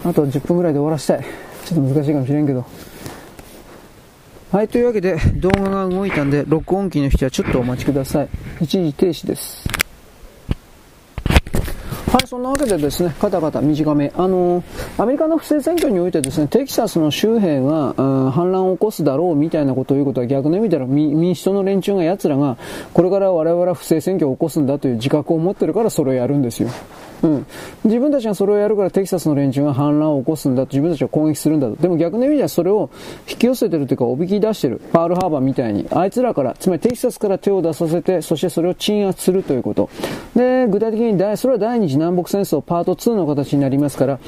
[0.04, 1.24] あと10分ぐらいで終わらせたい。
[1.64, 2.64] ちょっと難しいかもしれんけど。
[4.52, 8.28] はい、というわけで動画が動いたんで、録音機の人はちょっとお待ちください。
[8.60, 9.68] 一時停止です。
[12.08, 14.10] はい、そんなわけでですね、カタカタ短め。
[14.16, 14.64] あの、
[14.96, 17.92] アメリカの不正選挙においてですね、テキサスの州兵が、
[18.32, 22.56] 反乱を起こすだろうみたいなことを言うことは逆の意味では民主党の連中が奴らが、
[22.94, 26.70] これから我々は不正選挙を起こすんだという自覚を持ってるからそれをやるんですよ。
[27.22, 27.46] うん。
[27.84, 31.76] 自分たちがそれをやるからテキサスの連中が反乱を起こすんだと、自分たちを攻撃するんだと。
[31.76, 32.90] でも逆の意味ではそれを
[33.28, 34.80] 引き寄せてるというか、おびき出してる。
[34.92, 35.86] パールハーバーみたいに。
[35.90, 39.90] あいつらから、つまりテキサスから手を出させて、そしてそれを鎮圧するということ。
[40.36, 44.18] で、具体的にそれは第二次南北戦争パート2の形になりますから、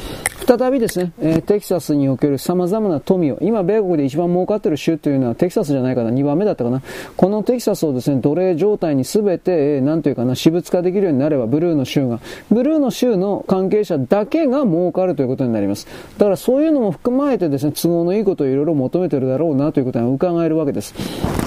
[0.47, 6.83] 再びですね、えー、テキサスにおける様々な富を、今米国で一番儲かってる州というのはテキサスじゃないかな、2番目だったかな。
[7.17, 15.87] このテキサスをですね、奴隷状態に全て、えー、なんというかな、私物化できるようになれば、ブルーの州が、ブルーの州の関係者だけが儲かるということになります。
[16.19, 20.95] だからそういうのも含まれてですね、都合のいいことをいろいろ求めてるだろうなということが伺えるわけです。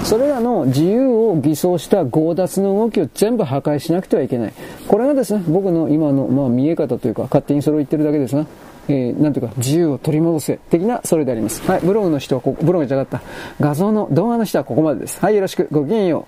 [0.04, 4.52] それらの自由を偽装した強奪の動きを全部破壊しなくてはいけない。
[4.86, 8.46] これがですね、僕の今の、まあ、見え方というか、勝手にそれを言ってるだけですが、
[8.88, 11.62] えー、なんていうか、自由を取り戻せ、的な、それであります。
[11.62, 13.26] はい、ブログの人はここ、ブログじゃなかった。
[13.60, 15.18] 画像の、動画の人はここまでです。
[15.20, 16.26] はい、よろしく、ごきげんよ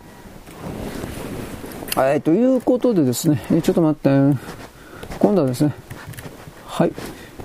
[1.97, 2.01] う。
[2.01, 4.39] はい、ということでですね、ちょっと待って、
[5.19, 5.75] 今度はですね、
[6.67, 6.93] はい、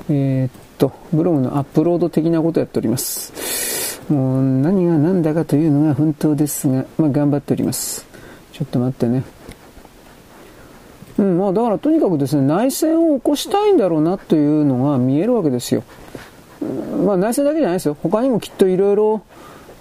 [0.10, 4.02] えー、っと、ブログのアップロード的なことをやっております。
[4.10, 8.06] もう何が何だかというのが本当ですが、まあ、頑張っております。
[8.52, 9.24] ちょっと待ってね。
[11.18, 15.84] うん、まあだからとにかくですね、内戦を起こしたいんだろうなというのが見えるわけですよ。
[17.06, 17.98] まあ内戦だけじゃないですよ。
[18.02, 19.22] 他にもきっといろいろ、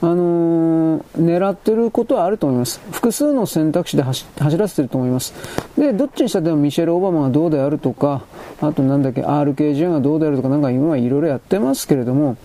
[0.02, 2.80] あのー、狙ってることはあると思います。
[2.90, 4.24] 複数の選択肢で走
[4.56, 5.34] らせてると思います。
[5.76, 8.22] で、どっちにしたってもミシェル・オバマがどうであるとか、
[8.62, 12.38] あとなんだっけ、RKJ がどうであるとかなんか今はいろいろやってますけれども、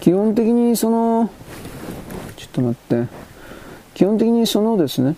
[0.00, 1.30] 基本的にその、
[2.36, 3.08] ちょっと待って、
[3.94, 5.16] 基本的にそのですね、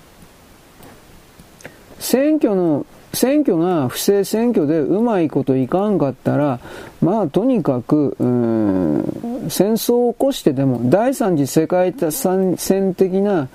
[1.98, 6.60] 選挙の選挙が不正選挙でうまいこといかんかったら、
[7.00, 13.48] まあとにかく、戦争を起こしてでも、第三次世界大戦的な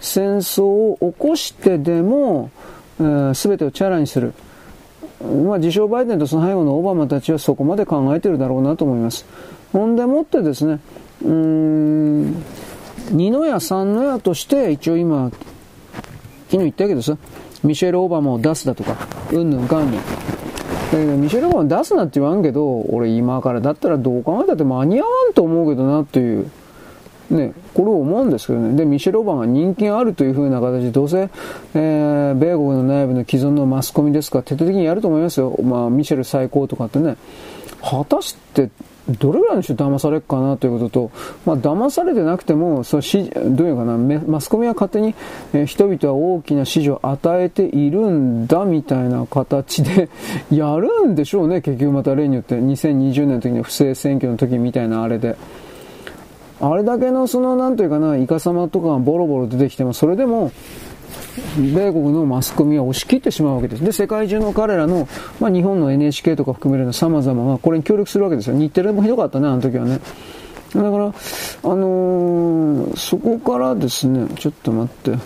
[0.00, 2.50] 戦争を起こしてでも、
[3.34, 4.32] すべてをチャラにする。
[5.46, 9.26] まあ自称バイデンとその背後のオバマたちはそこまで考えてるだろうなと思います。
[9.72, 10.80] ほんでもってですね、
[11.22, 12.42] うーん、
[13.10, 15.42] 二の矢三の矢として一応今、昨
[16.52, 17.16] 日言ったわけどさ、
[17.64, 18.96] ミシェル・オバマを出すだとか、
[19.32, 20.00] うんぬんかんぬん。
[20.00, 20.00] だ
[20.92, 26.50] けど、ミシェル・オバマ出すなって言わんけど、俺今からだったらどう考えたって間に合わんと思うけどなっていう、
[27.30, 28.76] ね、これを思うんですけどね。
[28.76, 31.30] で、ミシェル・オバマ人気があるという風な形で、どうせ、
[31.74, 35.58] えー、米国の内部の既存のマスコミですから、徹底的にやると思いますよ。
[35.62, 37.16] まあ、ミシェル最高とかってね。
[37.82, 38.70] 果たして
[39.08, 41.10] どれぐらいの人騙されるかなということと、
[41.44, 45.14] まあ、騙されてなくても、そしどういうかな、マスコミは勝手に、
[45.52, 50.08] え人々は大きな支持を与えているんだみたいな形で
[50.50, 55.36] やるんでしょうね、結局また例によって、2020年の時に不正選挙の時みたいなあれで。
[56.60, 60.50] あれだけのその、なんというかな、イカ様とかがボロボロ出てきても、それでも、
[61.56, 63.84] 米国のマスコミは押し切ってしまうわけです。
[63.84, 65.08] で、世界中の彼らの、
[65.40, 68.56] まあ、日本の NHK とか含めるような様々な、これに協力するわけですよ。
[68.56, 70.00] 日テレもひどかったね、あの時はね。
[70.74, 71.10] だから、あ
[71.76, 75.18] のー、そこからですね、ちょっと待って。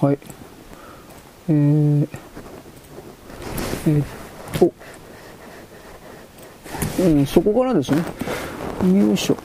[0.00, 0.18] はい。
[1.48, 2.08] えー、
[3.88, 4.06] えー、っ
[4.58, 4.72] と、
[7.02, 8.04] うん、そこからですね、
[9.00, 9.36] よいしょ。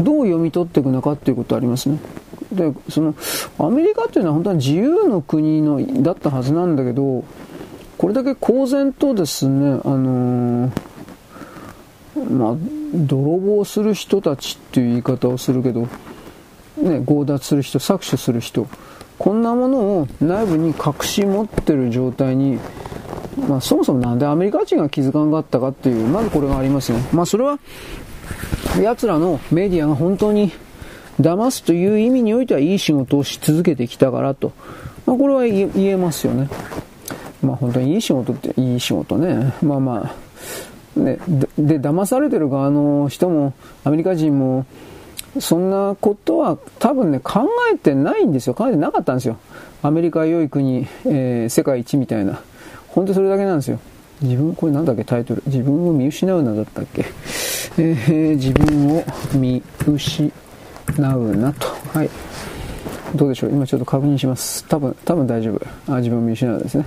[0.00, 1.98] どう読み取っていくのかっていうことありますね。
[2.52, 3.14] で、その、
[3.58, 7.24] アメリカっていうのは本当は自由の国の、だったはずなんだけど、
[7.98, 10.70] これだけ公然とですね、あのー、
[12.30, 12.56] まあ、
[12.94, 15.86] 泥棒する人たちっていう言い方をするけど、
[16.78, 18.66] ね、強奪する人、搾取する人、
[19.18, 22.58] こんなものを内部に隠し持ってる状態に、
[23.48, 27.06] まあ、そもそもなんでアメリカ人が気づかんかったかっていう、まずこれがありますね。
[27.12, 27.58] まあ、それは、
[28.82, 30.52] 奴らのメディアが本当に
[31.20, 34.52] 騙すという意味においてはいい仕事をし続けてきたからと。
[35.06, 36.48] まあ、これは言えますよね。
[37.42, 39.54] まあ本当にいい仕事っていい仕事ね。
[39.62, 40.14] まあま
[40.96, 41.18] あ、ね、
[41.58, 43.54] で、騙されてる側の人も、
[43.84, 44.66] アメリカ人も、
[45.38, 48.54] そんなことは多分ね、考えてないんですよ。
[48.54, 49.36] 考えてなかったんですよ。
[49.82, 52.40] アメリカ良い国、えー、世界一みたいな。
[52.88, 53.78] 本当それだけなんですよ。
[54.22, 55.42] 自分、これなんだっけタイトル。
[55.46, 57.06] 自分を見失うなだったっけ。
[57.78, 60.30] えー、自分を見失
[61.06, 61.66] うなと。
[61.92, 62.10] はい。
[63.14, 64.64] どうでしょう今ちょっと確認します。
[64.66, 65.66] 多分、多分大丈夫。
[65.88, 66.86] あ、自分を見失うですね。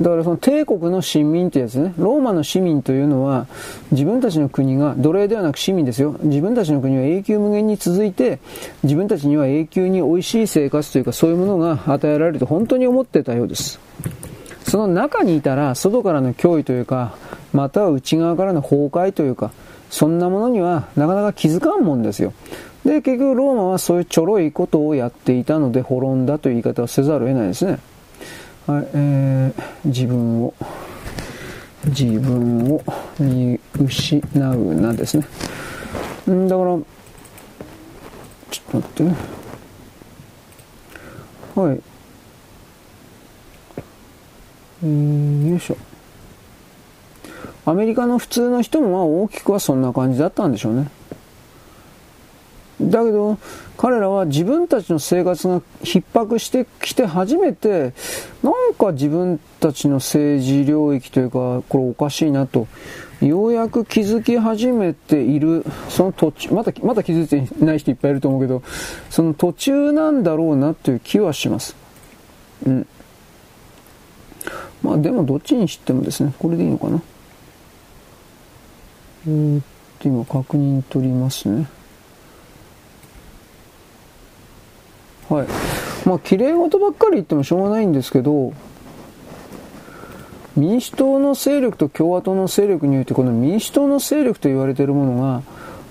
[0.00, 3.46] だからその帝国の市民ってやつね、ローマの市民というのは、
[3.92, 6.16] 自分たちの国が、奴隷ではなく市民ですよ。
[6.22, 8.38] 自分たちの国は永久無限に続いて、
[8.82, 13.80] 自分たちには永久に美味しい生活というか、そういうものが与えられると本当に思ってたようです。
[14.68, 17.14] その中にいたら、外からの脅威というか、
[17.52, 19.52] または内側からの崩壊というか、
[19.90, 22.32] そんなものにはなかなか気づかんもんですよ。
[22.84, 27.78] で、結局ローマはそういうちょろいことをやっていたので滅んだという言い方をせざるを得ないですね。
[28.66, 30.52] はい、えー、自分を、
[31.86, 32.82] 自分を
[33.20, 34.20] 見失
[34.50, 35.26] うなですね。
[36.28, 36.76] んだから、
[38.50, 39.16] ちょっと待ってね。
[41.54, 41.95] はい。
[44.82, 45.76] よいしょ。
[47.64, 50.88] アメリカの普通の人もまあ大きくはそんな感じだったんでしょうね。
[52.80, 53.38] だけど、
[53.78, 57.94] 彼らは自分たちの生活が逼迫してきて初めて、
[58.42, 62.68] なんか自分たちの政治領域というか、これおかしいなと、
[63.22, 68.62] ようやく気づき始めている、その途中、まだ、まだ気づいてない人いっぱいいると思うけど、
[69.08, 71.74] その途中なんだろうなという気はします。
[72.66, 72.86] うん。
[74.86, 77.02] まあでもどっちにしてもですね、これでいいのかな。
[79.26, 79.62] えー、っ
[79.98, 81.66] と、今確認取りますね。
[85.28, 85.46] はい。
[86.06, 88.52] まあ、綺麗事ばっかり言ってもしょうがないんですけど、
[90.54, 95.42] 民主党の勢力と共和党の勢力において、この民主党の勢力と言われているものが、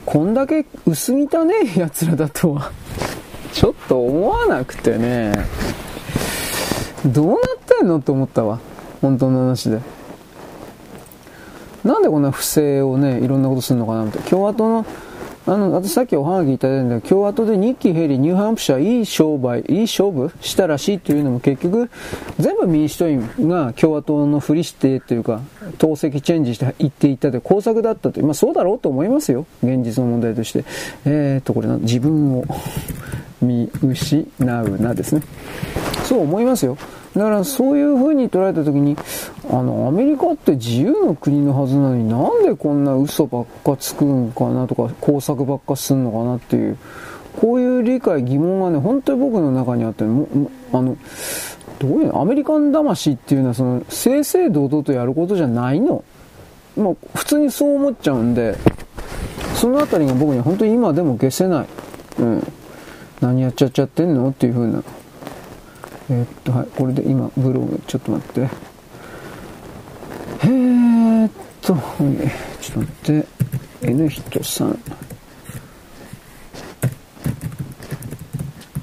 [0.05, 2.71] こんだけ薄汚え奴らだとは
[3.51, 5.33] ちょっと思わなくてね、
[7.05, 7.39] どうなっ
[7.77, 8.59] てんのって思ったわ。
[9.01, 9.81] 本当の話で。
[11.83, 14.17] なんでこんな不正をね、いろんなことするのかなって。
[14.29, 14.85] 共和党の
[15.47, 21.91] あの、私さっきおはがきいただいたんだけど、共和党でニッキー・ヘリ、ニューハンプシャー、いい商売、いい勝負したらしいというのも結局、
[22.39, 25.41] 全部民主党員が共和党のふりしてというか、
[25.77, 29.45] 党籍チェンジして言っていったという工作だったという、まあそうだろうと思いますよ。
[29.61, 30.65] 現実の問題として。
[31.05, 32.45] えー、っと、これな、自分を
[33.39, 35.21] 見失うなですね。
[36.05, 36.75] そう思いますよ。
[37.15, 38.97] だからそういう風に捉えた時に、
[39.49, 46.77] あの、アメリカって自由の国のはずなのになんでこんな嘘ばっかつくんかなとか、工作ばっかすんのかなっていう、
[47.39, 50.27] こういう理解、疑問がね、本当に僕の中にあって、も
[50.73, 50.97] あの、
[51.79, 56.03] どういうのアメリカン魂っていうのはその、正々堂々とやることじゃないの。
[56.75, 58.57] まあ、普通にそう思っちゃうんで、
[59.55, 61.65] そのあたりが僕には本当に今でも消せない。
[62.19, 62.43] うん。
[63.21, 64.29] 何やっちゃっちゃってんの？
[64.29, 64.83] っていう風な。
[66.09, 68.41] えー、っと、はい、これで今、ブログ、ちょっと待って。
[70.41, 71.79] えーっと、ちょっ
[72.73, 73.27] と待って、
[73.81, 74.79] N 人さん。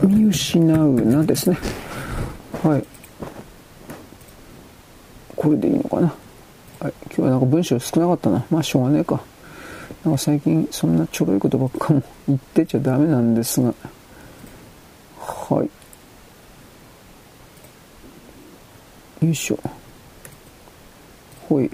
[0.02, 1.58] 見失うなですね。
[2.62, 2.84] はい。
[5.36, 6.12] これでいいのかな。
[6.80, 6.94] はい。
[7.06, 8.44] 今日はなんか文章少なかったな。
[8.50, 9.20] まあ、しょうがねえか。
[10.04, 13.72] なんか最近そんなちょろいことばっかも言ってちゃダメなんですが。
[15.18, 15.81] はい。
[19.22, 19.58] よいしょ。
[21.48, 21.70] ほい。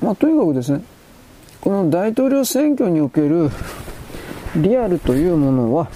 [0.00, 0.82] まあ、とにかくですね、
[1.60, 3.50] この大統領選挙における
[4.56, 5.88] リアルというものは、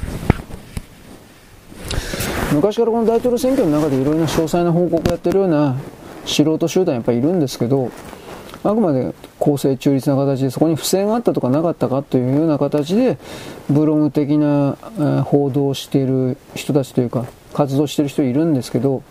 [2.52, 5.76] 昔からこの大統領選挙の中でいろいろな詳細な報告をやってるような
[6.26, 7.90] 素人集団やっぱりいるんですけど、
[8.62, 13.16] あくまで公正中立な形でそこに不正があったとかなかったかというような形で
[13.70, 14.76] ブログ的な
[15.24, 17.24] 報道をしている人たちというか
[17.54, 19.02] 活動している人いるんですけど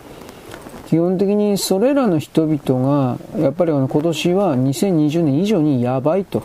[0.90, 6.42] 基本的にそれらの人々が、やっぱりあの今年は2020年以上にやばいと。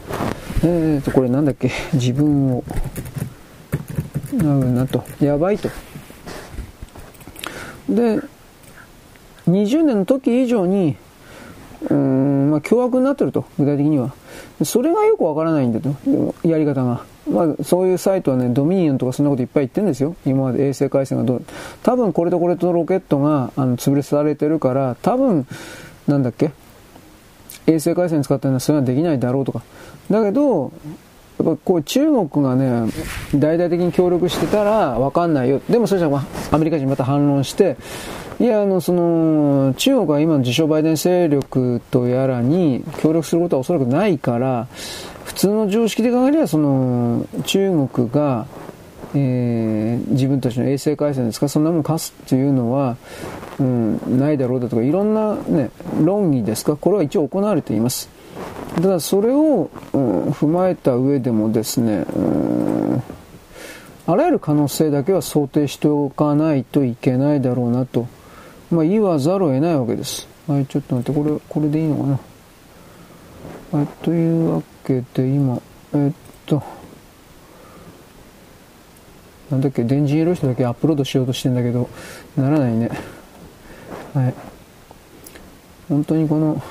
[0.64, 2.64] えーと、これなんだっけ、自分を、
[4.34, 5.04] なるなと。
[5.20, 5.70] やばいと。
[7.90, 8.20] で、
[9.48, 10.96] 20年の時以上に、
[11.90, 14.14] うん、まあ、凶悪になってると、具体的には。
[14.64, 17.04] それがよくわからないんだと、やり方が。
[17.30, 20.16] まあ、そういうサイトはね、ドミニオンとかそんなこといっぱい言ってるんですよ。
[20.26, 21.44] 今まで衛星回線がどう、
[21.84, 25.48] 多分これとこれとロケットが、あの、潰れされてるから、多分、
[26.08, 26.52] なんだっけ？
[27.68, 29.64] 衛星回線使ったのはそれはできないだろうとか。
[30.12, 30.72] だけど、
[31.40, 32.92] やっぱこう中国がね、
[33.34, 35.62] 大々的に協力してたらわかんないよ。
[35.68, 37.76] でもそしたらアメリカ人また反論して、
[38.40, 44.68] いや、あの、その、中国は今の自称バイデン勢力とやらに協力することはおそらくないから、
[45.26, 48.46] 普通の常識で考えれば、その、中国が、
[49.14, 52.96] えー、自分たちの衛星回線ですか、そんなもん貸すっていうのは、
[53.60, 55.72] うん、ないだろうだとか、いろんなね、
[56.02, 58.10] 論議ですか、これは一応行われています。
[58.76, 63.04] ただ、それを、うん、踏まえた上でもですね、うん
[64.08, 68.08] あらゆる可能性だけは想定しておかないといけないだろうなと、
[68.70, 70.28] まあ、言わざるを得ないわけです。
[70.48, 72.04] はい、ちょっと待って、これ、これでいいのか
[73.74, 73.80] な。
[73.80, 75.62] はい、というわけけで、今、
[75.94, 76.12] えっ
[76.46, 76.62] と、
[79.50, 81.90] なんだっけ、電池色人だけアップロードしようとしてんだけど、
[82.36, 82.90] ならないね。
[84.14, 84.34] はい。
[85.88, 86.62] 本当にこの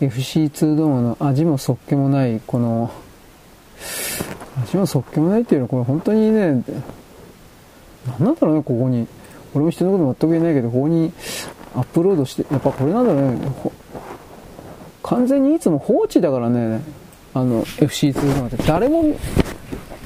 [0.00, 2.90] FC2 ドームの味もそっけもない、この、
[4.62, 6.64] 味もそっけもないっていうのは、これ本当にね、なん
[8.20, 9.06] なんだろうね、ここに。
[9.54, 11.12] 俺も人のこと全く言えないけど、ここに
[11.74, 13.38] アップロードして、やっぱこれなんだろうね、
[15.02, 16.82] 完全にいつも放置だからね、
[17.34, 19.16] あの、FC2 なんて誰も、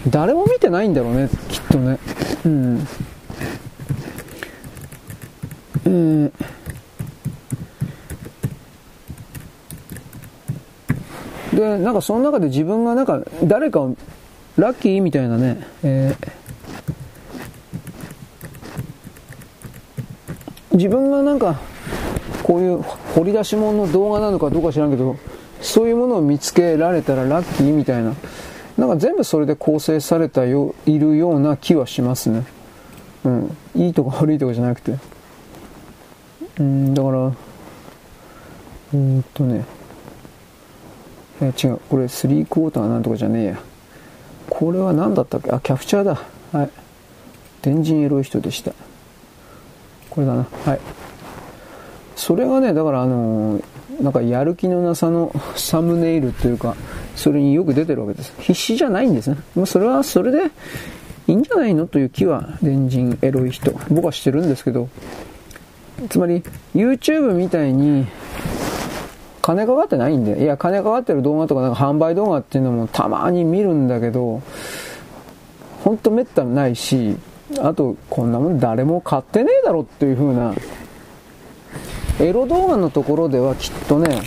[0.08, 1.98] 誰も見てないんだろうね、きっとね。
[2.44, 2.88] うん。
[5.84, 6.32] えー
[11.58, 13.96] で、なんかその中で自分がなんか誰かを
[14.56, 21.58] ラッキーみたいなね、えー、自分がなんか
[22.44, 25.16] こういう掘り出し物の動画なのかどうか知らんけど、
[25.60, 28.14] そういうものを見つけられたらラッキーみたいな、
[28.76, 32.46] なんか全部それで構成されたよいるような気はしますね。
[33.24, 33.56] うん。
[33.74, 34.96] いいとか悪いとかじゃなくて。
[36.60, 37.32] うん、だから、
[38.94, 39.64] えー、っとね、
[41.40, 43.58] え違う、これ3クォーターなんとかじゃねえや。
[44.50, 45.50] これは何だったっけ？
[45.50, 46.20] あ、キャプチャーだ。
[46.52, 46.70] はい。
[47.62, 48.72] 電人エロい人でした。
[50.10, 50.46] これだな。
[50.64, 50.80] はい。
[52.16, 53.64] それがね、だからあのー、
[54.00, 56.76] なんかやる気のなさの サムネイルというか、
[57.16, 58.32] それによく出てるわけです。
[58.38, 59.36] 必死じゃないんですね。
[59.54, 60.50] もうそれはそれで
[61.26, 63.72] いいんじゃないのという気は、電人エロい人。
[63.90, 64.88] 僕はしてるんですけど、
[66.08, 66.42] つまり
[66.74, 68.06] YouTube みたいに
[69.48, 74.42] 金かかってないんで、いや、金かかってる動画とか、なんか販売動画っていうのもたまに見るんだけど、
[75.82, 77.16] ほんとめったにないし、
[77.60, 80.54] あと、こんなもん誰も買ってねえだろっていう風な、
[82.20, 84.22] エロ動画のところではきっとね、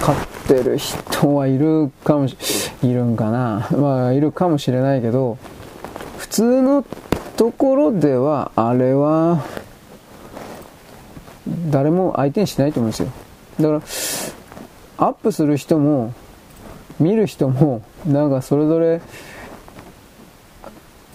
[0.00, 0.18] 買っ
[0.48, 2.36] てる人はいるかもし、
[2.82, 3.68] いるんかな。
[3.78, 5.38] まあ、いるかもしれないけど、
[6.18, 6.84] 普通の
[7.36, 9.44] ところでは、あれは、
[11.70, 13.08] 誰も相手にしないと思うんですよ。
[13.60, 13.72] だか
[14.98, 16.12] ら、アップする人も、
[16.98, 19.00] 見る人も、なんかそれぞれ、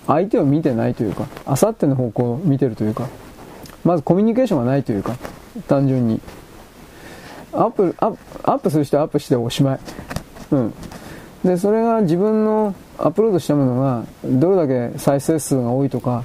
[0.07, 3.07] 相手を見てないというか、あさっての方向を見てるというか、
[3.83, 5.15] まずコミュニケーションがないというか、
[5.67, 6.21] 単純に。
[7.53, 9.79] アップ、アップ、アップする人はアップしておしまい。
[10.51, 10.73] うん。
[11.43, 16.23] で、それが自分のアップロードしたものが、どれだけ再生数が多いとか、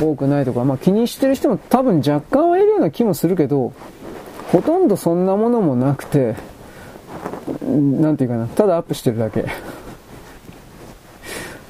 [0.00, 3.72] 多くないとか、まあ気にしてる人も多分若干はいるような気もするけど、
[4.52, 6.36] ほとんどそんなものもなくて、
[7.70, 9.46] なんていうかな、ただアップしてるだけ。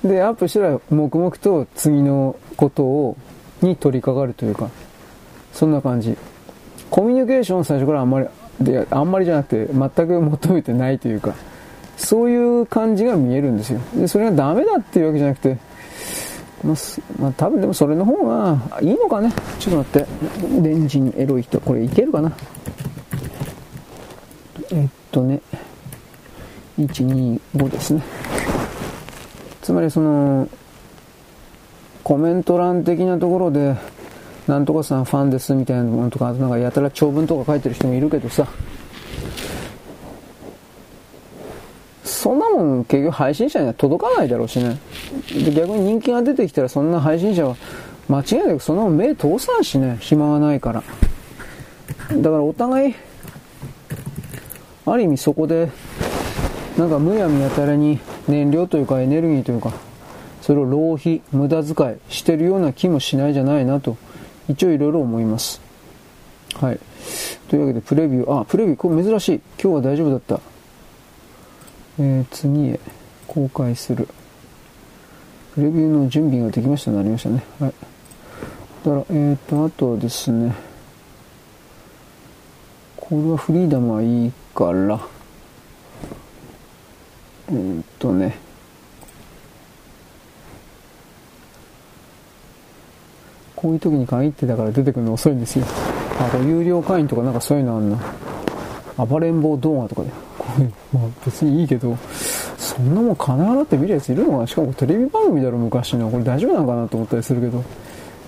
[0.05, 3.17] で、アップしたら黙々と次のことを、
[3.63, 4.71] に取り掛かるというか、
[5.53, 6.17] そんな感じ。
[6.91, 8.27] コミュニケーション最初からあんまり、
[8.61, 11.35] で、あんまりじゃなくて、全く求めてないというか、
[11.97, 13.81] そういう感じが見えるんですよ。
[13.95, 15.59] で、それがダメだっていうわけじゃなくて、
[16.65, 16.77] まあ、
[17.21, 19.33] まあ、多分でもそれの方がいいのかね。
[19.61, 20.69] ちょっと待って。
[20.69, 21.61] レンジにエロい人。
[21.61, 22.33] これいけるかな？
[24.73, 25.41] えっとね。
[26.79, 28.03] 125ですね。
[29.63, 30.49] つまりその、
[32.03, 33.77] コメント欄的なところで、
[34.49, 38.49] なんとかさんファンですみたいなものとか、なんかやたら長文とか書いてる人もいるけどさ、
[42.03, 44.79] そんなもん結局配信者には届かないだろうしね。
[45.33, 47.57] で逆に人気が出てきたらそんな配信者は
[48.09, 50.83] 間違いなくその目通さんしね、暇がないから。
[52.11, 52.95] だからお互い、
[54.87, 55.71] ある意味そこで
[56.79, 59.75] なんかむやみやたらに燃料というかエネルギーというか、
[60.41, 63.99] それを浪費、無駄遣いしてるような気もしないじゃないなと、
[64.49, 65.61] 一応いろいろ思います。
[66.55, 66.81] はい。
[67.49, 69.41] というわけで、プレビュー、あ、プレビュー、これ珍しい。
[69.63, 70.41] 今日は大丈夫だった。
[72.01, 72.81] えー、次へ
[73.27, 74.09] 公開する。
[75.55, 77.43] プレビューの準備ができましたなりましたね。
[77.59, 77.75] はい。
[78.85, 80.55] だから、えっ、ー、と、あとはですね。
[83.09, 85.01] これはフリーダムはいいから、
[87.51, 88.37] うんとね
[93.59, 95.67] こういう時に限ってだから出てくるの遅いんですよ
[96.21, 97.99] あ、これ有料会員とかなんかそういうのあんな。
[99.05, 100.11] 暴れん坊動画とかで。
[100.39, 101.97] これ、まあ別にいいけど、
[102.57, 106.09] そんなもん金払って見るやついるのかなしかもテレビ番組だろ、昔の。
[106.09, 107.65] これ大丈夫なのかなと思ったりするけど。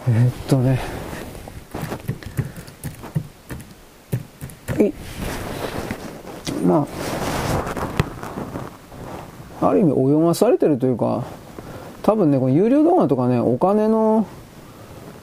[0.08, 0.80] えー、っとね。
[4.80, 4.92] い
[6.64, 6.86] ま
[9.60, 11.22] あ、ある意味泳がされてるというか、
[12.02, 14.26] 多分ね、この有料動画とかね、お金の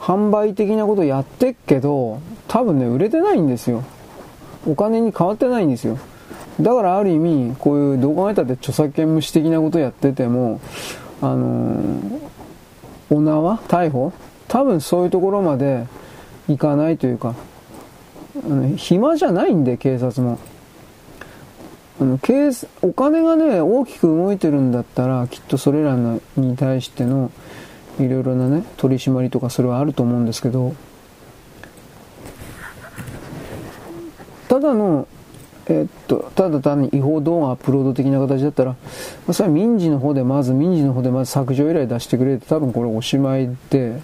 [0.07, 3.83] 販売的なことやってっけど、多分ね、売れてないんですよ。
[4.65, 5.99] お金に変わってないんですよ。
[6.61, 10.61] だからある意味、こういう動画メーターで著作権無視的なことやってても、
[11.21, 12.21] あのー、
[13.09, 14.13] お縄逮捕
[14.47, 15.85] 多分そういうところまで
[16.47, 17.35] いかないというか、
[18.45, 20.39] あの暇じゃないんで、警察も。
[21.99, 22.17] あの
[22.81, 25.97] お金がね、大きく動いてるんだったら、きっとそれら
[26.37, 27.29] に対しての
[27.99, 30.75] いろいろなね、取り締まりとかそれはあると思うんですけど、
[34.47, 35.07] ただの、
[35.67, 38.77] えっと、ただ単に違法動画アップロード的な形だったら、ま
[39.29, 43.99] あ、それは民事の方でまず、民事の方でまず削除依頼出してくれて、多分これおしまいで、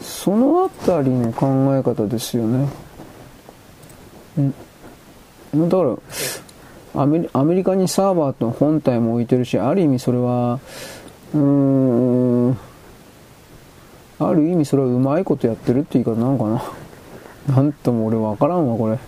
[0.00, 1.46] そのあたりの考
[1.76, 2.68] え方ですよね。
[4.38, 5.68] うん。
[5.68, 5.96] だから、
[7.02, 10.60] アメリアメリカにサーバーと本体も置いてるし、ある意味それは、
[11.34, 12.58] うーん、
[14.18, 16.62] ある意味それはうまいことやってるって言い方なのかな。
[17.56, 18.98] なんとも俺わからんわ、これ。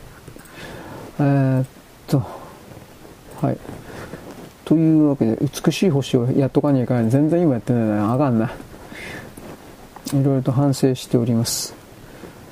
[1.20, 1.66] えー、っ
[2.06, 2.22] と、
[3.40, 3.58] はい。
[4.64, 7.10] というわけで、美しい星をやっとかにゃいかない。
[7.10, 8.14] 全然今やってないな。
[8.14, 8.46] あかんな。
[8.46, 11.74] いろいろと反省しております。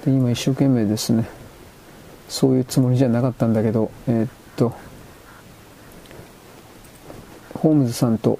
[0.04, 1.28] で、今一生懸命ですね。
[2.28, 4.72] そういうつもりじゃなかったんだけど、えー、っと、
[7.54, 8.38] ホームズさんと、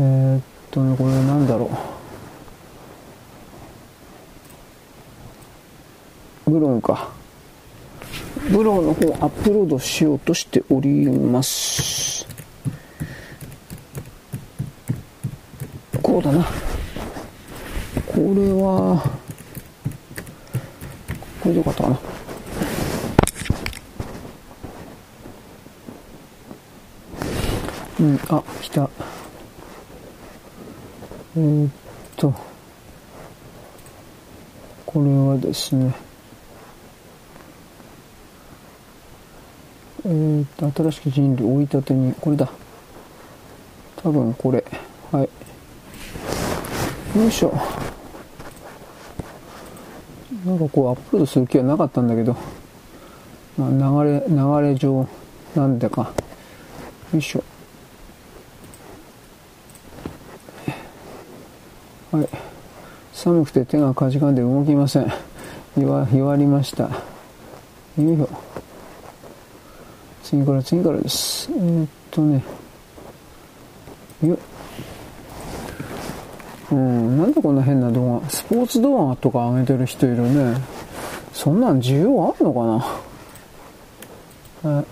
[0.00, 1.68] えー、っと、これなんだろ
[6.46, 6.50] う。
[6.50, 7.08] ブロンか。
[8.52, 12.26] ブローの方アップロードしようとしております。
[16.00, 16.44] こうだな。
[18.06, 19.02] これは、
[21.42, 21.98] これでよかったかな。
[28.00, 28.88] うん、あ、来た。
[31.38, 31.70] えー、っ
[32.16, 32.34] と、
[34.84, 35.94] これはですね、
[40.04, 42.50] えー、っと、新しき人類追い立てに、これだ。
[44.02, 44.64] 多分これ。
[45.12, 45.28] はい。
[47.16, 47.56] よいしょ。
[50.44, 52.36] なんかこうアップロードする気はなかったんだけど、
[53.56, 55.06] まあ、流れ、流れ上、
[55.54, 56.12] なんでか。
[57.12, 57.44] よいしょ。
[62.10, 62.28] はい。
[63.18, 65.12] 寒くて手がかじかんで動きません。
[65.76, 66.84] 弱、弱りました。
[66.84, 66.90] よ
[67.96, 68.28] いしょ。
[70.22, 71.50] 次から次からです。
[71.50, 72.44] えー、っとね。
[74.22, 74.38] よっ
[76.70, 80.56] うん、なんでこんな変な動画、スポーツ動画とか上げてる人いるね。
[81.32, 82.60] そんなん需要あるのか
[84.62, 84.70] な？
[84.76, 84.84] はい。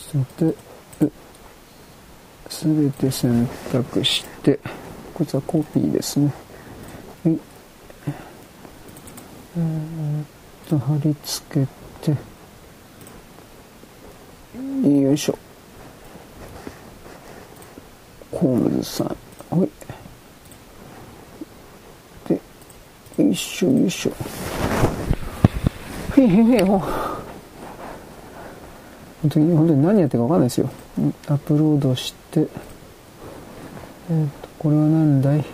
[0.00, 1.12] ちょっと待って。
[2.50, 4.60] すべて選択して、
[5.14, 6.34] こいつはコピーですね。
[7.24, 7.38] はい。
[9.56, 10.20] え、
[10.66, 11.66] っと、貼り付
[12.02, 12.18] けて、
[14.88, 15.38] よいしょ。
[18.32, 19.16] ホームズさん。
[19.56, 19.68] はい。
[22.28, 22.40] で、
[23.22, 24.12] よいしょよいしょ。
[26.20, 26.80] へへへほ。
[29.22, 30.68] 本当に、本当に何やってるかわかんないですよ。
[31.28, 32.40] アップロードして、
[34.10, 35.44] えっ、これは何だい？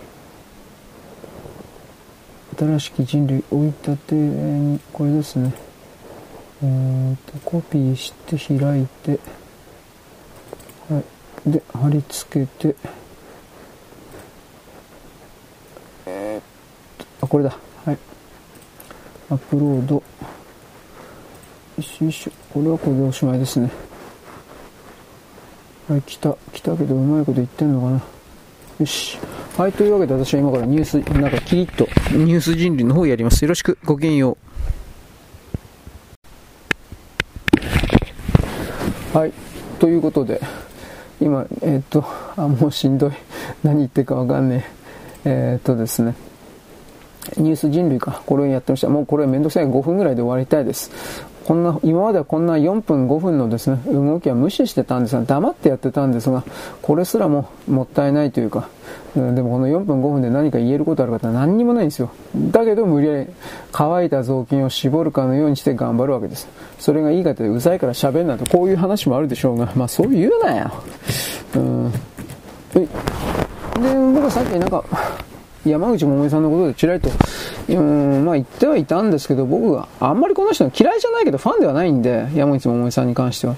[2.57, 5.51] 新しき人類追い立てに、これですね。
[6.63, 9.19] えーと、コピーして開いて、
[10.89, 11.03] は
[11.45, 11.49] い。
[11.51, 12.75] で、貼り付けて、
[16.05, 16.39] えー、
[17.19, 17.49] と、あ、これだ。
[17.83, 17.97] はい。
[19.29, 19.95] アップロード。
[19.95, 20.03] よ
[21.79, 22.31] いしょよし。
[22.53, 23.69] これはこれでおしまいですね。
[25.89, 26.37] はい、来た。
[26.53, 28.01] 来たけどうまいこと言ってんのかな。
[28.81, 29.17] よし。
[29.57, 33.43] はい、というわけで私は今からニュース、なんかキリッとニュース人類の方をやります。
[33.43, 33.77] よろしく。
[33.85, 34.37] ごきげんよ
[39.13, 39.17] う。
[39.17, 39.33] はい。
[39.79, 40.41] ということで、
[41.19, 42.03] 今、えっ、と、
[42.35, 43.11] あ、もうしんどい。
[43.63, 44.65] 何言ってるかわかんね
[45.25, 45.53] え。
[45.53, 46.15] えっ、とですね。
[47.37, 48.23] ニュース人類か。
[48.25, 48.89] これをやってました。
[48.89, 49.65] もうこれめんどくさい。
[49.65, 50.89] 5分ぐらいで終わりたいです。
[51.51, 56.45] こんな、今まではこんな4分5分のですね、動きは無視してたんですが、黙ってやってたんですが、
[56.81, 58.69] これすらももったいないというか、
[59.15, 62.09] でもこの4分5分で何か言えることある方は何にもないんですよ。
[62.37, 63.29] だけど無理やり
[63.73, 66.47] 乾いた雑巾を絞るかのようにして頑張るわけです。
[66.79, 70.71] それがいい方でうざいから喋んなと、こういう話もあるでしょうが、まあそう言うなよ。
[71.55, 71.91] うん。
[71.91, 72.87] で、
[73.75, 74.85] 僕はさっきなんか、
[75.65, 77.09] 山口百恵さんのことでちらりと、
[77.69, 83.55] うん、まあ言ってはいたんですけど、僕があんまりこの人嫌いじゃないけどファンではないんで、山口百恵さんに関しては。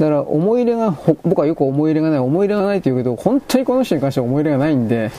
[0.00, 5.10] だから思い入れが、僕はよく思い入れがない、思い入れがないと言うけど、本当にこの人に関しては思い入れがないんで、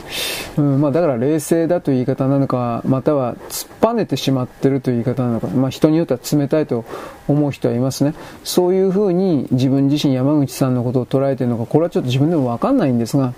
[0.58, 6.84] うん、まあだから冷静だという言い方なのか、または突っぱねてしまってるという言い方なのか、まあ人によっては冷たいと
[7.28, 8.14] 思う人はいますね。
[8.42, 13.32] そういうふうに自分自身山口さんのことを捉えてるのか、これはちょっと自分でもわかんないんですが、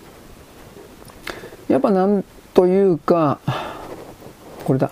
[1.68, 2.24] やっぱなん
[2.56, 3.38] というか、
[4.64, 4.90] これだ。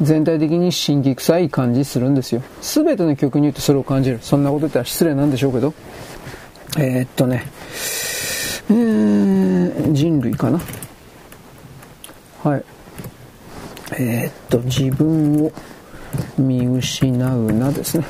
[0.00, 2.42] 全体的に神気臭い感じするんですよ。
[2.62, 4.20] すべての曲に言ってそれを感じる。
[4.22, 5.74] そんなこと言ったら失礼なんでしょうけど。
[6.78, 7.46] えー、っとね、
[8.70, 10.58] えー、人類かな。
[12.42, 12.64] はい。
[13.98, 15.52] えー、っと、自分を
[16.38, 18.06] 見失うなですね。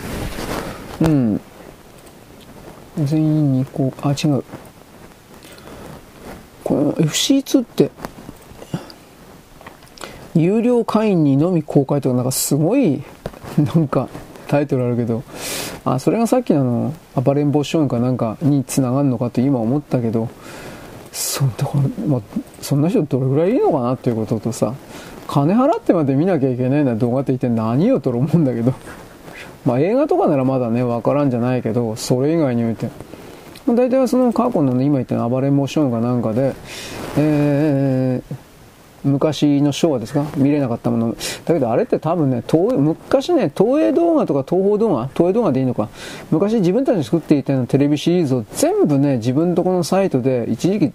[1.00, 1.40] うん。
[2.98, 4.44] 全員にこう、あ、違う。
[6.62, 7.90] この FC2 って
[10.34, 13.02] 有料会員にのみ公開とかなんかすごい
[13.58, 14.08] なんか
[14.48, 15.22] タイトルあるけど
[15.84, 20.28] あそれがさっきのの暴れん坊将軍かなんかにつながるのかと今思ったけど
[21.12, 22.20] そだから、まあ、
[22.60, 24.74] そんな人どれぐらいいいのかなっていうこととさ
[25.26, 28.74] 金払ってまで見なきゃいけないな動画って一体何よと思うんだけど
[29.64, 32.88] まあ映画とかならまだね分からんじゃないけどそれ以外において。
[33.66, 36.52] 大体はその過去の、ね、今言った暴れん坊将軍かなんかで
[37.16, 38.36] えー
[39.04, 40.24] 昔の昭和ですか？
[40.36, 41.16] 見れなかったもの。
[41.44, 45.88] だけどあれって多分ね、東昔ね、東映動画とか東宝動画、東映動画でいいのか。
[46.30, 50.92] 昔自分たちで作っていたようなテレビシリーズを全部ね、自分とこのサイトで一時期、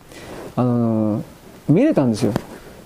[0.56, 1.24] あのー、
[1.70, 2.34] 見れたんですよ。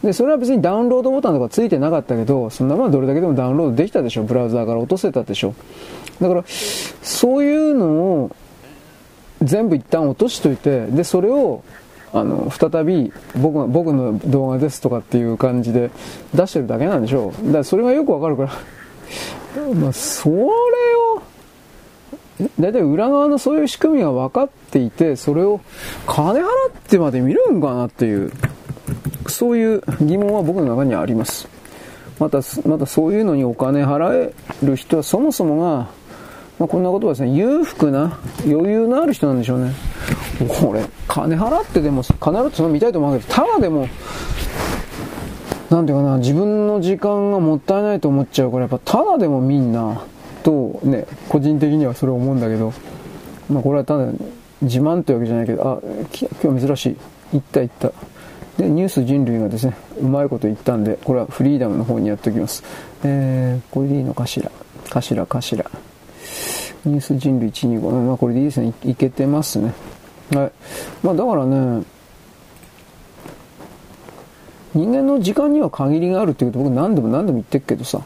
[0.04, 4.24] で、それは別にダウンロードボタンとかついてなかったけど、そんなものどれだけでもダウンロードできたでしょ。
[4.24, 5.56] ブラウザーから落とせたでしょ。
[6.20, 8.36] だから、そういうのを
[9.42, 11.64] 全部一旦落としといて、で、それを
[12.14, 15.90] あの再び僕が僕の動画ですとかっていう感じで
[16.34, 17.46] 出してるだけなんでしょう。
[17.48, 18.52] だからそれがよくわかるから。
[19.76, 20.50] まあそれを
[22.60, 25.60] 大体裏側のそういう仕組みが分かっていてそれを
[26.06, 26.46] 金払っ
[26.88, 28.32] てまで見るんかなっていう
[29.28, 31.48] そういう疑問は僕の中にあります。
[32.20, 34.34] またまたそういうのにお金払え
[34.64, 35.88] る人はそもそもが
[36.60, 39.74] まあ、こんなことはですね、裕福な、余裕のある人なんでしょうね。
[40.62, 43.88] これ、金払ってでも、必ずその見たいと思うけど、ただでも、
[45.70, 50.02] なんていうかな、自分の時間がもったいないと思っちゃうから、やっぱただでもみんな、
[50.44, 52.74] とね、個人的にはそれ思うんだけど、
[53.50, 54.12] まあこれはただ
[54.62, 55.80] 自慢ってわけじゃないけど、あ、
[56.42, 56.98] 今日珍しい。
[57.34, 57.92] 行った行った。
[58.58, 62.64] で、ニュース人類がですね、うまいこと言ったんで、これはフリーダムの方にやっておきます。
[63.04, 64.52] えー、これでいいのかしら。
[64.90, 65.66] かしらかしら。
[66.86, 67.90] ニュース人類125。
[68.04, 68.74] まあこれでいいですね。
[68.86, 69.74] いけてますね。
[70.34, 70.52] はい。
[71.04, 71.84] まあだからね、
[74.74, 78.02] 人間の時間には限りがあるっていうと僕何度も何度も言ってるけどさ、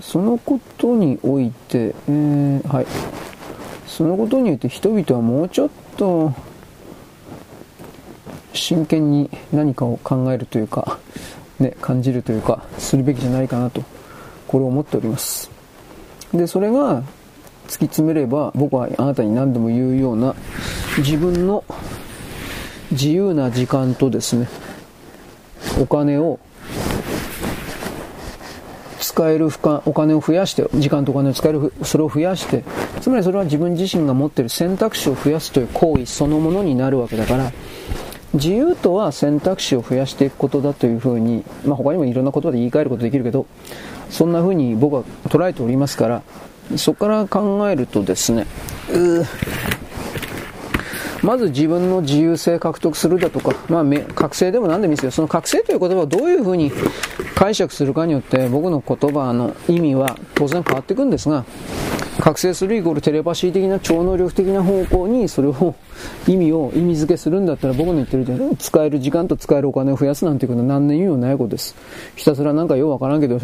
[0.00, 2.86] そのことにおいて、えー、はい。
[3.86, 6.32] そのことにおいて人々はもうちょっと
[8.54, 10.98] 真剣に何かを考えるというか、
[11.58, 13.82] ね、感じるというか、するべきじゃないかなと、
[14.48, 15.50] これを思っております。
[16.32, 17.02] で、それが、
[17.72, 20.34] 突き詰めれば僕はあなたに何度も言うような
[20.98, 21.64] 自分の
[22.90, 24.46] 自由な時間とですね
[25.80, 26.38] お金を
[29.00, 29.48] 使える
[29.86, 32.62] お金を増やして時間とお金を使えるそれを増やして
[33.00, 37.52] つまりそれは自分自身が持ってる選択肢を増やすという行為そのものになるわけだから
[38.34, 43.46] 自由とは選択肢を増やしていくことだというふうに、まあ、他にもいろんな言葉で言い換えることできるけど
[44.10, 46.22] そんなふうに僕は捉えておりますから
[46.76, 48.46] そこから考えるとですね、
[51.22, 53.84] まず自分の自由性獲得するだとか、まあ、
[54.14, 55.10] 覚醒でも何でもいいですよ。
[55.12, 56.72] その覚醒という言葉をどういうふうに
[57.34, 61.44] 解釈するかによって僕の言葉の意味は当然変わっていくんですが、
[62.18, 65.74] 覚醒するイコールテレパシー的な超能力的な方向にそれを
[66.26, 71.74] 意味を意味付けするんだったら僕の言ってるように使える時間と使えるお金を増やすなんていうことは何の意味もないことです。
[72.16, 73.34] ひたすらなんかようわからんけど、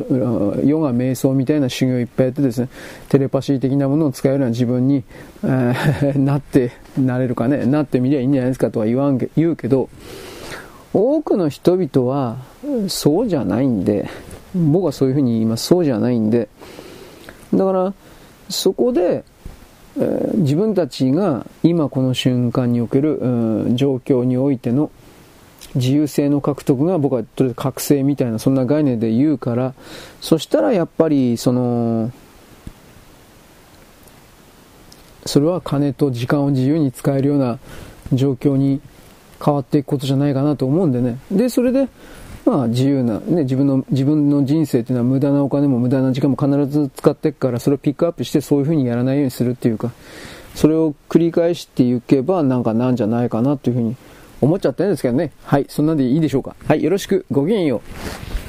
[0.65, 2.69] ヨガ瞑想みたいな修行いっぱいやってですね、
[3.09, 5.05] テレパシー的なものを使えるような自分に、
[5.43, 9.89] えー、なって、なれるかね、なってみりゃいいんじゃないですかとは言わんけ、言うけど、
[10.93, 12.39] 多くの人々は
[12.89, 14.09] そうじゃないんで、
[14.55, 15.67] 僕はそういうふうに言います。
[15.67, 16.49] そうじゃないんで、
[17.55, 17.95] だから、
[18.49, 19.25] そこで、
[20.35, 23.19] 自分たちが今この瞬間における、
[23.75, 24.91] 状況においての
[25.75, 29.75] 自由性の獲得が僕はとりあえず覚醒みたいなそんな概念で言うから
[30.21, 32.11] そしたらやっぱりその
[35.27, 37.59] それは金と時間を自由に使えるような
[38.13, 38.81] 状況に
[39.45, 41.19] 変わっていくことじゃないかなと思うんでね。
[41.31, 41.89] でそれで
[42.49, 49.93] まあ自由な、ね、自分の、自分の人生っていうのは無駄なお金も無駄な時間も必ず使っていくから、それをピックアップしてそういうふうにやらないようにするっていうか、
[50.55, 53.97] それを繰り返していけばなんかなんじゃないかなというふうに
[54.41, 55.33] 思っちゃったんですけどね。
[55.45, 56.57] はい、そんなんでいいでしょうか。
[56.67, 58.48] はい、よろしく、ごきげんよう。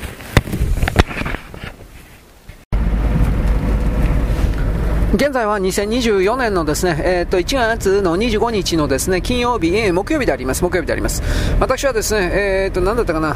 [5.11, 11.23] 現在は2024年のですね、えー、と1月の25日のですね金曜日、えー、木曜日であります、木曜日であります。
[11.59, 13.35] 私はですね、えー、と何だったかな、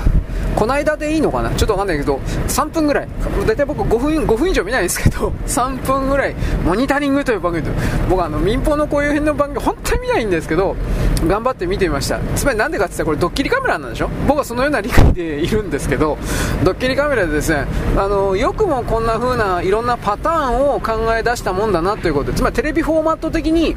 [0.55, 2.17] この間でいいのかな、ちょっとわかんないけど、
[2.47, 3.07] 3分ぐらい、
[3.47, 7.71] 大体僕5分 ,5 分以上見ないんですけど、 3分ぐらい、モニタリングという番組で、
[8.07, 10.75] 僕はあの民放のこういう辺の番組、本当に見ないんですけど、
[11.27, 12.19] 頑張って見てみました。
[12.35, 14.09] つまりなんでかって言ったら、これドッキリカメラなんでしょ？
[14.27, 16.19] 僕はそのような理解でいるんですけど、
[16.63, 17.65] ドッキリカメラでですね、
[17.97, 23.75] あのよくもこんな風ないろんなパターンを考え出したものんだなということで、つまりテレビフォーマット的に、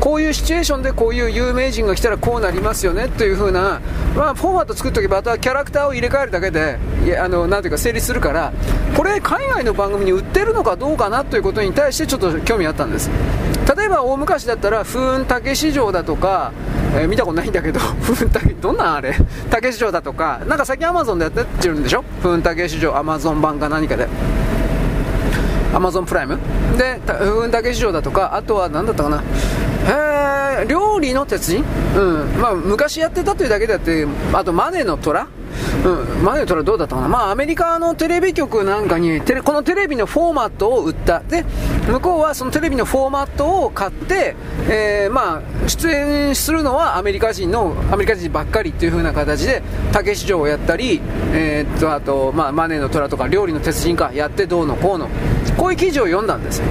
[0.00, 3.80] こういうシチュエーションでこういう有名人が来たらこうなりますよねという風な、
[4.16, 8.52] まあ、フォーマット作っておけば、あとはキャラクターを入れ替えるだけで、いやあのなんていうか成立するから、
[8.96, 13.10] これ、海外の番組に売ってるのかどうかなということに対してちょっと興味あったんです。
[13.76, 16.52] 例えば大昔だったら、風雲竹市場だとか、
[16.96, 19.14] えー、見たことないんだけど、風雲竹、どんなんあれ？
[19.50, 22.04] 竹市場だとか、なんか最近アマゾンでやってるんでしょ？
[22.22, 24.06] 風雲竹市場、アマゾン版か何かで。
[25.74, 26.38] アマゾンプライム
[26.78, 29.22] で、うんだけ事情だとか、あとは何だったかな、
[30.60, 31.64] へえ料理の鉄人？
[31.96, 32.40] うん。
[32.40, 35.26] まあ、昔やってたというだけであって、あとマネーの虎？
[35.84, 41.44] うん、マネトラどうだったかな、まあ、アメリカのテレビ局なんかにテレ、このテレビのフォーマットを売った、で
[41.86, 44.36] 向こうはそのテレビのフォーマットを買って、
[44.68, 49.62] えー、まあ、出演するのはアメリカ人の、アメリカ人ばっかりっていう風な形で、
[49.92, 51.00] 竹市場をやったり、
[51.32, 55.08] えー、とあと、まあ、マネーの虎とか、料理の鉄人か、やってどうのこうの、
[55.56, 56.66] こういう記事を読んだんですよ。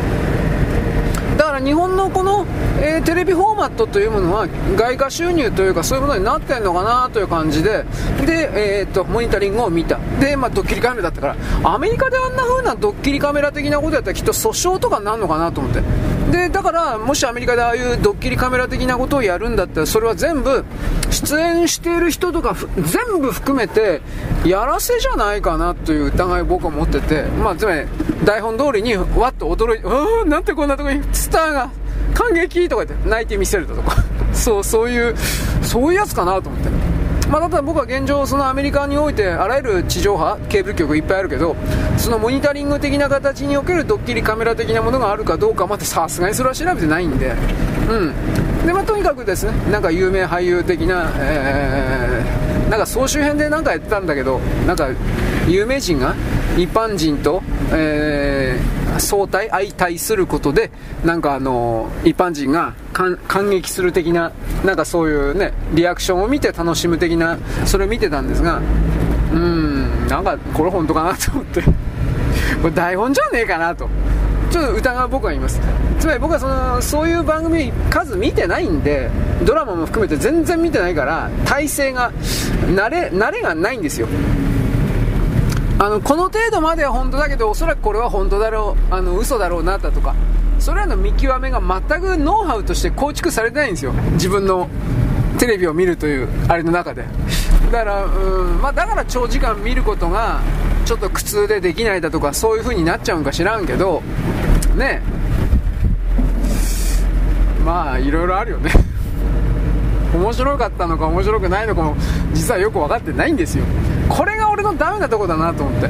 [1.43, 2.45] だから日本のこの、
[2.81, 4.47] えー、テレビフォーマットというものは
[4.77, 7.83] 外貨収入というかそういうものになってんのかなという感じで
[8.25, 9.99] で、えー、っとモニタリングを見た。
[10.21, 11.35] で、まあ、ドッキリカメラだったから
[11.69, 15.81] アメリカであんな風なドッキリカメラ的なことやったらきっと訴訟とかになるのかなと思って。
[16.31, 20.63] でだからもしアメリカでああいうドッキリカメラ的なことをやるんだったらそれは全部
[21.09, 24.01] 出演している人とか全部含めて
[24.45, 27.87] やらせじゃないかなという疑いを僕は持ってて、まあ、つまり
[28.25, 31.71] 台本通りにわっと驚いてうんなんてこんなとこにスターが
[32.13, 35.15] 感激とか言って泣いてみせるだとか そうそういう
[35.61, 37.02] そういうやつかなと思って。
[37.29, 41.55] まあ、ただ僕は現状、そのアメリカにおいてあらゆる地上波、ケーブル局いっぱいあるけど、
[41.97, 47.33] そのモニタリング的な形におけるドッキリカメラ的なものがあるかどうかまでさすがにそれは調べてないんで、
[47.89, 48.65] うん。
[48.65, 54.89] でまあ、とにかくですねなんか有名俳優的な、えー、なんか総集編で何かやってたんだけど、なんか
[55.47, 56.15] 有名人が
[56.55, 57.41] 一般人と、
[57.71, 60.71] えー、相対、相対することで、
[61.03, 64.31] なんかあの一般人が感激する的な、
[64.65, 71.61] なんかそういうね、リアクションを見て楽しむ的な、それを見てたんですが、うーん、なんかこれ本当かなと思って、
[72.61, 73.89] これ台本じゃねえかなと。
[74.51, 75.59] ちょっと疑う僕は言います。
[75.99, 79.09] つまり僕はそのそういう番組数見てないんで
[79.43, 82.11] ドラマも含めて全然見てないから体制が
[82.75, 84.07] 慣れ慣れがないんですよ。
[85.83, 90.15] あのこの程度までは本当だけどおそらくこれは本当だろうあの嘘だろうなだとか
[90.57, 93.91] それらの見極めが全くノウハウとして構築されてないんですよ。
[94.13, 94.69] 自分の
[95.39, 97.03] テレビを見るというあれの中で。
[97.69, 98.09] だからう
[98.45, 100.39] ん、まあ、だから長時間見ることが
[100.85, 104.01] ちょっと苦痛でできないだとかそういう風になっちゃうんか知らんけど
[104.77, 105.01] ね
[107.65, 108.71] まあいろいろあるよね。
[110.15, 111.97] 面白かったのか面白くないのかも
[112.33, 113.65] 実はよく分かってないんですよ。
[114.09, 115.89] これが俺のダメなとこだなと思って。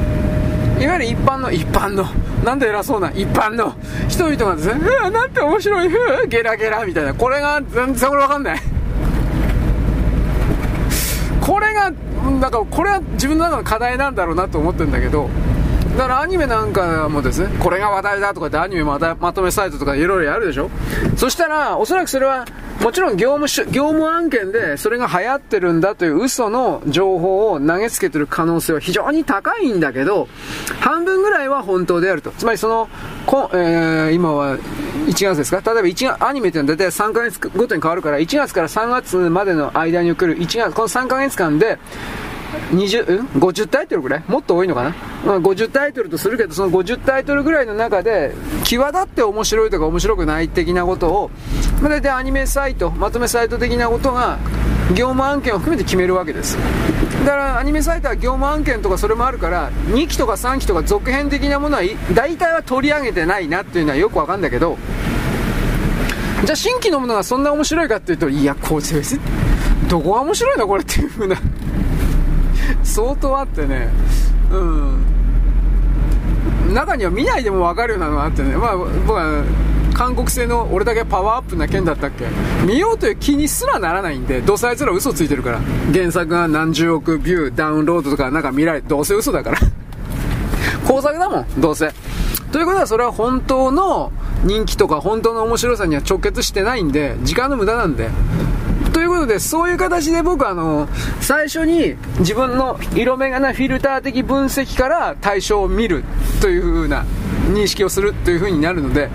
[0.84, 2.06] いわゆる一般の一般の。
[2.44, 3.74] なんで偉そうな一般の。
[4.10, 5.90] 人々がですねうわなんて面白い。
[5.90, 7.14] ふうゲラゲラみたいな。
[7.14, 8.60] これが全然これ分かんない。
[11.42, 11.92] これが
[12.40, 15.30] なんかこれは自分の中の課題なんだろうなと思ってるんだけど。
[15.98, 20.72] だからアニメなんかもですね、これが話題だとかってアニメままとめサイトとかいろいろやるでしょ。
[21.16, 22.46] そしたら、おそらくそれは、
[22.84, 30.28] もちろん業務業務案件でそれが流行ってるんだという嘘の情報を投げつけてる可能性は非常に高いんだけど、
[30.82, 32.32] 半分ぐらいは本当であると。
[32.32, 32.90] つまりその、
[33.26, 35.62] こえー、今は1月ですか？
[35.74, 41.80] 例えば1月、アニメというのは大体3ヶ月ごとに変わるから、1月から3月までの間における1月、この3ヶ月間で、
[42.72, 44.24] 20、うん ?50 タイトルぐらい？
[44.28, 51.32] もっと多いのかな、まあ、50タイトルとするけど、その50タイトルぐらいの中で、際立って面白いとか面白くない的なことを、
[51.82, 54.40] まあ、大体アニメサイト、まとめサイト的なことが、
[54.90, 56.58] 業務案件を含めて決めるわけです。
[57.26, 64.78] だからアニメサイトは業務案件とかそれもあるから、2期とか3期とか続編的なものは、大体は取り上げてないなっていうのはよくわかるんだけど、
[66.44, 68.82] じゃあ新規のものがそんな面白いかっていうと、いや、こう
[69.88, 70.68] どこが面白いの？
[70.68, 71.38] これっていう風な
[72.84, 73.90] 相当あってね、
[74.52, 75.06] うん。
[76.74, 79.44] 中には見ないでも分かるようなのがあってね、まあ僕は
[79.94, 82.26] 韓国製の俺だけパワーアップな件だったっけ
[82.66, 85.60] 見ようという気にすらならないんで、どうせあいつら嘘ついてるから。
[85.94, 89.58] 原作が何十億ビュー、ダウンロードとかなんか見られ、どうせ嘘だから。
[90.88, 91.92] 工作だもん、どうせ。
[92.52, 94.12] ということはそれは本当の
[94.44, 98.10] 人気とか本当の面白さには直結してないんで、時間の無駄なんで。
[98.94, 100.88] ということで、そういう形で僕はあの、
[101.20, 106.04] 最初に自分の色眼鏡フィルター的分析から対象を見る
[106.42, 107.04] という風な
[107.52, 109.10] 認識をするという風になるので、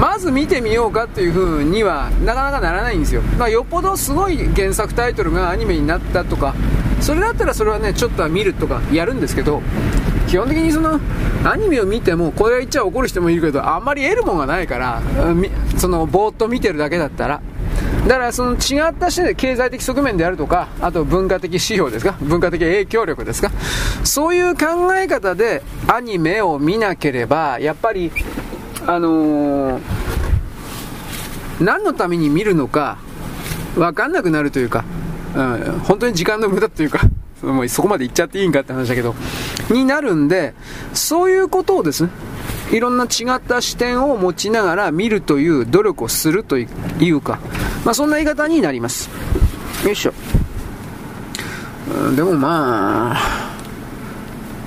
[0.00, 3.20] まず見てみようかっていう風にはなかなかならないんですよ。
[3.38, 6.54] まあ、よっぽどすごい原作タイトルがアニメになったとか、
[7.00, 9.60] それだったらそれはね、ちょっとは見るとかやるんですけど、
[10.26, 11.00] 基本的にその、
[11.44, 15.02] アニメを見ても、これ言っちゃ怒る人もいるけど、あんまり得るもんがないから、
[15.76, 17.40] その、ぼーっと見てるだけだったら、
[18.06, 23.50] だからその違った視点で経済的側面であるとか、あと文化的指標ですか、文化的影響力ですか、
[24.04, 28.10] そういう考え方でアニメを見なければ、やっぱり、
[28.86, 29.82] あのー、
[31.60, 32.98] 何のために見るのか、
[33.76, 34.84] わかんなくなるというか、
[35.34, 37.00] うん、本当に時間の無駄というか、
[37.42, 39.14] もうそこまで言っちゃっていいんかって話だけど、
[39.70, 40.54] になるんで、
[40.94, 42.10] そういうことをですね、
[42.72, 46.66] いろんな違った視点を持ちながら見るという努力をするとい
[47.10, 47.38] うか、
[47.84, 49.08] まあ、そんな言い方になります。
[49.84, 50.12] よいしょ。
[52.14, 53.18] でもまあ、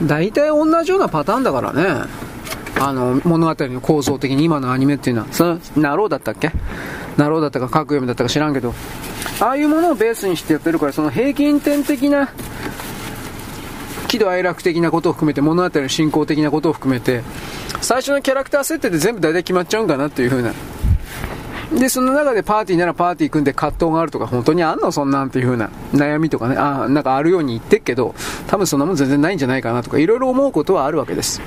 [0.03, 2.09] 大体同じようなパターンだからね。
[2.79, 6.51] あの、物語の構造的に今のアニメっていうのは、その、なろうだったっけ？
[7.17, 8.73] なろうだったか、カクヨムだったか知らんけど、
[9.39, 12.29] ああいうものをベースにしてやってるから、その平均点的な
[14.11, 17.21] 喜怒哀楽的なことを含めて、物語の進行的なことを含めて、
[17.79, 20.53] 最初のキャラクター設定で全部大体決まっちゃうんかなっていう風な。
[21.79, 28.13] で、その中でパーティーならパーティー組んで葛藤があるとか、本当にあんのそんなんっていう風な悩みとかね、あなんかあるように言ってっけど、
[28.47, 31.41] 多分そんなもん全然ないんじゃないかなとか、いろいろ思うことはあるわけです。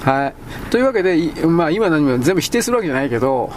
[0.00, 0.34] はい。
[0.70, 3.52] というわけで、まあ今何も全部否定するわけじゃないけど、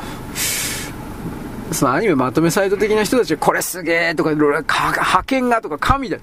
[1.72, 6.18] そのアニメまとめサイト的な人たちこれすげえとか、派遣がとか神だ。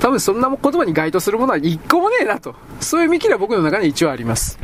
[0.00, 2.54] 多分そんな言葉に該当するものは一個もねえなと。
[2.80, 4.58] そういう見切りは僕の中に一応あります。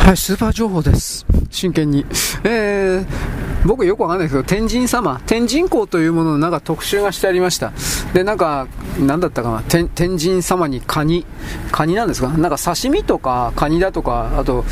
[0.00, 1.26] はい、スーパー情報です。
[1.50, 2.04] 真剣に。
[2.44, 3.06] えー、
[3.64, 7.72] 僕よくわかんないですけど、天神様、天神校というもののなんか特集がしてありました。
[8.14, 8.66] で、なんか、
[8.98, 11.26] なんだったかな、天神様にカニ、
[11.70, 12.28] カニなんですか？
[12.28, 14.64] なんか刺身とか、カニだとか、あと、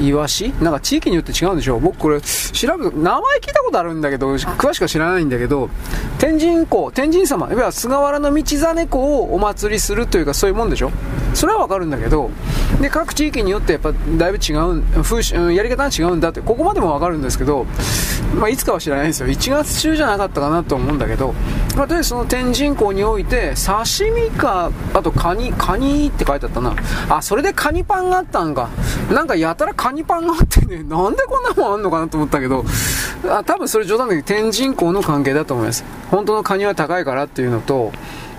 [0.00, 0.52] イワシ？
[0.60, 1.80] なんか地域によって違うんでしょう。
[1.80, 5.70] 僕これ、調べ名前聞いたことあるんだけど、詳しくは知らないんだけど、
[6.18, 10.90] 天神公、天神様、いわゆる菅原道真公をお祭りするというか、そういうもんでしょ？
[11.34, 12.30] それはわかるんだけど、
[12.80, 17.66] で、各地域によってやっぱだいぶ違う、風習、やり方が違うんだって、ここまでもわかるんですけど、
[18.34, 19.28] まあ、いつかは知らないんですよ。
[19.28, 21.34] 1月中じゃなかったかなと思うんだけど、
[21.76, 26.74] まあ、とりあえずその天神港において、刺身か、あとカニ、カニって書いてあったな。
[27.08, 28.68] あ、それでカニパンがあったんか。
[29.12, 32.64] なんかやたらカニパンがあってね、なんでこんなもんあんのかなと思ったけど、
[33.28, 35.84] あ多分それ冗談だけど、天神港の関係だと思います。
[36.10, 37.92] 本当のカニは高いからっていうのと、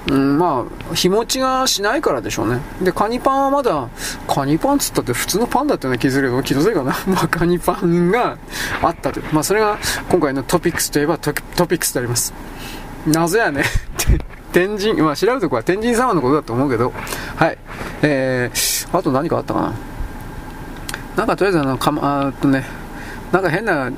[0.08, 2.62] うん、まあ、日持ちがしないからでしょうね。
[2.82, 3.90] で、カニパンはまだ、
[4.28, 6.96] カニパンつったって普通のパンだったような気するけど、気のせいかな。
[7.08, 8.38] まあ、カニパンが
[8.84, 9.20] あったと。
[9.32, 9.78] まあ、それが
[10.10, 11.42] 今回のトピックスといえばトピ
[11.76, 12.34] ックスであります。
[13.08, 13.64] 謎やね。
[14.54, 16.94] 天神、まあ、調べとこは天神様のことだと思うけど、
[17.36, 17.58] はい。
[18.04, 19.74] えー、あと何かあったかな。
[21.18, 22.64] なんかとりあえずあの、かま、あとね、
[23.32, 23.92] なんか変な、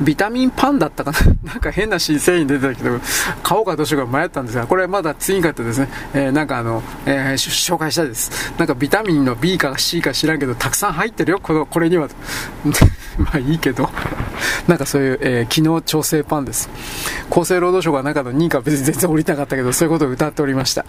[0.00, 1.18] ビタミンパンだったかな？
[1.52, 3.00] なんか変な新製品出てたけど、
[3.42, 8.52] 買おうかどうしようか迷ったんですが、これまだ次かってですね、えー、なんかあの、えー、紹介したいです。
[8.58, 12.08] なんかビタミンの B か C か知らんけど、たくさん入ってるよ、この、これには。
[13.18, 13.90] まあいいけど、
[14.68, 16.68] なんかそういう、えー、機能調整パンです。
[17.30, 20.84] 厚生労働省が中の認可は別に全然降りなかったけど、そういうことを歌っておりました。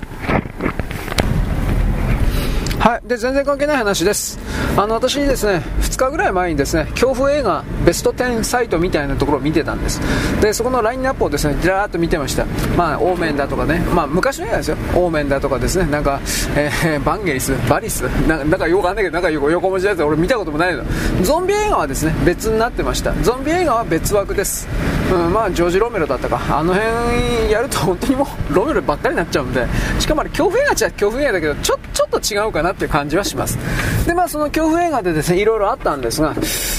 [2.79, 3.07] はい。
[3.07, 4.39] で、全然関係ない話です。
[4.77, 9.99] あの、私ですね、2日ぐらい前にですね、恐怖映画ベスト10サイトみたいなところを見てたんです。
[10.41, 12.45] で、そこのラインナップをですね、ずらーっと見てました。
[12.77, 16.21] まあ、オーメンだとかね、まあ、昔の映画ですよ、オーメンだとかですね、なんか、
[16.55, 20.83] えー、バンゲリス、バリス、ななんかよくわかんないけど、なんか横文字のやつ俺見たこともないの。
[21.21, 23.13] ゾンビ映画はですね、別になってました。
[23.21, 24.67] ゾンビ映画は別枠です。
[25.11, 26.39] うん、まあ、ジョージ・ロメロだったか。
[26.49, 29.67] あの辺やると本当にもう、ロメロばっかりになっちゃうんで、
[29.99, 33.57] しかもあれ、恐怖映画っちゃ恐怖映画だけど、ちょ、ちょっと違うかななっていう感じはします。
[34.05, 36.33] で、まあ、その恐怖映画でですね、いろいろあったんですが、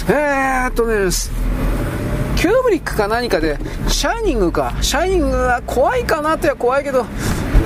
[0.09, 1.11] えーっとね、
[2.37, 3.59] キューブリックか何かで、
[3.89, 7.05] シャイニングか、シャイニングは怖いかなとは怖いけど、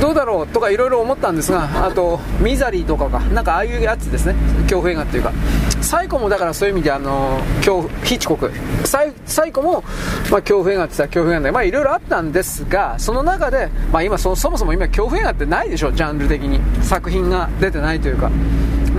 [0.01, 5.33] どうだろうとかいろいろ思ったんですが、あと、ミザリーとかか、なんかああいうやつですね、恐怖映画っていうか、
[5.81, 8.51] サイコもだからそういう意味で、あの恐怖、ヒッチコク、
[8.85, 9.85] サイサイコも、
[10.31, 16.61] まあ、恐怖映画って言ったら恐怖映画で、まあいろいろあったんですが、その中で、まあ今そ、そもそも今恐怖映画ってないでしょ、ジャンル的に。
[16.83, 18.31] 作品が出てないというか。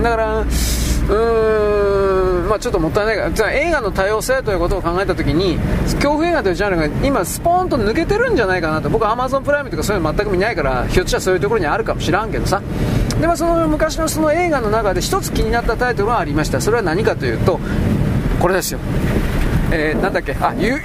[0.02, 5.58] だから、うーん、まあ、ちょっともったいないが、じゃあ映画の多様性ということを考えたときに、
[5.94, 12.60] 恐怖映画というジャンルが今、スポーンと抜けてるんじゃないかなと、僕は Amazon プライムとかそういうの全く見ないから、ひょっとしたらそういうところにあるかもしらんけどさ、
[13.20, 17.58] でもその昔のその映画の中で一つ気になったタイトルがありました、それは何かというと、
[18.40, 18.78] これですよ。
[19.72, 20.80] えー、なんだっけ、あゆ、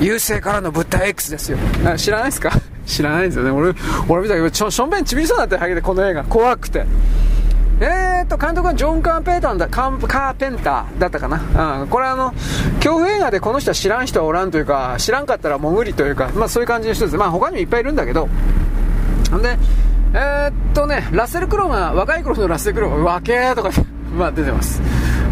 [0.00, 1.58] 優勢からの物体 X ですよ。
[1.96, 2.50] 知らないですか？
[2.86, 3.50] 知らないですよね。
[3.50, 3.72] 俺、
[4.08, 6.22] 俺見たけど、ちょ、しょんべんちびりそうになってハゲで、この映画。
[6.24, 6.84] 怖くて。
[7.80, 11.80] えーと、監督はジョン・カーペンターだカーペンターだったかな。
[11.82, 11.88] うん。
[11.88, 12.32] これあの、
[12.76, 17.16] 恐怖映画でこの人は知らん人はおらんというか、知らんかったらもう無理というか、まあそういう感じの人です。
[17.16, 19.58] まあ他にもいっぱいいるんだけど、んで、
[20.14, 23.70] えー、っとね、ラッセル・クロウが、若い頃のラッセル・クロウが、わけーとか、
[24.16, 24.80] まあ出てます。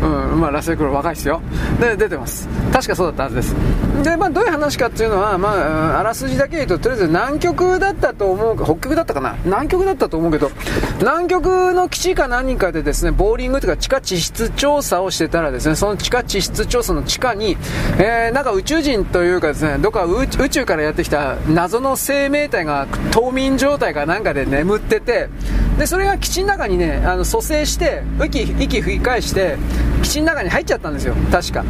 [0.02, 1.40] うん、まあ、ラッセル・クロ若いですよ。
[1.80, 2.48] で、出てます。
[2.72, 3.54] 確かそうだったはずです。
[4.02, 9.36] で、まあ、どういう話かっていうのは、まあ、あらすじだけ言うと、とりあえず南極だったと思うか、北極だったかな？
[9.44, 10.50] 南極だったと思うけど、
[10.98, 17.56] 南極の基地か何かでですね、ボーリングというか地下地質調査をしてたらですね、その地下地質調査の地下に、
[17.98, 25.28] えー、なんか宇宙人というかですね、どっか宇宙からやってきた謎の生命体が冬眠状態かなんかで眠ってて、
[25.78, 29.56] で、それが基地の中にね、あの蘇生して、息、息吹き返して、
[30.02, 31.64] 基地の中に入っちゃったんですよ、確か。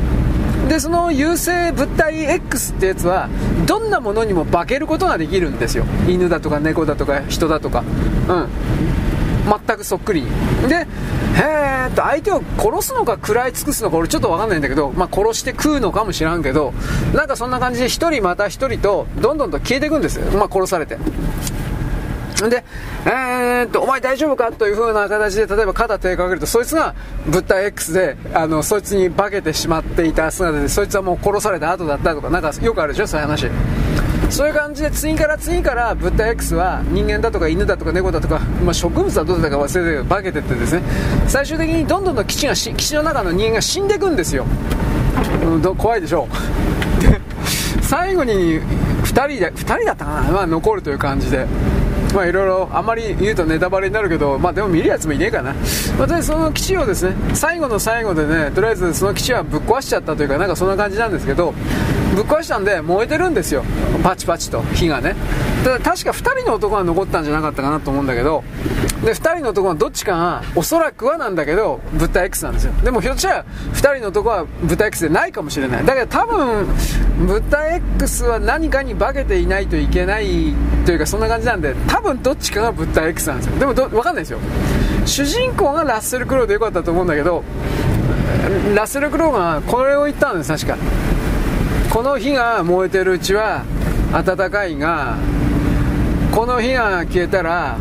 [0.68, 3.28] で、その優勢物体 X ってやつは、
[3.66, 5.84] どんなものにも化けることができるんですよ。
[6.08, 7.82] 犬だとか猫だとか人だとか。
[8.28, 8.48] うん。
[9.66, 10.28] 全くそっくりに。
[10.68, 10.86] でへ、
[11.36, 16.72] えっと、相手を殺すのか食らい尽くすのか俺ちょっとわかんないんだけど、まあ、殺して食うのかもしらんけど、
[17.14, 20.30] なんかそんな感じで一人また一人と、どんどんと消えていくんですよ。
[20.38, 20.96] まあ、殺されて。
[22.48, 22.64] で、
[23.06, 26.94] えー、っと、お前大丈夫かという風な形で、例えば肩手かけると、そいつが
[27.26, 33.50] 物体 X で、あの、そいつに化けてしまっていた姿で、そいつはもう殺された後だったとか、なんかよくあるでしょ、そういう話。
[34.32, 40.82] そういう感じで次から次から物体 X は人間だとか犬だとか猫だとか、まあ、植物はどうだったか忘れてるけど化けてってですね。
[41.28, 44.46] 最終的にどんどんと基地が基地の中の人間が死んでいくんですよ、
[45.44, 47.82] うん、怖いでしょう。
[47.84, 48.58] 最後に
[49.02, 51.46] 2人で2人だったかな、まあ、残るという感じで。
[52.14, 55.54] まあいろいろあんまり言うとネタバレになるけど、まあでも見るやつもいねえかな。
[55.98, 61.54] まあ、その基地をですね、最後の最後でね、とりあえずその基地はぶっ壊しちゃったというか、なんかそんな感じなんですけど、
[62.14, 63.64] ぶっ壊したんで燃えてるんですよ。
[64.02, 65.14] パチパチと火がね。
[65.64, 68.42] ただ確か2人の男が残ったんじゃなかったかなと思うんだけど、
[69.04, 72.72] で、2人の男はどっちかが、おそらくはなんだけど、物体 X なんですよ。
[72.84, 73.44] でもひょっとしたら、
[73.74, 75.84] 2人の男は物体 X でないかもしれない。
[75.84, 76.66] だけど多分、
[77.26, 83.58] 物体 X は何かに化けていないといけないというか、そんな感じなんで、多分どっちかが物体 X なんですよ。
[83.58, 84.38] でもど、わかんないですよ。
[85.04, 87.44] 主人公がラッセル・クロウでよかったと思うんだけど、
[88.74, 90.76] ラッセル・クロウがこれを言ったんです、確か。
[91.90, 93.64] この火が燃えてるうちは
[94.12, 95.16] 暖かいが
[96.32, 97.76] この火が消えたら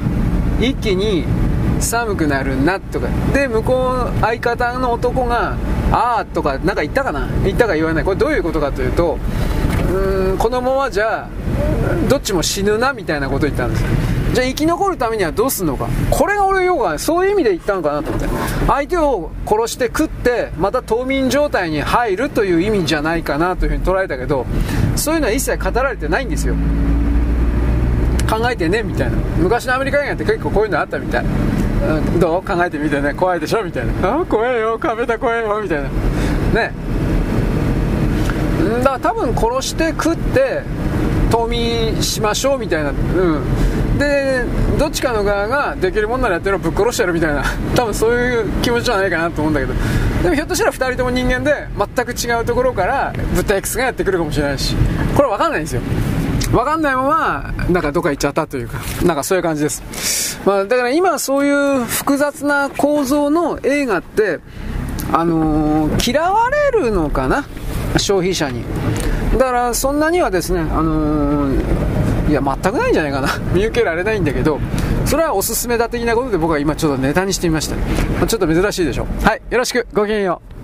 [0.60, 1.26] 一気に
[1.80, 3.08] 寒くなるなとか。
[3.34, 5.56] で向こう相方の男が
[5.92, 7.28] ああとかなんか言ったかな？
[7.44, 8.04] 言ったか言わない。
[8.04, 9.18] これどういうことかというと
[9.92, 11.28] うんこのままじゃ
[12.10, 13.84] どっちも死ぬなみたいなこと言ったんです。
[14.34, 15.88] じゃあ生き残るためにはどうすんのか？
[16.10, 18.28] これが俺よくそういう意味で言ったのかなと思って。
[18.68, 24.46] 相手を殺して食ってまた冬眠状態に入るという意味じゃないかなというふうに捉えたけど
[24.96, 26.56] そういうのは一切語られてないんですよ。
[28.32, 29.18] 考えてねみたいな。
[29.38, 33.14] 昔のアメリカ映画って結構こういうのあったみたい、うん、どう考えてみてね。
[33.14, 34.22] 怖いでしょみたいな。
[34.22, 34.80] あ怖いよ。
[34.80, 35.60] 壁だ怖いよ。
[35.62, 35.90] みたいな。
[36.54, 36.72] ね。
[38.80, 40.64] だから多分殺して食って
[41.30, 44.46] 冬眠しましょうみたいな、うん、で
[44.78, 47.44] どっちかの側ができるもんならやってるのぶっ殺してやるみたいな。
[47.76, 49.74] 多分そういう気持ちじゃないかなと思うんだけど。
[50.24, 54.76] でもひょっとしたら2人とも人間で全く違うところから物体 X がやってくるかもしれないし。
[55.16, 55.82] これ分かんないんですよ。
[56.50, 64.40] 分かんないままなんかどっか行っちゃったというかなんかそういう感じです、まあ、だから今そういう複雑な構造の映画って
[65.14, 67.46] あのー、嫌われるのかな
[67.98, 68.64] 消費者に
[69.34, 73.30] だからそんなにはですね、あのー、いや、全くないんじゃないかな。
[73.54, 74.60] 見受けられないんだけど、
[75.06, 77.76] それはおすすめだ的なことで僕は今ちょっとネタにしてみました。
[78.20, 79.08] ま、ちょっと珍しいでしょ。
[79.24, 80.61] はい、よろしく、ごきげんよう。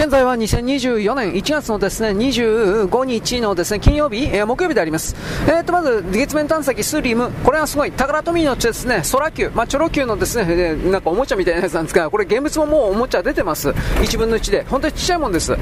[0.00, 5.14] 現在は2024年1月のですね25日のですね金曜日、えー、木曜日であります。
[5.46, 13.68] えー、とまず月面探査機スリム、これはすごいタカラトミーのですね空球、まあチョロ球のですねなんかおもちゃみたいなやつなんですが、これ現物ももうおもちゃ出てます。
[13.68, 15.54] 1分の1で本当にちっちゃいもんです。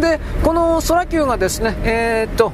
[0.00, 2.50] でこの空球がですねえー、っと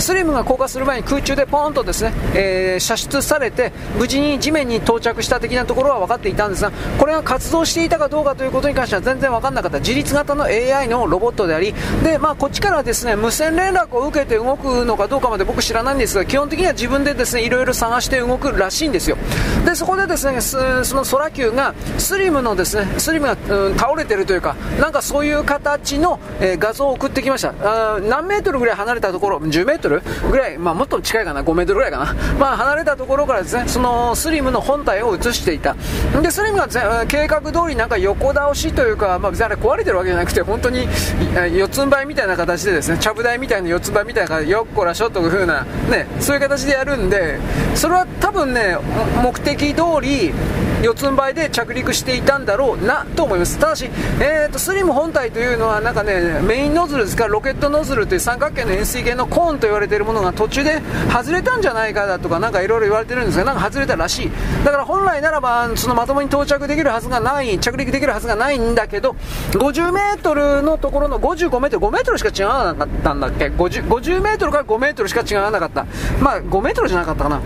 [0.00, 9.78] スリムが降下する前に空中でポーンとですね、えー、射出されて無事に地面に到着した的なところは分かっていたんですがこれが活動していたかどうかということに関しては全然分からなかった。
[9.80, 19.16] 自律型の AI のロボットでありで、まあ、こっちからですね無線連絡を受けて動くのかどうかまで僕知らないんですが基本的には自分でですねいろいろ探して動くらしいんですよ。
[19.64, 20.58] でそこでですねそ
[20.96, 27.54] の空球がスリムのですねスリムが、うん、倒れてるというかなんかそういう形の、えー、画像を送ってきました。
[27.62, 35.76] あ何メートルぐらい離れたところ10メートルルぐらい、まあ、もっと近いかな、5メートルぐらいかな、まあ、離れたところからですね、そのスリムの本体を映していた。
[36.22, 36.68] で、スリムが
[37.06, 40.88] 計画通りなんか横倒しというか、まあ、あれ壊れてるわけじゃなくて、本当に
[41.54, 47.38] 四つん這いみたいな形でですね、ちゃぶ台みたいな四つん這いみたいなよっこらしょという風な、ね、そういう形でやるんで、
[47.74, 48.76] それは多分ね、
[49.22, 50.32] 目的通り、
[50.82, 53.58] 四つん這いで着陸していたんだろうなと思います。
[53.58, 60.80] ただし、えーと、スリム本体というのはなんかね、メインノズルですから、ロケットノズルという三角形の円錐形のコーンと言われているものが途中で
[61.12, 64.30] 外れたんじゃないかだとか、なんかいろいろ言われてるんですが、なんか外れたらしい。
[64.64, 69.16] だから本来ならば、そのまともに到着できるはずがない、着陸できるはずがないんだけど、
[69.52, 75.86] 50メートルのところの55メートル、5メートルしか違わなかったんだっけ？50, 50メートルから5メートルしか違わなかった。
[76.20, 77.40] まあ5メートルじゃなかったかな。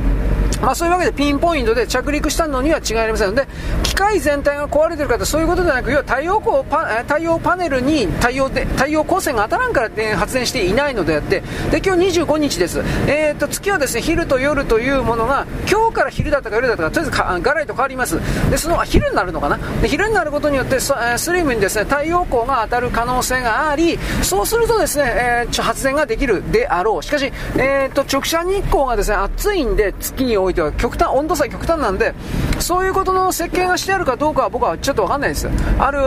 [0.64, 3.28] まあ、そういうわけでピンポイントで着陸したのには違いありません。
[3.28, 3.46] ので
[3.82, 18.18] 機械全体が壊れてる方そういうことではなく要は太陽光パ太陽パネルに太陽で太陽光線が当たらんから、発電していないのであってで今日25日です、えーと、月はですね昼と夜というものが今日から昼だったか夜だったかとりあえずかガラリと変わります。
[18.50, 19.58] でその昼になるのかな？
[19.80, 20.92] で昼になることによってス
[21.32, 27.02] リムにですね太陽光が当たる可能性がありそうするとですね、えー、発電ができるであろう。
[27.02, 32.14] しかし、えーと、直射日光がですね暑いんで月においては極端温度差極端なんで
[32.60, 35.48] そういうことの設計がしてあるかどうかは僕はちょっと分かんないです。
[35.78, 35.98] ある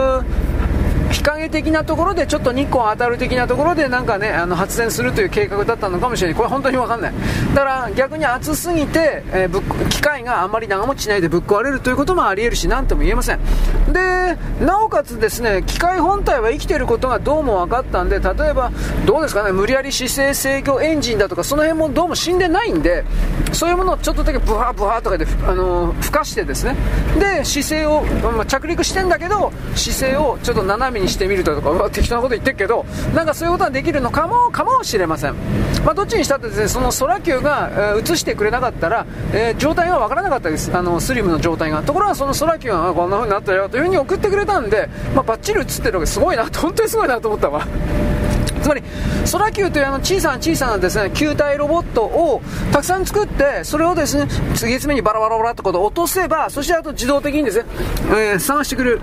[1.10, 6.36] 日陰的なところでちょっと日光当たる的なところでなんかねあの発電するという計画だったのかもしれない。
[6.36, 7.12] これ本当に分かんない。
[7.54, 13.40] だから逆に暑すぎて、えー、機械があんまり長持ちしないでぶっ壊れるということもありえるし何とも言えません。
[13.92, 18.70] でなおかつですね機械本体は生きていることがどうも分かったんで例えば
[19.06, 23.04] どうですかね無理やり姿勢制御エンジンだとかその辺もどうも死んでないんで
[23.52, 26.76] そういうものをちょっとだけブワーブワーとかで、あのー、かしてですね。
[27.18, 32.84] で姿勢を、まあ、着陸してんだけど姿勢をちょっと斜めにしてみるとか、適当なこと言ってるけど、
[33.14, 35.34] なんかそういうことができるのかも、かもしれません。
[35.84, 40.70] まあ、どっちにしたってですね、その空球が、えー、映してくれなかったら、えー、状態が分からなかったです。
[40.76, 41.82] あの、スリムの状態が。
[41.82, 47.66] ところがその空球がこんな風になったよという風に送ってくれたんで、まあ、バッチリ映ってるわけすごいな、本当にすごいなと思ったわ。
[48.68, 48.82] つまり
[49.32, 57.64] 空球というあの小さな小さなですね球体ロボットをたくさん作ってそれをですね次々にバラバラバラってこと落とせばそしてあと自動的にですね、
[58.10, 59.00] えー、探してくれる。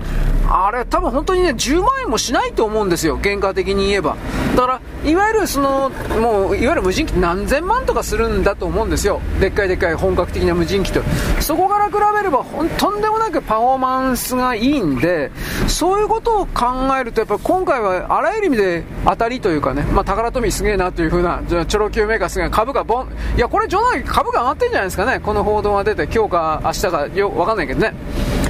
[0.48, 3.18] あれ多分本当にね10万円もしないと思うんですよ。
[3.20, 4.16] 原価的に言えば。
[4.54, 5.90] だからいわゆるその
[6.20, 9.20] もういわゆる無人機何千万とかするんだと思うんですよ。
[9.40, 11.02] でっかいでっかい本格的な無人機と。
[11.40, 12.44] そこから比べれば
[12.78, 15.32] とんでもなくパフォーマンスがいいんで
[15.66, 16.66] そういうことを考
[16.98, 27.94] えるとやっぱ今回はあらゆる意味で当たりといういうかね、まあ、宝富すげえなという風な、じゃチョロ Q メーカーすげえ株がボン、いや、これ冗談株が上がってんじゃないですかね、この報道が出て、今日か明日かよ、わかんないけどね。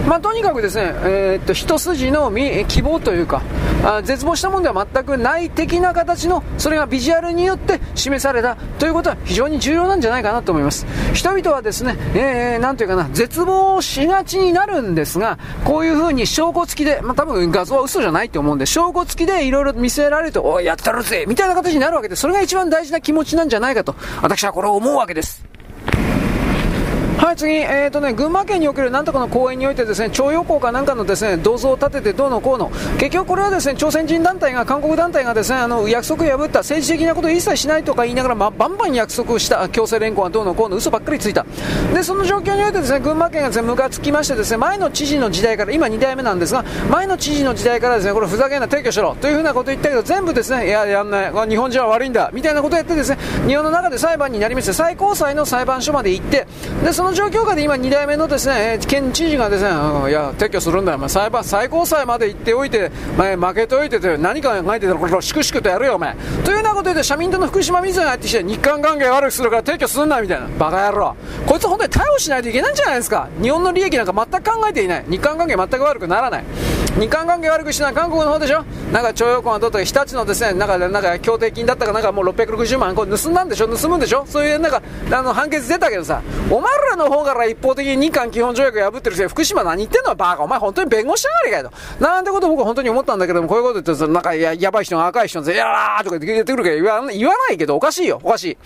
[0.07, 2.33] まあ、とにかくですね、えー、っと、一筋の
[2.69, 3.43] 希望というか、
[3.85, 10.87] あ絶望したものでは全くない的な形の、それがビジュアルによって示されたということは非常に重要なんじゃないかなと思います。
[11.13, 25.45] 人々はですね、えー、なんというかな、絶望しがちになるんですが、こういう風に証拠付きで、まあ、多分画像は嘘じゃないと思うんで、証拠付きでいろいろ見せられると、おい、やったるぜみたいな形になるわけで、それが一番大事な気持ちなんじゃないかと、私はこれを思うわけです。
[27.19, 41.47] はい、次、えーとね、群馬県におけるなんとかの公園においてですね、徴用工かなんかのですね、銅像を建ててどうのこうの、結局これはですね、朝鮮人団体が、韓国団体がですね、あの、約束を破った政治的なことを一切しないとか言いながら、まあ、バンバン約束した強制連行はどうのこうの嘘ばっかりついた。
[41.95, 56.47] で、その状況においてですね、群馬県がですね、ムカつきましてですね、前の知事の時代から、今2代目なんですが、前の知事の時代からですね、これふざけんな撤去しろというふうなことを言ったけど、全部ですね、いや、やんない、日本人は悪いんだ、みたいなことをやってですね、日本の中で裁判になりまして、最高裁の裁判所まで行って、
[56.85, 66.17] で、そのの状況下で今2代目のですね、県知事がですね、うん、いや、撤去するんだよ、裁判、最高裁まで行っておいて、前負けておいてて、何か考えてたら、これ、粛々とやるよ、お前。
[66.45, 70.49] というようなことで、社民党の福島水が入ってきて、日韓関係悪くするから撤去すんな、みたいな。
[70.59, 71.15] バカ野郎。
[71.47, 73.29] こいつ本当に逮捕しないといけないんじゃないですか。
[73.41, 75.05] 日本の利益なんか全く考えていない。
[75.09, 76.45] 日韓関係全く悪くならない。
[76.99, 78.65] 日韓関係悪くしない韓国の方でしょ？
[78.91, 83.69] なんか徴用工がどうとか日立のですねなんかなんか協定金だったかなんかもう660万これ盗んだんでしょ？
[83.69, 84.25] 盗むんでしょ？
[84.27, 90.15] そういうなんかあの判決出たけどさお前らの方から一方的に日韓基本条約破ってるせ福島何言ってんの？
[90.15, 90.43] バカ。
[90.45, 92.05] お前本当に弁護士じゃないかよと。
[92.05, 98.21] なんてこと僕は本当に思ったんだけどもこういうこと言ってなんかややばい人が赤い人がやらーとか言ってくるけど言わ言わないけどおかしいよ。
[98.23, 98.59] おかしい。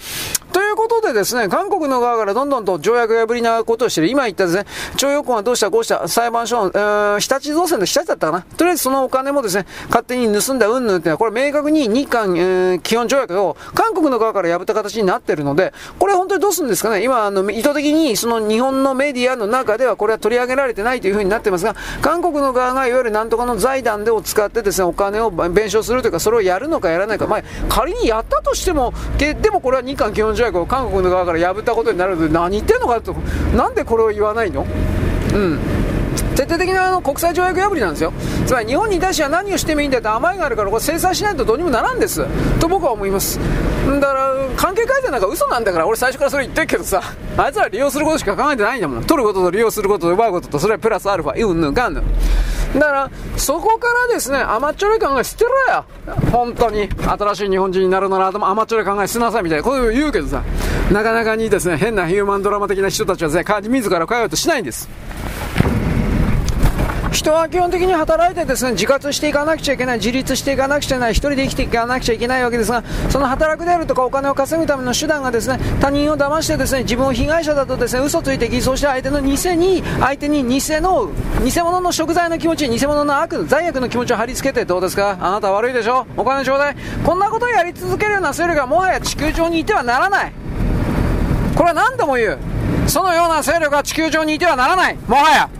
[0.52, 4.08] ということでですね韓国の側からどんどんと条約破りなことをしてる。
[4.08, 8.42] 今言ったですね徴用工がどうしたこうした裁判所の、えー、日立造船の日立だったかな。
[8.56, 17.02] とりあえずそのお金もですね勝手に盗んだうんぬんっていうのはこれ明確に日韓、えー、基本条約を韓国の側から破った形になってるのでこれ本当にどうするんですかね。
[17.02, 33.14] 今あの意図的にその日本のメディアの中ではこれは取り上げられてないというふうになってますが韓国の側がいわゆるなんとかの財団でを使ってですねお金を弁償するというかそれをやるのかやらないか、まあ、仮にやったとしてもでもこれは日韓基本条約を韓国の側から破ったことになるので何言ってんのかと
[33.56, 34.66] なんでこれを言わないの？
[35.34, 35.89] うん。
[36.40, 38.14] 徹底的なあの国際条約破りなんですよ。
[38.46, 42.24] つまり日本に対しては何をしてもいいんだって甘えがあるからこれ制裁しないとどうにもならんです。
[42.58, 43.38] と僕は思います。
[43.86, 47.02] だから関係改善なんか嘘なんだから俺最初からそれ言ってるけどさ。
[47.36, 49.04] あいつら利用することしか考えてないんだもん。
[49.04, 52.04] 取ることと利用することと奪うこととそれはプラスアルファうんぬんかんぬん。
[52.74, 55.84] だからそこからですね甘っちょろい考え捨てろよ
[56.32, 56.88] 本当に。
[56.88, 59.64] 新しい日本人になるなら甘っちょろい考え捨てなさいみたいな。
[59.64, 60.42] ことを言うけどさ。
[60.90, 64.88] なかなかにですね変なヒューマンドラマ的な人たちはですね自ら変えようとしないんです。
[67.20, 81.10] 人は基本的に働いてですね自活していかなくちゃいけない自立していかなくちゃいけない一人で生きていかなくちゃいけないわけですがその働くであるとかお金を稼ぐための手段がですね他人を騙してですね自分を被害者だとですね嘘ついて偽装して相手の偽に相手に偽の
[81.44, 85.18] 偽物の食材の気持ち偽物の悪罪悪の気持ちを貼り付けてどうですか？
[85.20, 86.06] あなた悪いでしょ？
[86.16, 86.76] お金ちょうだい。
[87.04, 90.32] こんなことをやり続けるような勢力がもはや地球上にいてはならない。
[91.54, 92.38] これは何度も言う。
[92.88, 94.96] そのような勢力が地球上にいてはならない。
[95.06, 95.50] もはや。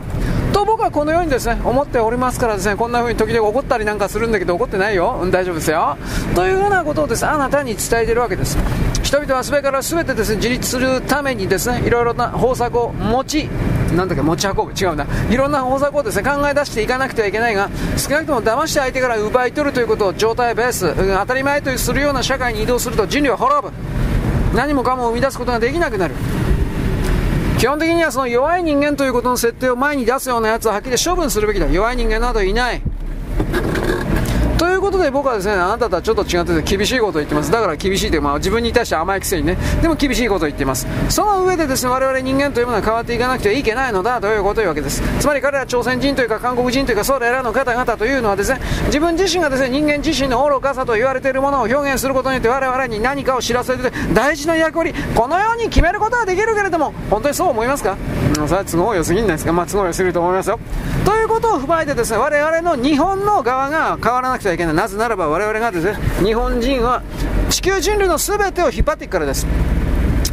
[0.61, 5.97] と僕はこのようにですね思っておりますからですねこんな風に時々怒ったりなんかするんだけど怒ってないよ、大丈夫ですよ。
[6.35, 8.59] というようなことをですねあなたに伝えているわけです。
[9.03, 13.49] 人々はすべから全てですね自立するためにですねいろいろな方策を持ち
[13.97, 14.73] なんだっけ持ち運ぶ。
[14.73, 15.07] 違うな。
[15.31, 23.73] いろんな方策をですね考え出していかなくてはいけないが少なくとも騙して相手から奪い取るということを状態ベース、うん、当たり前とするような社会に移動すると人類は滅ぶ。
[24.55, 26.15] 何もかも生み出すことができなくなる。
[27.61, 31.67] 基本的にはその弱い人間ということの設定を前に出すようなやつははっきり処分するべきだ。
[31.67, 32.81] 弱い人間などいない。
[34.81, 37.51] いうことで僕はですねあなたとはちょっと違ってて厳しいことを言ってます。
[37.51, 39.59] だから厳しいという、まあ、自分に対して甘いくせにね。
[39.83, 40.87] でも厳しいことを言っています。
[41.11, 45.03] その上でですね我々人間というものは変わっていかなくてはいけないのだというこというわけです。
[45.21, 57.99] つまり彼ら朝鮮人というか韓国人というかそれらの方々というのはですね自分自身がですね人間自身の愚かさと言われているものを表現することによって我々に何かを知らせて大事な役割このように決めることはできるけれども本当にそう思いますか？
[58.35, 59.53] それは都合良すぎんないですか？
[59.53, 60.59] まあ都合良すぎると思いますよ。
[61.05, 64.70] ということを踏まえてですね我々の日本の側が変わらなくてはいけない。
[64.73, 67.03] なぜならば我々がですね日本人は
[67.49, 69.47] 地球人類の全てを引っ張っていくからです。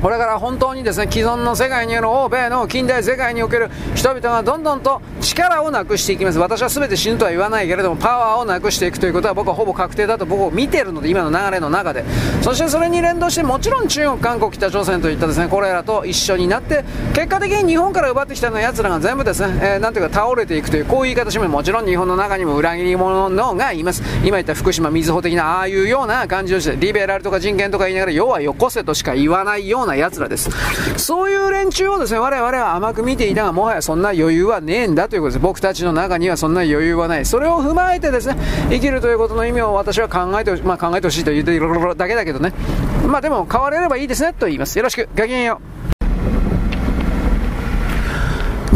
[0.08, 6.40] これから本当にですね既存の世界にある欧米の近代世界における人々がどんどんと力をなくしていきます。
[6.40, 12.06] 私は全て死ぬとは言わないけれどもパワーをなくしていくということは僕はほぼ確定だと僕を見ているので今の流れの中で。
[12.42, 24.02] そしてそれに連動してもちろん中国韓国北朝鮮といったですねこれらと一緒になって結果的に日本から奪ってきたのやつらが全部ですね、えー、なんていうか倒れていくというこういう言い方してももちろん日本の中にも裏切り者のがいます。
[24.24, 30.50] 今言った福島みずほ的なああいうような感じをしてリベラルとか人権とか言いながら要はよこせとしか言わないような奴らです
[30.98, 35.40] そういう連中をですね、我々は甘く見ていたが、もはやそんな余裕はねえんだということです。
[35.40, 37.26] 僕たちの中にはそんな余裕はない。
[37.26, 38.38] それを踏まえてですね、
[38.69, 42.53] 生きるということの意味を私は考えてほし、まあ考えてほしいと言っているだけだけどね。
[43.08, 44.77] まあでも変われればいいですね、と言います。
[44.77, 45.08] よろしく。
[45.16, 45.77] ごきげんよう。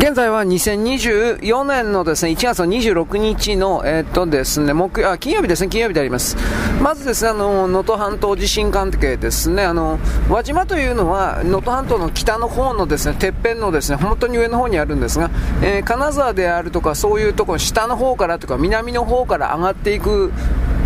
[0.01, 6.35] 現在は2024年のですね、1月の26日の、えー、っとですね、木あ、金曜日ですね、金曜日であります。
[6.81, 15.29] まずですね、あの、能登半島地震関係ですね、あの、輪島というのは、能登半島の北の方のですね、てっぺんのですね、本当に上の方にあるんですが、
[15.61, 20.33] えー、金沢であるとか、そういうところ、下の方からとか、南の方から上がっていく、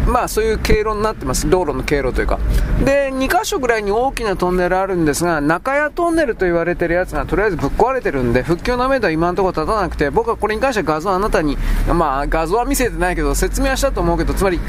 [0.08, 2.40] まあそういう経路になってます、道路の経路というか。
[2.84, 14.60] で、2箇所ぐらいに大きなトンネルあるんですが、中谷トンネルと言われてるやつがとりあえずぶっ壊れてるんで、復旧のめどは今のところ立たなくて、僕はこれに関しては画像あなたに、まあ画像は見せてないけど、説明はしたと思うけど、つまり、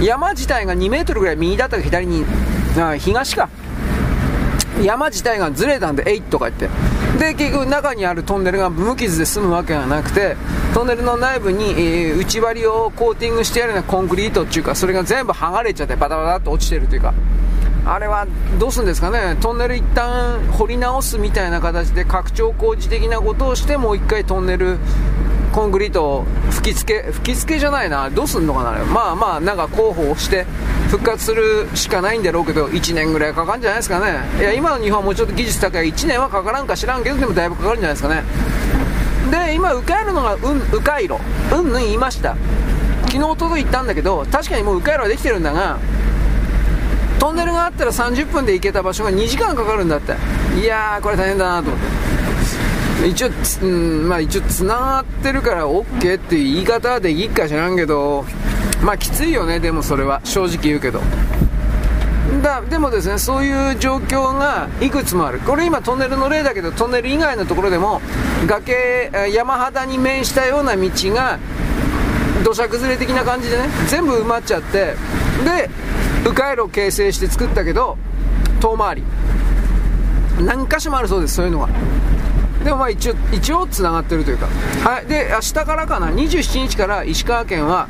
[0.00, 2.24] 山自体が2メートルぐらい右だったか左に、
[2.78, 3.48] あ東か。
[4.82, 6.68] 山自体がずれたんで、えいとか言って。
[7.18, 10.36] で結局中にあるトンネルが無傷で済むわけがなくて
[10.72, 17.12] トンネルの内部に、えー、内張りをコーティングしてあるようなコンクリートっていうかそれが全部剥がれちゃってバタバタっと落ちてるというか。
[17.84, 18.26] あれは
[18.58, 19.38] どうするんですかね。
[19.40, 24.78] トンネル一旦掘り直すみたいな形で拡張工事的なことをしてもう一回トンネル
[25.52, 28.10] コンクリートを吹き付け吹き付けじゃないな。
[28.10, 30.46] どうすんのかなまあまあなんか候補をして
[30.90, 34.18] 復活するしかないんだろうけど1年ぐらいかかるんじゃないですかね。
[34.38, 35.92] いや今の日本はもうちょっと技術高い。
[35.92, 38.22] 1年はかからんか知らんけどでもだいぶかかるんじゃないですかね。
[39.30, 41.16] で今迂回路のが、うん、迂回路
[41.52, 42.36] うんぬん言いました。
[43.06, 45.78] 昨日届いたんだけど確かにもう迂回路はできてるんだが
[47.18, 50.14] トンネルがあったら30分で行けた場所が2時間かかるんだって。
[50.60, 52.27] いやーこれ大変だなと思って。
[53.06, 58.24] 一応つ、うんまあ、一応つながってるから OK っていう言い方でいいか知らんけど
[58.82, 60.20] まあきついよねでもそれは。
[60.24, 61.00] 正直言うけど。
[62.42, 65.40] だでもですねそういう状況がいくつもある。
[65.40, 68.00] これ今トンネルの例だけどトンネル以外のところでも
[68.46, 71.38] 崖山肌に面したような道が
[72.44, 74.94] 土砂崩れ的な感じでね全部埋まっちゃって
[75.44, 75.70] で
[76.28, 77.96] 迂回路を形成して作ったけど
[78.60, 79.04] 遠回り。
[80.40, 81.68] 何箇所もあるそうですそういうのが
[82.64, 84.46] でもまあ一応一応つながってるというか。
[84.88, 85.06] はい。
[85.06, 87.88] で明日からかな？27日から石川県は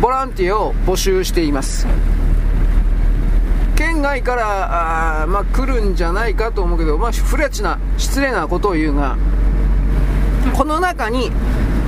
[0.00, 1.86] ボランティアを募集しています。
[3.76, 9.16] 県外からあ、まあ、来るんじゃないかと思うけど、まあ、フレッチな失礼なことを言うが
[10.54, 11.30] この中に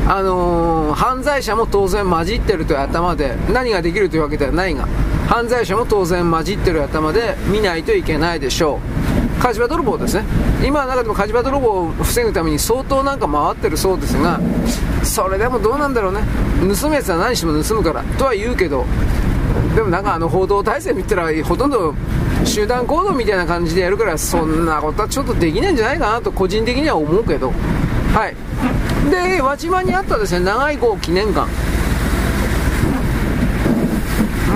[0.09, 4.89] あのー、犯罪者も当然混じってるという頭で何ができるというわけではないが
[5.29, 9.12] 犯罪者も当然混じってる頭で見ないといけないでしょう。
[9.43, 10.25] 火事場泥棒ですね。
[10.65, 14.39] 今の中でも火事場泥棒を防ぐために相当なんか回ってるそうですが
[15.03, 16.21] それでもどうなんだろうね。
[16.79, 18.05] 盗むやつは何しても盗むから。
[18.17, 18.87] とは言うけど
[19.75, 21.93] でもなんかあの報道体制見たらほとんど
[22.45, 27.53] 集団行動みたいな感じでやるからそんなことはちょっとできないんじゃないかなと個人的には思うけど。
[28.15, 28.37] はい。
[29.11, 31.49] で輪島にあったですね長い号記念館。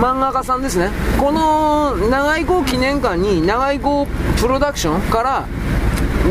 [0.07, 0.91] 漫画家さんですね。
[1.19, 4.07] この長井号記念館に長井号
[4.41, 5.47] プロダクションから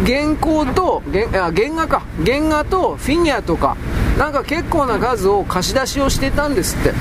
[0.06, 2.04] 原稿と原あ原画か。
[2.26, 3.76] 原画とフィギュアとか
[4.18, 6.94] なんか結構な数を貸し出しをしてたんですって。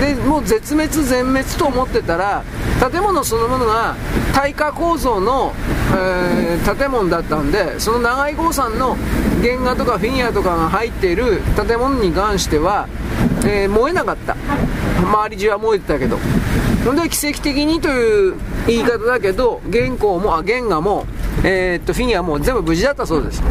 [0.00, 2.44] でもう絶滅全滅と思ってたら
[2.90, 3.96] 建物そのものが
[4.34, 5.52] 耐火構造の、
[5.96, 8.96] えー、建物だったんでその長井郷さんの
[9.42, 12.88] 原画とかフィギュアとかが入っている建物に関しては、
[13.44, 14.36] えー、燃えなかった。
[15.00, 16.18] 周り中は燃えてたけど。
[16.84, 18.34] ほんで奇跡的にという
[18.66, 21.06] 言い方だけど原稿もあ原画も、
[21.44, 23.42] えー、っとフィギュアも全部無事だったそうです。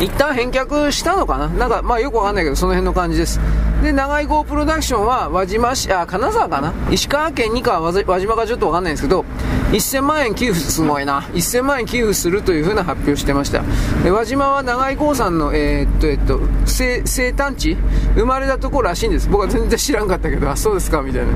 [0.00, 1.48] 一旦返却したのかな？
[1.48, 3.38] なんかまあよくわかんないけどその辺の感じです。
[3.82, 6.72] で長井号プロダクションは輪島市あ金沢かな？
[6.90, 9.24] 石川県にか輪島かちょっとわかんないんですけど
[9.72, 11.20] 1000万円寄付すごいな。
[11.20, 13.62] 1000万円寄付するというふうな発表してました。
[14.10, 17.76] 輪島は長井興さんのえー、っとえっと生生誕地？
[18.14, 19.28] 生まれたところらしいんです。
[19.28, 21.32] 僕は全然知らんかったけどあそうですかみたいな。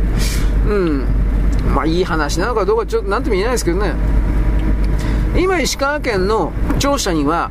[0.69, 1.07] うん。
[1.75, 3.95] まあいい話なのかどうかちょっと何とも言えないですけどね。
[5.37, 7.51] 今石川県の庁舎には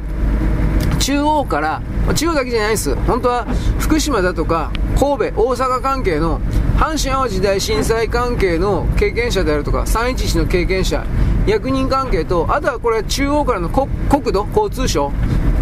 [1.04, 1.82] 中央から
[2.16, 2.96] 中央だけじゃないです。
[2.96, 3.46] 本当は
[3.78, 6.40] 福島だとか神戸大阪関係の
[6.78, 11.06] 阪神・淡路大震災関係の経験者であるとか311の経験者
[11.46, 13.90] 役人関係とあとはこれ中央からの国
[14.32, 15.12] 土交通省。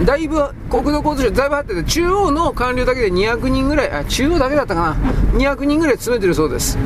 [0.05, 4.95] だいぶ国土交通省だいぶあってて中央の官僚だけで200人ぐらいあ中央だけだったかな。
[5.39, 6.77] 200人ぐらい詰めてるそうです。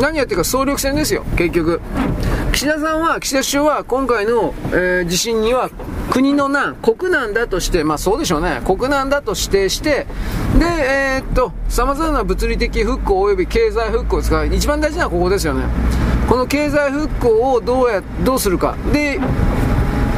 [0.00, 1.80] 何やってるか総力戦ですよ結局。
[2.56, 5.68] 岸田さんは岸田首相は今回の、えー、地震には
[6.10, 10.06] 国の難、国難だとして、まあそうでしょうね、国難だと指定して、
[10.58, 14.46] で、えー、っと、様々な物理的復興及び経済復興を使う。
[14.46, 15.66] 一番大事なのはここですよね。
[16.30, 18.74] この経済復興をどうや、どうするか。
[18.90, 19.20] で、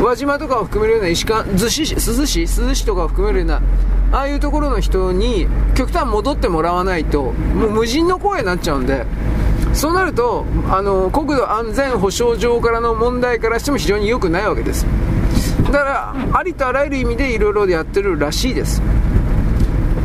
[0.01, 3.63] 輪島とかを含めるような石川、逗子、珠洲市、珠洲市とかを含めるような、
[4.13, 9.07] ああいうところの人に極端戻ってもらわないと、もう無人の声になっちゃうんで、
[9.79, 14.85] そうなると、あの、国土安全保障上からの問題からしても非常に良くないわけです。
[15.71, 18.81] だからありとあらゆる意味でいろいろやってるらしいです、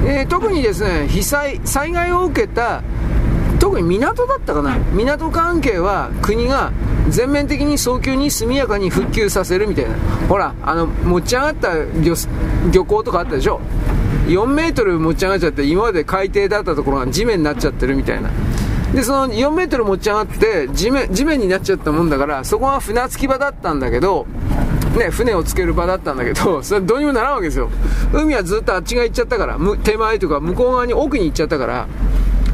[0.06, 2.84] えー、特にですね被災災害を受けた
[3.60, 4.78] 特に港だったかな。
[4.94, 6.72] 港関係は国が
[7.10, 9.96] 全面的に早急に速やかに復旧させるみたいな。
[10.28, 11.70] ほらあの持ち上がった
[12.72, 13.62] 漁港とかあったでしょ。
[14.28, 18.30] 4メートル持ち上がっちゃって今まで海底だったところが地面になっちゃってるみたいな。
[18.94, 24.28] でその4メートル持ち上がって地面地面になっちゃったもんだからそこは船着き場だったんだけど
[24.98, 27.70] ね、船をつける場だったんだけど、 それどうにもならんわけですよ。
[28.14, 31.88] 海はずっとあっちが行っちゃったから、手前とか向こう側に奥に行っちゃったから、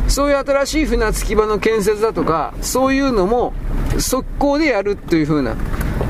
[0.08, 3.54] そういう新しい船着き場の建設だとか、そういうのも
[3.98, 5.56] 速攻でやるという風な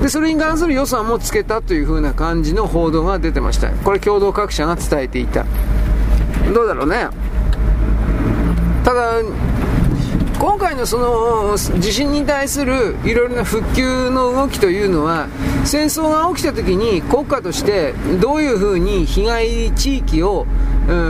[0.01, 3.69] で、それに関する予算もつけたという風な感じの報道が出てました。
[3.69, 5.45] これ共同各社が伝えていた。
[6.53, 7.07] どうだろうね。
[8.85, 9.13] ただ、
[10.39, 15.27] 今回のその地震に対するいろいろな復旧の動きというのは
[15.65, 20.47] 戦争が起きた時に国家としてどういうふうに被害地域を、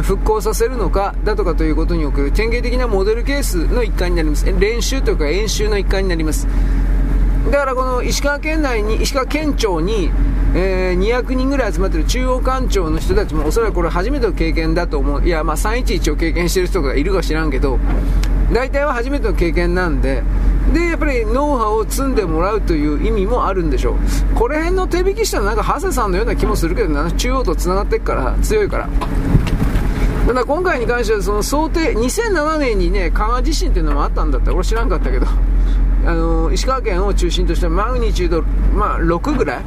[0.01, 6.47] 復興させるのかだとかということにおける典型的なモデルケースの一環になります練習というか演習の一環になります
[7.45, 10.11] だからこの石川県内に石川県庁に
[10.55, 15.23] えー、200人ぐらい集まってる中央官庁の人たちもおそらくこれ初めての経験だと思う。
[15.23, 17.77] いや、まあ311を経験している人がいるか知らんけど、
[18.53, 20.23] 大体は初めての経験なんで、
[20.73, 23.95] で、やっぱりノウハウを積んでもらうという意味もあるんでしょう。
[24.35, 28.89] これ辺の手引きしたのなんか長谷さんのような気もするけどな、中央と繋がってっから強いから。
[30.27, 35.25] ただ今回に関してはその想定、2007年にね、加賀地震っていうのもあったんだったら俺知らんかったけど、
[36.05, 39.61] あの石川県を中心としたマグニチュード、まあ、6ぐらい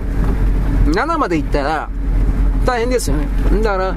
[0.87, 1.89] ？7まで行ったら
[2.65, 3.27] 大変ですよね。
[3.61, 3.97] だから、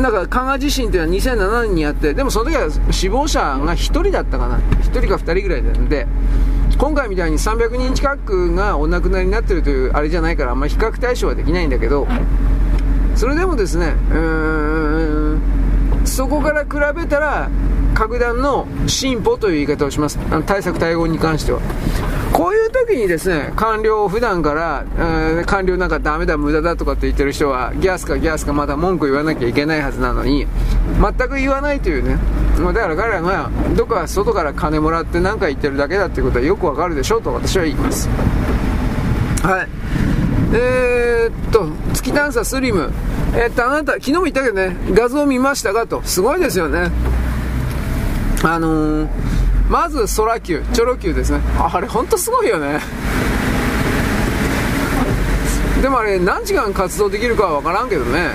[0.00, 4.58] なんか、加賀地震っていうのは2007年にあって、でもその時は死亡者が1人だったかな。
[4.58, 6.06] 1人か2人ぐらいなんで、
[6.78, 12.06] 今回みたいに300人近くがお亡くなりになってるというあれじゃないから、あんまり比較対象はできないんだけど、
[13.14, 15.40] それでもですね、うーん、
[16.04, 17.48] そこから比べたら、
[17.94, 20.18] 格段の進歩という言い方をします。
[20.30, 21.60] あの対策対応に関しては。
[22.36, 30.46] こういう時にですね、官僚、普段から、えー、官僚なんかダメだ、無駄だとかって言ってる人は、ギャスかギャスかまた文句言わなきゃいけないはずなのに、
[31.00, 32.18] 全く言わないというね、
[32.58, 38.06] だから彼らが、どっか外から金もらって何か言ってるだけだっていうことはよくわかるでしょうと私は言います。
[39.42, 39.68] はい。
[40.52, 42.90] えー、っと、月探査スリム。
[43.34, 46.02] えー、っと、あなた、昨日も言ったけどね、画像見ましたかと。
[46.04, 46.90] すごいですよね。
[48.42, 51.40] あのーまず空球チョロ球ですね。
[51.58, 52.80] あれ本当すごいよね。
[55.82, 58.30] でもあれ何時間活動できるかは分からんけどね。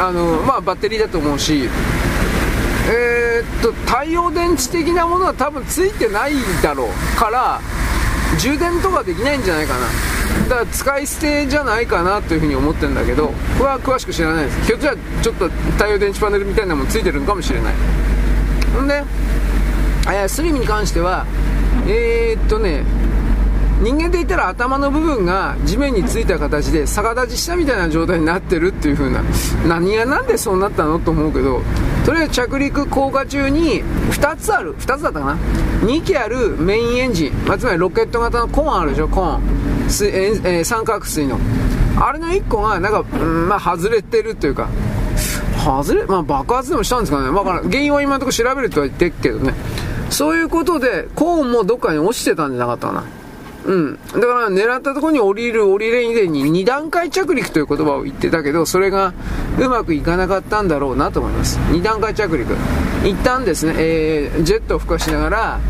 [0.00, 1.68] あのまあバッテリーだと思うし。
[2.88, 6.32] えー、っと太陽電池的なものは多分ついてない
[6.64, 7.60] だろうから
[8.38, 9.86] 充電とかできないんじゃないかな。
[10.48, 14.62] だから使い捨てじゃないかなというふうに思ってるんだけどこれは詳しく知らないです。
[14.66, 17.74] ひょっとしたらちょっと太陽電池パネルみたいなものついてるのかもしれない。
[18.74, 19.04] ほんで
[20.10, 21.26] えスリムに関しては、
[21.86, 22.84] えー、っとね、
[23.82, 29.24] 人間で言ったら頭の部分が地面についた形で逆立ちしたみたいな状態になってるっていう風な
[29.66, 31.62] 何がなんでそうなったのと思うけど
[32.06, 35.36] とりあえず着陸降下中に2つある2つだったかな
[35.80, 39.90] ？2機あるメインエンジン、まあ、つまりロケット型のコーンあるでしょコーン。
[39.90, 41.38] 水、えー、三角錐の。
[42.00, 44.68] あれの1個がなんか、うんまあ、外れてるというか。
[45.64, 49.54] 外れ、まあ、爆発でもしたんですかね、まあ、原因は今のところ調べるとは言ってるけどね。
[50.12, 53.04] そういうことで、コーンもどっかに落ちてたんじゃなかったかな。
[53.64, 53.98] うん。
[54.12, 59.14] だから狙ったところに降りる降りれ以前に2段階着陸という言葉を言ってたけど、それが
[59.58, 61.58] うまくいかなかったんだろうなと思います。
[61.70, 62.54] 2段階着陸。
[63.04, 65.60] 一旦ですね、えー、ジェットを吹かしながら、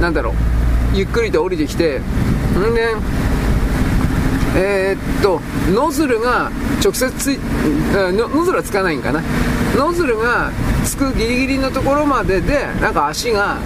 [0.00, 0.34] なんだろう、
[0.94, 2.94] ゆっくりと降りてきて、んで、
[4.54, 5.40] えー、っと、
[5.72, 6.50] ノズルが
[6.82, 7.38] 直接つい、
[7.94, 9.22] ノズルはつかないんかな。
[9.76, 10.50] ノズルが
[10.84, 13.56] つくギリギリのところまででなんか足が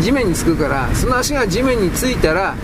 [0.00, 2.54] 地面につくからその足が地面についたら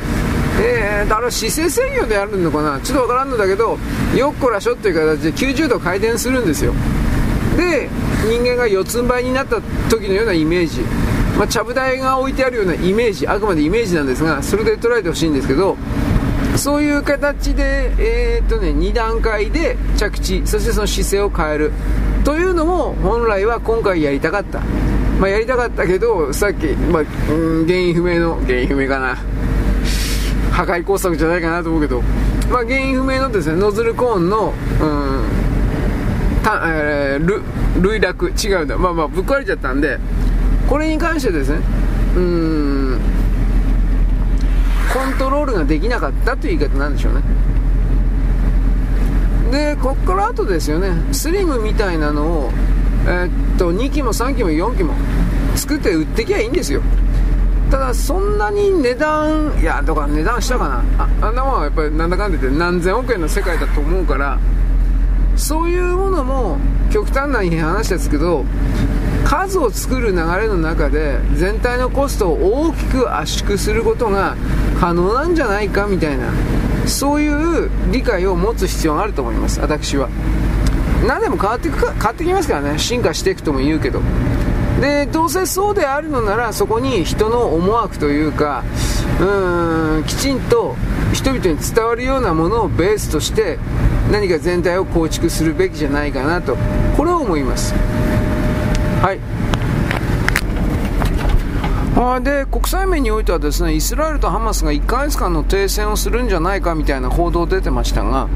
[0.62, 2.78] えー、あれ姿勢制御でやるのかな。
[2.80, 3.78] ちょっとわからんのだけど
[4.14, 6.74] よっこらしょっていう形で90度回転するんですよ。
[7.56, 7.88] で
[8.28, 10.82] 人間が四つん這いになった時のようなイメージ。
[11.38, 13.26] まあ、ちゃぶ台が置いてあるようなイメージ。
[13.26, 15.78] あくまでイメージなんですがそれで捉えてほしいんですけど
[16.60, 17.90] そういう形で、
[18.36, 21.72] えー、っとね、2段階で着地そしてその姿勢を変える
[22.22, 24.60] というのも本来は今回やりたかった、
[25.18, 27.04] まあ、やりたかったけどさっき、まあ、
[27.66, 29.16] 原因不明の原因不明かな。
[30.52, 32.02] 破壊工作じゃないかなと思うけど、
[32.50, 35.24] まあ、原因不明のですねノズルコーンのうん
[36.42, 39.98] た、えー、類落違うんだまあまあぶっ壊れちゃったんで
[40.68, 41.60] これに関してですね
[42.16, 42.59] うん
[45.08, 47.22] ントロールができなかったという言い方なんでしょうね。
[49.50, 50.90] でこっから後ですよね。
[51.12, 52.50] スリムみたいなのを、
[53.06, 54.94] えー、っと2機も3機も4機も
[55.56, 56.82] 作って売ってきゃいいんですよ。
[57.70, 60.84] ただそんなに値段いやだから値段したかな。
[60.98, 64.38] ああんなもんはやっぱりなんだかんだ言って何千億円の世界だと思うから
[65.36, 66.58] そういうものも
[66.90, 68.44] 極端な話ですけど
[69.30, 74.36] 数を作る流れの中で全体のコストを大きく圧縮することが
[74.80, 76.32] 可能なんじゃないかみたいな
[76.88, 80.08] そういう理解を持つ必要があると思います私は。
[81.06, 84.00] 何でも変わっていくか変わってきますからね進化していくとも言うけど。
[84.80, 88.64] でどうせそうであるのならそこに人の思惑というか
[89.20, 90.74] うーんきちんと
[91.12, 93.60] 人々に伝わるようなものをベースとして
[94.10, 96.56] 何か全体を構築するべきじゃないかなと
[96.96, 97.74] これを思います。
[99.02, 99.20] はい。
[102.22, 108.28] で国際面においてはですねイスラエルとハマスが1ヶ月間の停戦をするんじゃないかみたいな報道出てましたが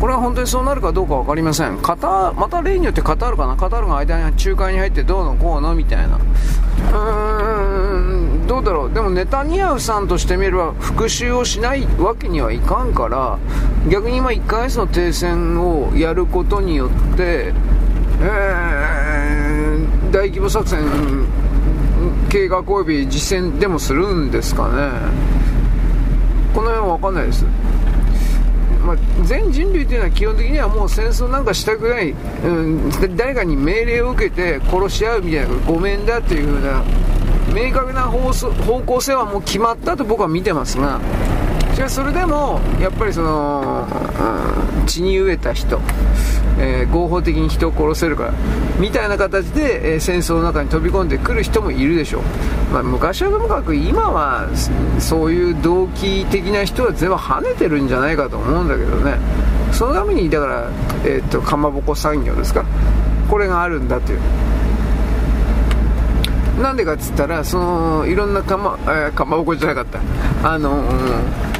[0.00, 1.78] これは本当にそうなるかどうか分かりません。
[1.78, 6.16] カタまた例によってカタールかなカタールが間に仲介に入ってどうのこうのみたいな。
[6.16, 8.92] うーんどうだろう。
[8.92, 13.38] でもネタニヤフさんとしてみれば復讐をしないわけにはいかんから
[13.88, 17.52] 逆に今1ヶ月の停戦をやることによって
[18.20, 18.91] えー、
[20.12, 20.78] 大規模作戦
[22.28, 24.90] 計画及び実践でもするんですかね。
[26.54, 27.46] この辺は分かんないです。
[28.84, 36.82] まあ、全人類というのは基本的にはもう戦争なんかしたくない、うん、誰かに命令を受けて殺し合うみたいなごめんだというふうな
[37.54, 41.00] 明確な方向性はもう決まったと僕は見てますが。
[41.74, 43.86] しかしそれでもやっぱりその、
[44.80, 45.80] うん、血に飢えた人。
[46.58, 48.34] えー、合法的に人を殺せるから
[48.78, 52.22] みたいな形で、えー、戦争の中に飛び込んでくる人もいるでしょう、
[52.72, 54.48] まあ、昔はともかく今は
[54.98, 59.16] そういう動機的な人は全部跳ねてるんじゃないかと思うんだけどね。
[59.72, 60.70] そのためにだから、
[61.04, 62.64] えー、っとかまぼこ産業ですか。
[63.30, 64.20] これがあるんだという。
[66.60, 70.00] なんでかっつったらそのいろんなかま,、えー、かまぼこじゃなかった。
[70.52, 71.51] あのー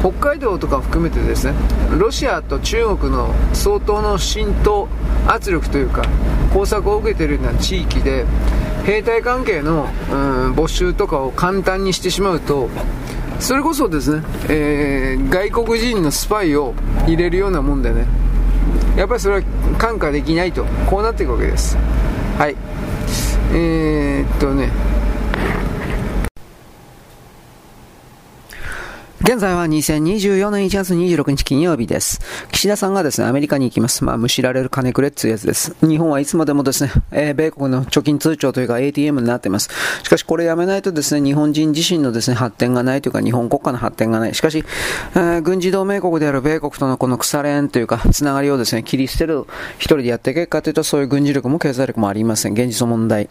[0.00, 1.54] 北海道とか含めてですね
[1.98, 4.88] ロシアと中国の相当の浸透
[5.26, 6.04] 圧力というか
[6.52, 8.24] 工作を受けているような地域で
[8.84, 12.68] 兵隊関係の、うん、募集とかを簡単にしてしまうと
[13.40, 16.74] それこそですね、えー、外国人のスパイを
[17.06, 18.06] 入れるようなもんでね
[18.96, 19.42] やっぱりそれは
[19.78, 21.76] 看過できないとこうなっていくわけです。
[22.36, 22.56] はい。
[23.52, 24.70] えー、っとね
[29.20, 32.20] 現在は2024年1月26日金曜日です。
[32.52, 34.04] 岸田さんがですね、アメリカに行きます。
[34.04, 35.74] まあ、むしられる金くれっていうやつです。
[35.80, 39.70] 日本はいつまでもですね、えー、米国の貯金通帳というか ATM になっています。
[40.04, 44.34] しかしこれやめないとですね、日本人自身のですね、発展がないというか、日本国家の発展がない。
[44.36, 44.64] しかし、
[45.14, 49.46] えー、軍事同盟国である米国とのこの腐れ縁というか、つながりをですね、切り捨てる
[49.78, 52.52] 一人でやっていけるかというと、そういう軍事力も経済力もありません。
[52.52, 53.28] 現実の問題。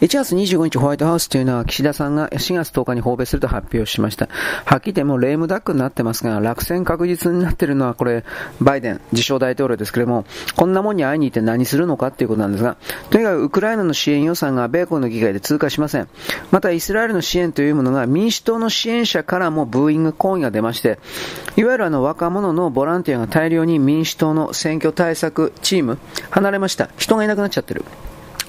[0.00, 4.28] 1月25日ホワイトハウスというのは、岸田さんが4月10日に訪米すると発表しました。
[4.64, 8.24] はっきり言ってもレームダックになってますが、落選確実になってるのはこれ、
[8.60, 10.24] バイデン、自称大統領ですけれども、
[10.56, 12.76] こんなもんに会いに行って何するのかっていうことなんですが、
[13.10, 16.08] とにかくウクライナの支援予算が米国の議会で通過しません。
[16.50, 20.98] またイスラエルの支援というものが民主党の支援者からもブーイング抗議が出まして、
[21.56, 25.98] いわゆるあの若者のボランティアが大量に民主党の選挙対策チーム
[26.30, 26.90] 離れました。
[26.96, 27.84] 人がいなくなっちゃってる。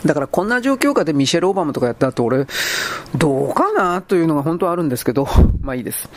[0.06, 2.48] だからこんな状況下でミシェル・オバマとかやった後俺、
[3.16, 5.28] どうかなというのが本当はあるんですけど、
[5.62, 6.10] まあいいです。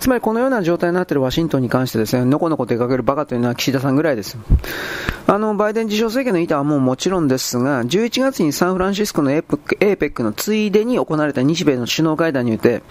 [0.00, 4.36] つまりこのような状態になっているワシントンに関してですね、のこのこ出かけるバカというのは岸田さんぐらいです。
[5.26, 12.82] あの、バイデン自称政権の板はもうもちろんですが、11月にサンフランシスコの APEC のついでに行われた日米の首脳会談において、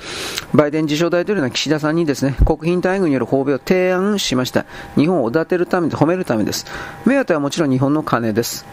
[0.53, 4.65] バイデン自称大統領の岸田さんにですね、国賓待遇による訪米を提案しました。
[4.95, 6.65] 日本をおだてるためで褒めるためです。
[7.05, 8.65] 目当てはもちろん日本の金です。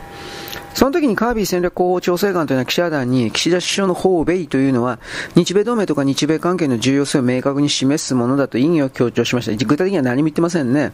[0.77, 4.99] その時にカービー戦略広報調整官というのは記者団に岸田首相の訪米というのは
[5.35, 9.53] 日米同盟とか日米関係の重要性を明確に示すものだと意義を強調しました。
[9.65, 10.93] 具体的には何も言ってませんね。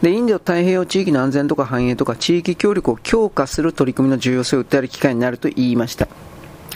[0.00, 6.08] で、インド太平洋地域の安全とか繁栄とか地域協力を強化する取り組みの重要性を訴える機会になると言いました。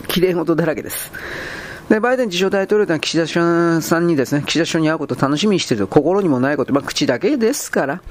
[0.09, 1.11] 綺麗事だらけです。
[1.89, 8.03] で、バイデン自称大統領のは岸田首相さんにですね、岸田首相に会うことを楽しみにしていると、心にもないこと、まあ口だけですから、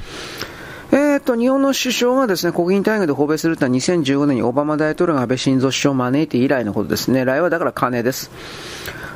[0.94, 7.24] えー、と、日本の首相がですね、国民大会で訪米するとは2015年にオバマ大統領が安倍晋三首相を招いて以来のことですね。
[7.24, 8.30] 来はだから金です。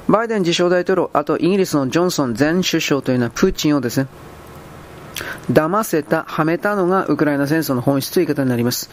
[0.08, 4.08] バイデン自称大統領、あとイギリスのジョンソン前首相というのはプーチンをですね、
[5.52, 8.90] 騙せた、はめたのがウクライナ戦争の本質という言い方になります。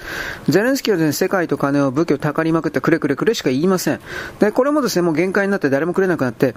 [0.49, 4.01] ゼレンスキーはですね、世界と金を武器をたかりまくってくれくれくれしか言いません。
[4.39, 6.55] で、これもですね、もう限界になって誰もくれなくなって、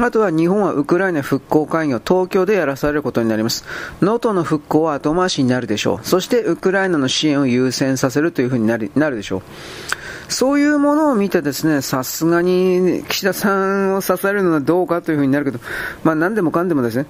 [0.00, 3.64] あとは日本はウクライナ復興会議を東京でやらされることになります。
[4.00, 6.06] 能登の復興は後回しになるでしょう。
[6.06, 9.42] そしてウクライナの支援を優先させるというふうになるなるでしょう。
[10.28, 15.58] そういうものを見てですね、さすがに岸田さんを支えるのはどうかというふうになるけど、
[16.04, 17.06] まあ何でもかんでもですね、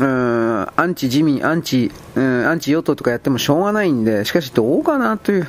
[0.00, 5.46] うん、アンチ自民、アンチ、うん、アンチ与党とかやってもしょうがないんで、しかしどうかなという、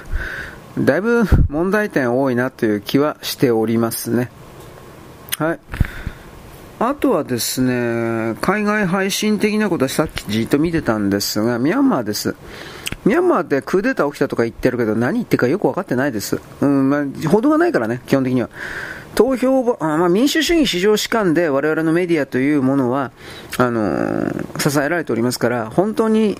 [0.78, 4.32] だいぶ問題点多いなという気はしておりますね。
[5.38, 5.60] はい。
[6.80, 12.36] あとはですね、海外配信的なことはさっきじっと見てたんですが、ミャンマーです。
[13.06, 16.42] ミャンマーでクーデター起きたとか言ってるけど、何言ってるかよく分かってないです。
[16.62, 18.50] うん、まあ、報道がないからね、基本的には。
[19.16, 23.11] 投票あ、まあ、民主主義至上主観で我々のメディアというものは、
[23.58, 26.38] あの、支えられておりますから、本当に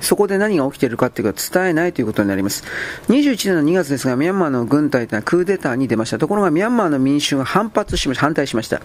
[0.00, 2.64] そこで何が起きているかというか伝えないということになります。
[3.08, 6.18] 21年の2月ですが、ミャンマーの軍隊というのはクーデターに出ました。
[6.18, 8.80] ところがミャンマーの民衆が反発しました、反対しました。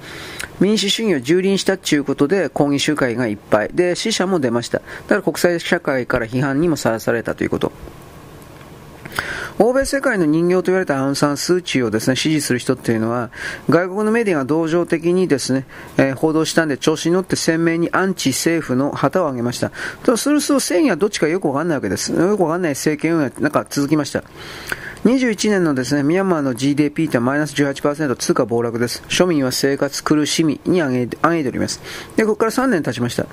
[0.60, 3.70] 民主主義を蹂躙したということで抗議集会がいっぱい。
[3.74, 4.80] で、死者も出ました。
[4.80, 7.72] だから国際社会から批判にもさらされたということ。
[9.60, 13.32] 欧米世界の人形と言われたアウン・サン・スー・チーをですね、支持する人っていうのは、
[13.70, 15.66] 外国のメディアが同情的にですね、
[15.98, 19.72] えー、報道したんで、調子に乗って鮮明にアンチ政府の旗を上げました。
[20.04, 22.12] とすると正義はどっちかよくわかんないわけです。
[22.14, 24.24] よくわかんない政権運営なんか続きました。
[25.04, 29.04] 21年のですね、ミャンマーの GDP ってマイナス18%通貨暴落です。
[29.08, 31.82] 庶民は生活苦しみに上げ上げております。
[32.16, 33.26] で、ここから3年経ちました。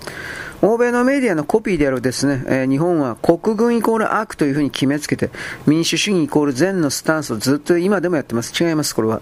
[0.60, 5.30] 欧米のメディアのコピーであるですね、えー、日本は国軍イコール悪というふうに決めつけて、
[5.66, 8.52] 民主主義イコール善のスタンスをずっと今でもやってます。
[8.60, 9.20] 違います、これは。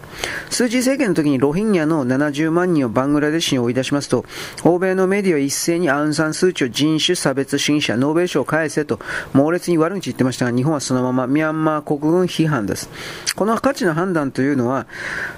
[0.48, 4.24] 数字政権の時にロヒンギャの70万人をバングラデシュに追い出しますと、
[4.64, 8.98] 欧米のメディアは一斉にアウンサン数値を人種差別主義者、ノーベル賞を返せと
[9.34, 12.88] 猛烈に悪口言ってましたが、日本はそのままミャンマー国軍批判です。
[13.34, 14.86] この価値の判断というのは、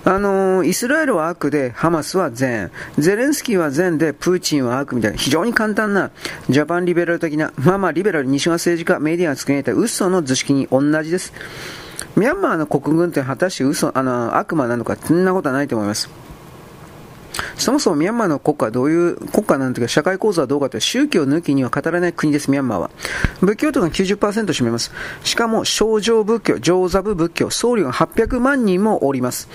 [0.04, 6.10] あのー、イスラエルは悪で、ハマスは善、ゼレンスキーは善で、プーチンは悪みたいな、非常に簡単んな
[6.48, 11.32] ジャパンリベラル的な、まあまあリベラル西側政治家、メディアが作り上げた嘘の図式に同じです。
[12.16, 16.27] ミャンマーの国軍って果たして嘘、あの、悪魔なのか、そんなことはないと思います。
[17.56, 22.90] そもそもミャンマーの国家はどういう国家なんていうか社会構造はどうかという宗教抜きには語らない国です、ミャンマーは。
[23.40, 24.92] 仏教徒が90%占めます。
[25.24, 29.48] しかも、少女仏教、上座部仏教、僧侶が800万人もおります。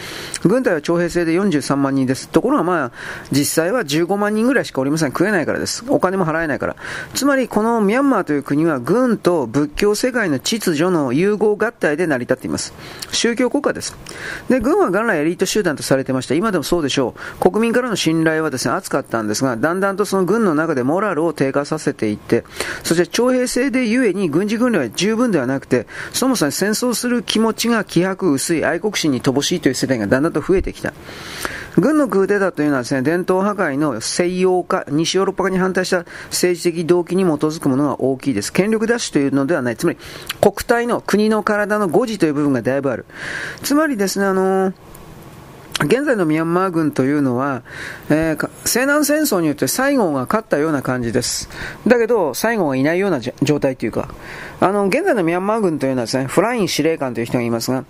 [0.43, 2.29] 軍隊は徴兵制で43万人です。
[2.29, 2.91] ところがまあ、
[3.31, 5.09] 実際は15万人ぐらいしかおりません。
[5.09, 5.83] 食えないからです。
[5.87, 6.75] お金も払えないから。
[7.13, 12.73] つまり、このミャンマーという国は軍と仏教世界の秩序の融合合体で成り立っています。
[13.11, 13.95] 宗教国家です。
[14.49, 16.35] で、軍は元来エリート集団とされてました。
[16.35, 17.39] 今でもそうでしょう。
[17.63, 22.43] 国民からの信頼はですね、厚かったんですが、だんだんとその軍の中でモラルを低下させていって、
[22.83, 30.93] そして徴兵制でゆえに軍事訓練は十分ではなくて、そもそも戦争する気持ちが気迫薄い、愛国心に乏しいという世代がだんだんと増えてきた。
[31.77, 38.51] 軍のクーデターというのはですね、伝統破壊の西洋化、西ヨーロッパ化に反対した政治的動機に基づくものが大きいです。
[38.51, 39.77] 権力奪取というのではない。
[39.77, 39.97] つまり、
[40.41, 43.05] 国体の国の体の誤字という部分がだいぶある。
[43.63, 44.73] つまりですね、あのー
[45.81, 47.63] 現在のミャンマー軍というのは、
[48.09, 51.49] えー、西南戦争によって西郷が勝ったような感じです。
[51.87, 54.07] だけど、西郷がいないような状態というか、
[54.59, 57.85] あの、現在のミャンマー軍というのはですね、フライン司令官という人がいますが、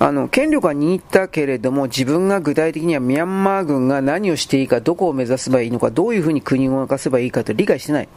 [0.00, 8.08] あの、権力は握ったけれども、自分が具体的にはミャンマー軍が何をしていいか、どこを目指せばいいのか、どういうふうに国を動かせばいいかと理解してない。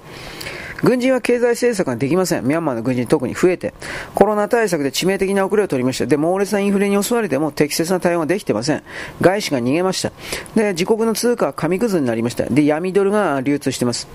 [0.84, 2.46] 軍人は経済政策ができません。
[2.46, 3.74] ミャンマーの軍人特に増えて。
[4.14, 6.06] コロナ対策で致命的な遅れを取りました。
[6.06, 8.84] で、猛烈なインフレに襲われても適切な対応ができてません。
[9.22, 10.12] 外資が逃げました。
[10.56, 12.46] で、自国の通貨は紙くずになりました。
[12.46, 14.08] で、闇ドルが流通してます。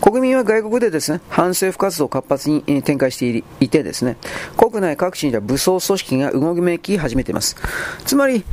[0.00, 4.16] 国民は外国でですね、反政府活動を活発に展開していてですね、
[4.56, 7.56] 国内各地には武装組織が動きめき始めています。
[8.06, 8.44] つまり、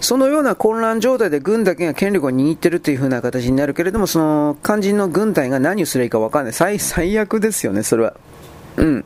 [0.00, 6.52] そのような混乱状態で軍だけが権力を握っているという風な形になるけれども、その肝心の軍隊が何をすればいいか分からない。
[6.52, 8.14] 最、最悪ですよね、それは。
[8.76, 9.04] うん。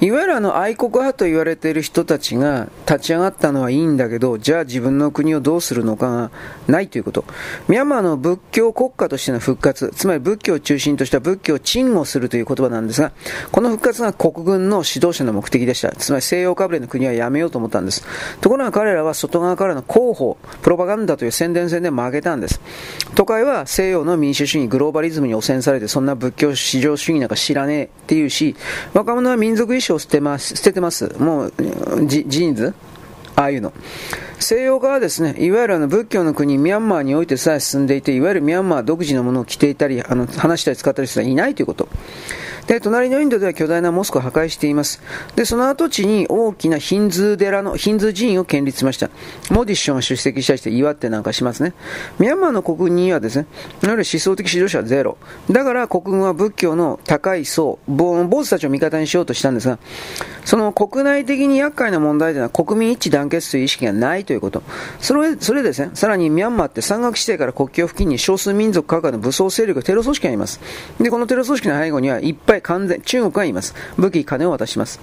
[0.00, 6.30] いわゆるあの愛国派と言われている人たちが立ち上がったのはいいんだけど、じゃあ自分の国をどうするのかが
[6.68, 7.24] ないということ。
[7.66, 13.12] ミャンマーの仏教国家としての復活、つまり仏教を中心とした仏教を鎮護するという言葉なんですが、
[13.50, 15.90] この復活が国軍の指導者の目的でした。
[15.92, 18.04] つまり西洋かぶれの国はやめようと思ったんです。
[18.42, 22.60] ところが彼らは外側からの広報、プロパガンダという宣伝戦で負けたんです。
[23.14, 28.56] 都会は西洋の民主主義、グローバリズムに汚染されて、そんな仏教至上主義なんか知らねえっていうし、
[28.92, 31.14] 若者は民族意識を捨てます、捨ててます。
[31.18, 31.52] もう、
[32.06, 32.74] ジジーンズ？
[33.36, 33.72] ああいうの。
[34.38, 41.88] 西洋化はですね、いわゆるあの仏教の国、ミャンマーにおいてさえ進んでいて、いわゆるミャンマー独自のものを着ていたり、あの話したり使ったりする人はいないということ。
[42.66, 45.00] で、隣のインドでは巨大なモスクを破壊しています。
[45.36, 49.10] で、その跡地に大きなヒンズー寺の、ヒンズー寺院を建立しました。
[49.50, 51.74] モディ首相が出席したりして祝ってなんかしますね。
[52.18, 53.46] ミャンマーの国軍にはですね、
[53.82, 55.16] いわゆる思想的指導者はゼロ。
[55.50, 59.78] だから国軍は仏教の高い層、坊主たちを味方にしようとしたんですが、
[60.44, 64.62] その国内的に厄介な問題というのは国民一致団結という意識がないということ。
[65.00, 70.60] それ、それですね、さらにミャンマーって山岳地帯から国境付近に少数民族各家の武装勢力、テロ組織がいます。
[71.00, 73.74] で、このテロ組織の背後にはいっぱいい完全、中国がいます。
[73.96, 75.00] 武器、金を渡します。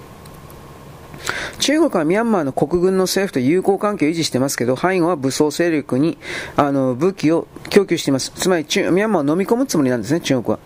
[1.60, 6.18] 中国はミャンマーの国軍の政府と友好関係を維持してますけど、背後は武装勢力に
[6.58, 8.32] あの武器を供給しています。
[8.36, 10.60] つまりミャンマーを飲み込むつもりなんですね、中国は。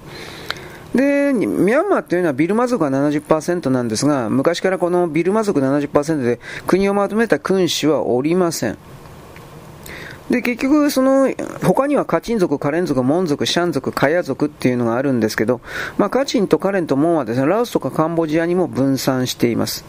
[0.96, 8.78] で、ミャンマーというのはビルマ族が70%なんですが、昔からこのビルマ族70%で国をまとめた君主はおりません。
[10.30, 11.34] で、結局、その、
[11.64, 15.62] 他にはカチン族、カレン族、モン族、シャン族、カヤ族っていうのがあるんですけど、
[15.98, 19.86] まあ、カチンとカレンとモンはですね、ラオスとかカンボジアにも分散しています。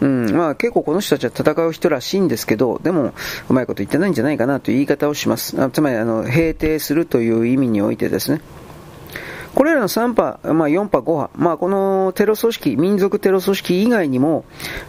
[0.00, 3.12] うん、まあ結構この人たちは戦う人らしいんですけど、でも、
[3.48, 5.60] うまいこと言ってないんじゃないかなという言い方をします。
[5.60, 8.40] あつまり、あの、平定するという意味においてですね。
[9.54, 14.44] これらの3波、まあ、4波、5波、まあ、このテロ組織、民族テロ組織以外にも、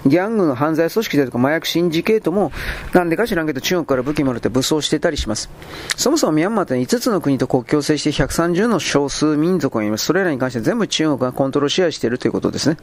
[0.06, 2.52] ギャングの犯罪組織でとか麻薬シンジケートも、
[2.94, 5.50] なんでか知らんけど中国から武器もらって武装してたりします。
[5.96, 10.06] そもそもミャンマーって5つの国と国境を接して130の少数民族がいます。
[10.06, 12.78] それらに関して全部中国がコントロール支配しているということですね。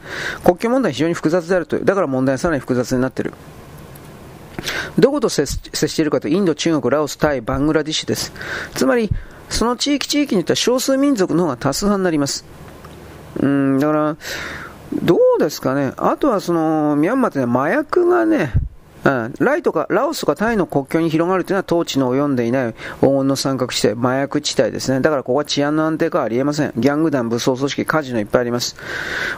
[0.44, 1.84] 国境問題は非常に複雑であるという。
[1.84, 3.34] だから問題はさらに複雑になっている。
[4.98, 8.32] どこと接しているかとインド、中国、ラオス、タイ、バングラディッシュです。
[8.74, 9.10] つまり、
[9.48, 12.44] その地域地域によっては少数民族の方が多数派になります。
[13.40, 14.16] うん、だから、
[15.02, 15.92] どうですかね。
[15.96, 18.52] あとはその、ミャンマーって、ね、麻薬がね、
[19.06, 25.00] うん、ライとか、ラオスとかタイの国境に広がるというのは統治の及んでいない黄金の三角地帯、麻薬地帯ですね。
[25.00, 26.72] だからここは治安の安定化はありえません。
[26.76, 28.74] ギャング団、武装組織、カジノいっぱいあります。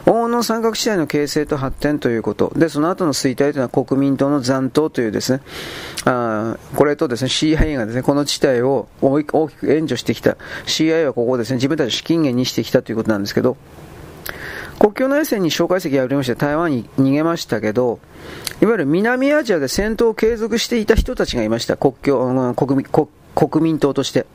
[0.05, 2.51] 黄金の三角地帯の形成と発展ということ。
[2.55, 5.41] で、その後の衰退というのは国民党の残党というですね、
[6.05, 10.37] あこれとですね、CIA がですね、この地帯を大きく援助してきた。
[10.65, 13.55] CIA はここをですね、自分たち資金源にしてきたということなんですけど、
[14.79, 17.99] 国境内戦に蒋介石が敗れまして台湾に逃げましたけど、
[18.61, 21.77] いわゆる南アジアで戦闘を継続していた人たちがいました。
[21.77, 24.25] 国境、国民、国国民党として。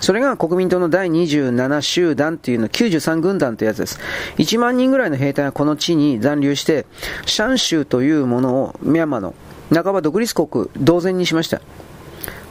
[0.00, 3.98] それが国民党の第27集団というの、93軍団というやつです。
[4.36, 6.84] 1万人ぐらいの兵隊がこの地に残留して、
[7.24, 9.34] シャン州というものをミャンマーの
[9.72, 11.62] 半ば独立国同然にしました。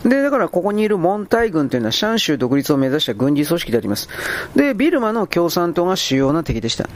[0.04, 4.10] で、だからここにいるモンタイ軍というのはシャン州独立を目指した軍事組織であります。
[4.56, 6.90] で、ビルマの共産党が主要な敵でした。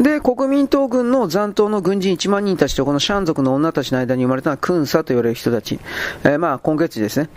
[0.00, 5.78] で、国民党軍の残党の軍人1万人たちとこのシャン族の女たちの間に生まれたのはクンサと言われる人たち。
[6.24, 7.28] えー、まあ、今月ですね。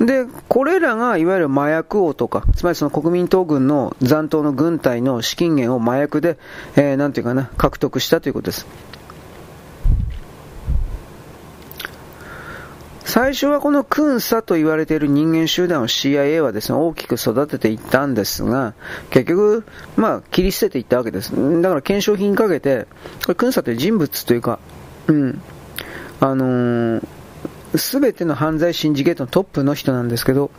[0.00, 6.36] で、これらがいわゆる麻薬王とか、つまりその国民党軍の残党の軍隊の資金源を麻薬で、
[6.74, 8.66] えー、なんていうかな、獲得したということです。
[13.04, 18.74] 最初はこのクンサと言われている人間集団を CIA はですね、大きく育てていったんですが、
[19.10, 19.64] 結局、
[19.96, 21.30] まあ、切り捨てていったわけです。
[21.60, 22.86] だから検証品かけて、
[23.22, 24.58] これクンサという人物というか、
[25.06, 25.40] うん、
[26.20, 27.02] あの
[27.76, 30.50] す、べての犯罪シンジケートのトップの人なんですけど、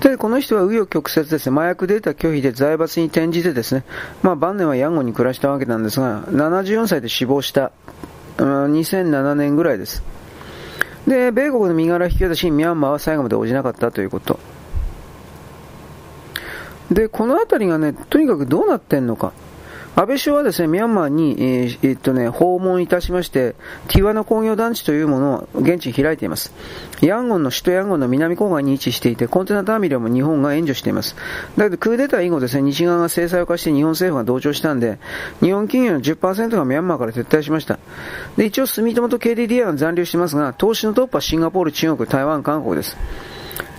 [0.00, 3.84] で、この人は紆余曲折ですね、麻薬データ拒否で財閥に転じてですね、
[4.22, 7.72] まあ晩年はヤンゴに暮らしたわけなんですが、74歳で死亡した、
[8.38, 10.02] 2007年ぐらいです。
[11.06, 14.38] で、米国の身柄引き渡しにミャンマーは最後まで応じなかったということ。
[16.90, 19.32] で、この辺りがね、とにかくどうなってんのか。
[19.96, 23.56] 安倍首相はですね、ミャンマーに、えー、えー、っとね、訪問いたしまして、
[23.88, 26.52] ティワナ工業団地というものを現地に開いています。
[27.00, 31.16] ヤンゴンの首都ヤンゴンの南郊外に位置していて、コンテナターミナルも日本が援助しています。
[31.56, 34.98] だけど、クーデター以後ですね、西側が制裁を化して日本政府が同調したんで、
[35.40, 37.78] 日本企業の10%がミャンマーから撤退しました。
[38.36, 42.96] で、一応、住友と KDDI が残留してますが、投資のトップはシンガポール、中国、台湾、韓国です。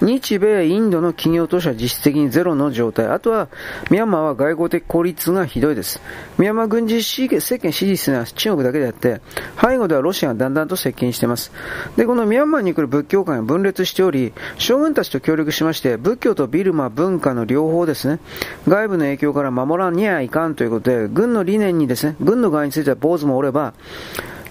[0.02, 3.08] 日米インドの企業都市は実質的にゼロの状態。
[3.08, 3.48] あとは、
[3.90, 6.02] ミャンマーは外交的孤立がひどいです。
[6.38, 9.22] ミャンマー軍事政権支持するのは中国だけであって、
[9.62, 11.52] 背後ではロシアがだんだんと接近しています。
[11.98, 18.20] で、このミャンマーに来る仏教界が分裂しており、将軍たちと協力しまして、仏教とビルマ文化の両方ですね、
[18.68, 23.74] 外部の影響から守らんにゃいかんということで、軍の理念にですね、軍の側については坊主もおれば、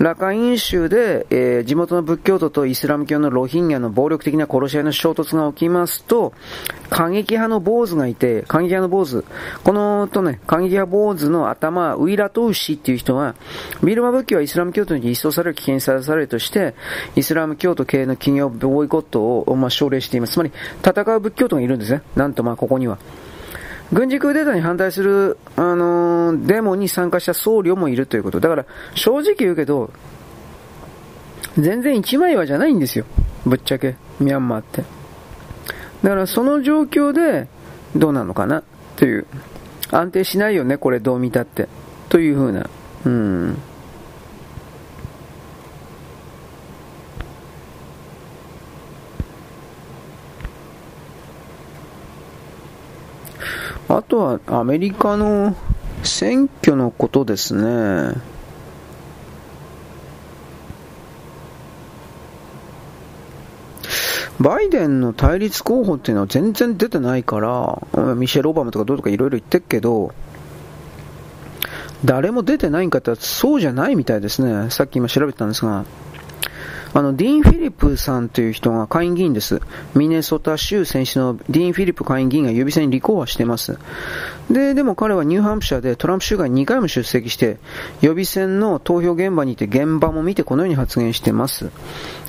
[0.00, 6.32] ラカイン州で、えー、地元の仏教徒とイスラム教のロヒンギャの暴力的な殺し合いの衝突が起きますと、
[6.88, 9.26] 過激派の坊主がいて、過激派の坊主、
[9.62, 13.34] このとね、過激派坊主の頭、ウイラトウシっていう人は、
[13.84, 16.74] ビルマ仏教はイスラム教徒に一掃される危険にさらされるとして、
[17.14, 20.32] イスラム教徒系の企業ボイコットを、まあ、奨励しています。
[20.32, 22.00] つまり、戦う仏教徒がいるんですね。
[22.16, 22.96] なんとまあ、ここには。
[23.92, 28.38] 軍事クーデターに反対する、あのー、デモに参加した僧侶もいるということ。
[28.38, 29.90] だから、正直言うけど、
[31.58, 33.04] 全然一枚岩じゃないんですよ。
[33.44, 34.84] ぶっちゃけ、ミャンマーって。
[36.02, 37.48] だからその状況で、
[37.96, 38.62] どうなのかな？
[38.96, 39.26] という。
[39.90, 41.66] 安定しないよね、これどう見たって。
[42.08, 42.70] というふうな。
[43.04, 43.58] うん。
[53.92, 55.56] あとはアメリカの
[56.04, 58.14] 選挙のことですね。
[64.38, 70.14] バイデンの対立候補っていうのは全然出てないから、ミシェル・オバマとかどうとかいろいろ言ってるけど、
[72.04, 74.70] 誰も出てないんかってそうじゃないみたいですね。
[74.70, 75.84] さっき今調べてたんですが。
[76.92, 79.60] あの、ディーン・フィリップさんという人が下院議員です。
[79.94, 83.78] ミネソタ州選手のディーン・フィリップ下院議員が予備選に立候補してます。
[84.50, 87.58] で、でも彼はニューハンプシャーでトランプ州外に2回も出席して、
[88.00, 91.70] 予備選の投票現場にいて現場も見てこのように発言してます。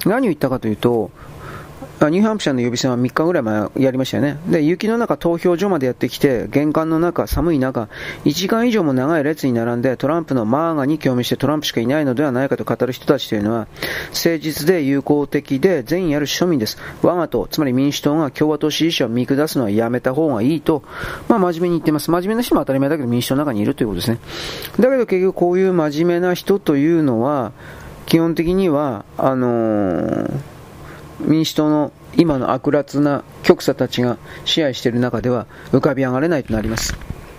[0.06, 1.12] 何を言ったかというと、
[2.10, 4.40] ニューハンプシャーの予備選は3日ぐらい前やりましたよね。
[4.48, 7.90] で、雪の中投票所までやってきて、玄関の中、寒い中、
[8.26, 13.68] 1時間以上も長い列に並んで、トランプのマーガに興味してトランプしかいないのではないかと語る人たちというのは、
[14.10, 16.78] 誠実で友好的で善意ある庶民です。
[17.02, 20.84] 我が党、つまり民主党が共和党支持者を見下すのはやめた方がいいと、
[21.28, 22.10] まあ真面目に言ってます。
[22.10, 24.20] 真面目な人も当たり前だけど民主党の中にいるということですね。
[24.80, 27.52] だけど結局こういう真面目な人というのは、
[28.06, 30.32] 基本的には、あのー、
[31.26, 36.96] 民主党の今の悪辣な極左たちが支配している中では浮かび上がれないとなります。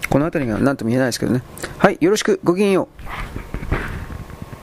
[0.08, 1.42] この辺りが何とも言えないですけどね。
[1.78, 2.88] はい、よろしく、ごきげんよ
[3.48, 3.51] う。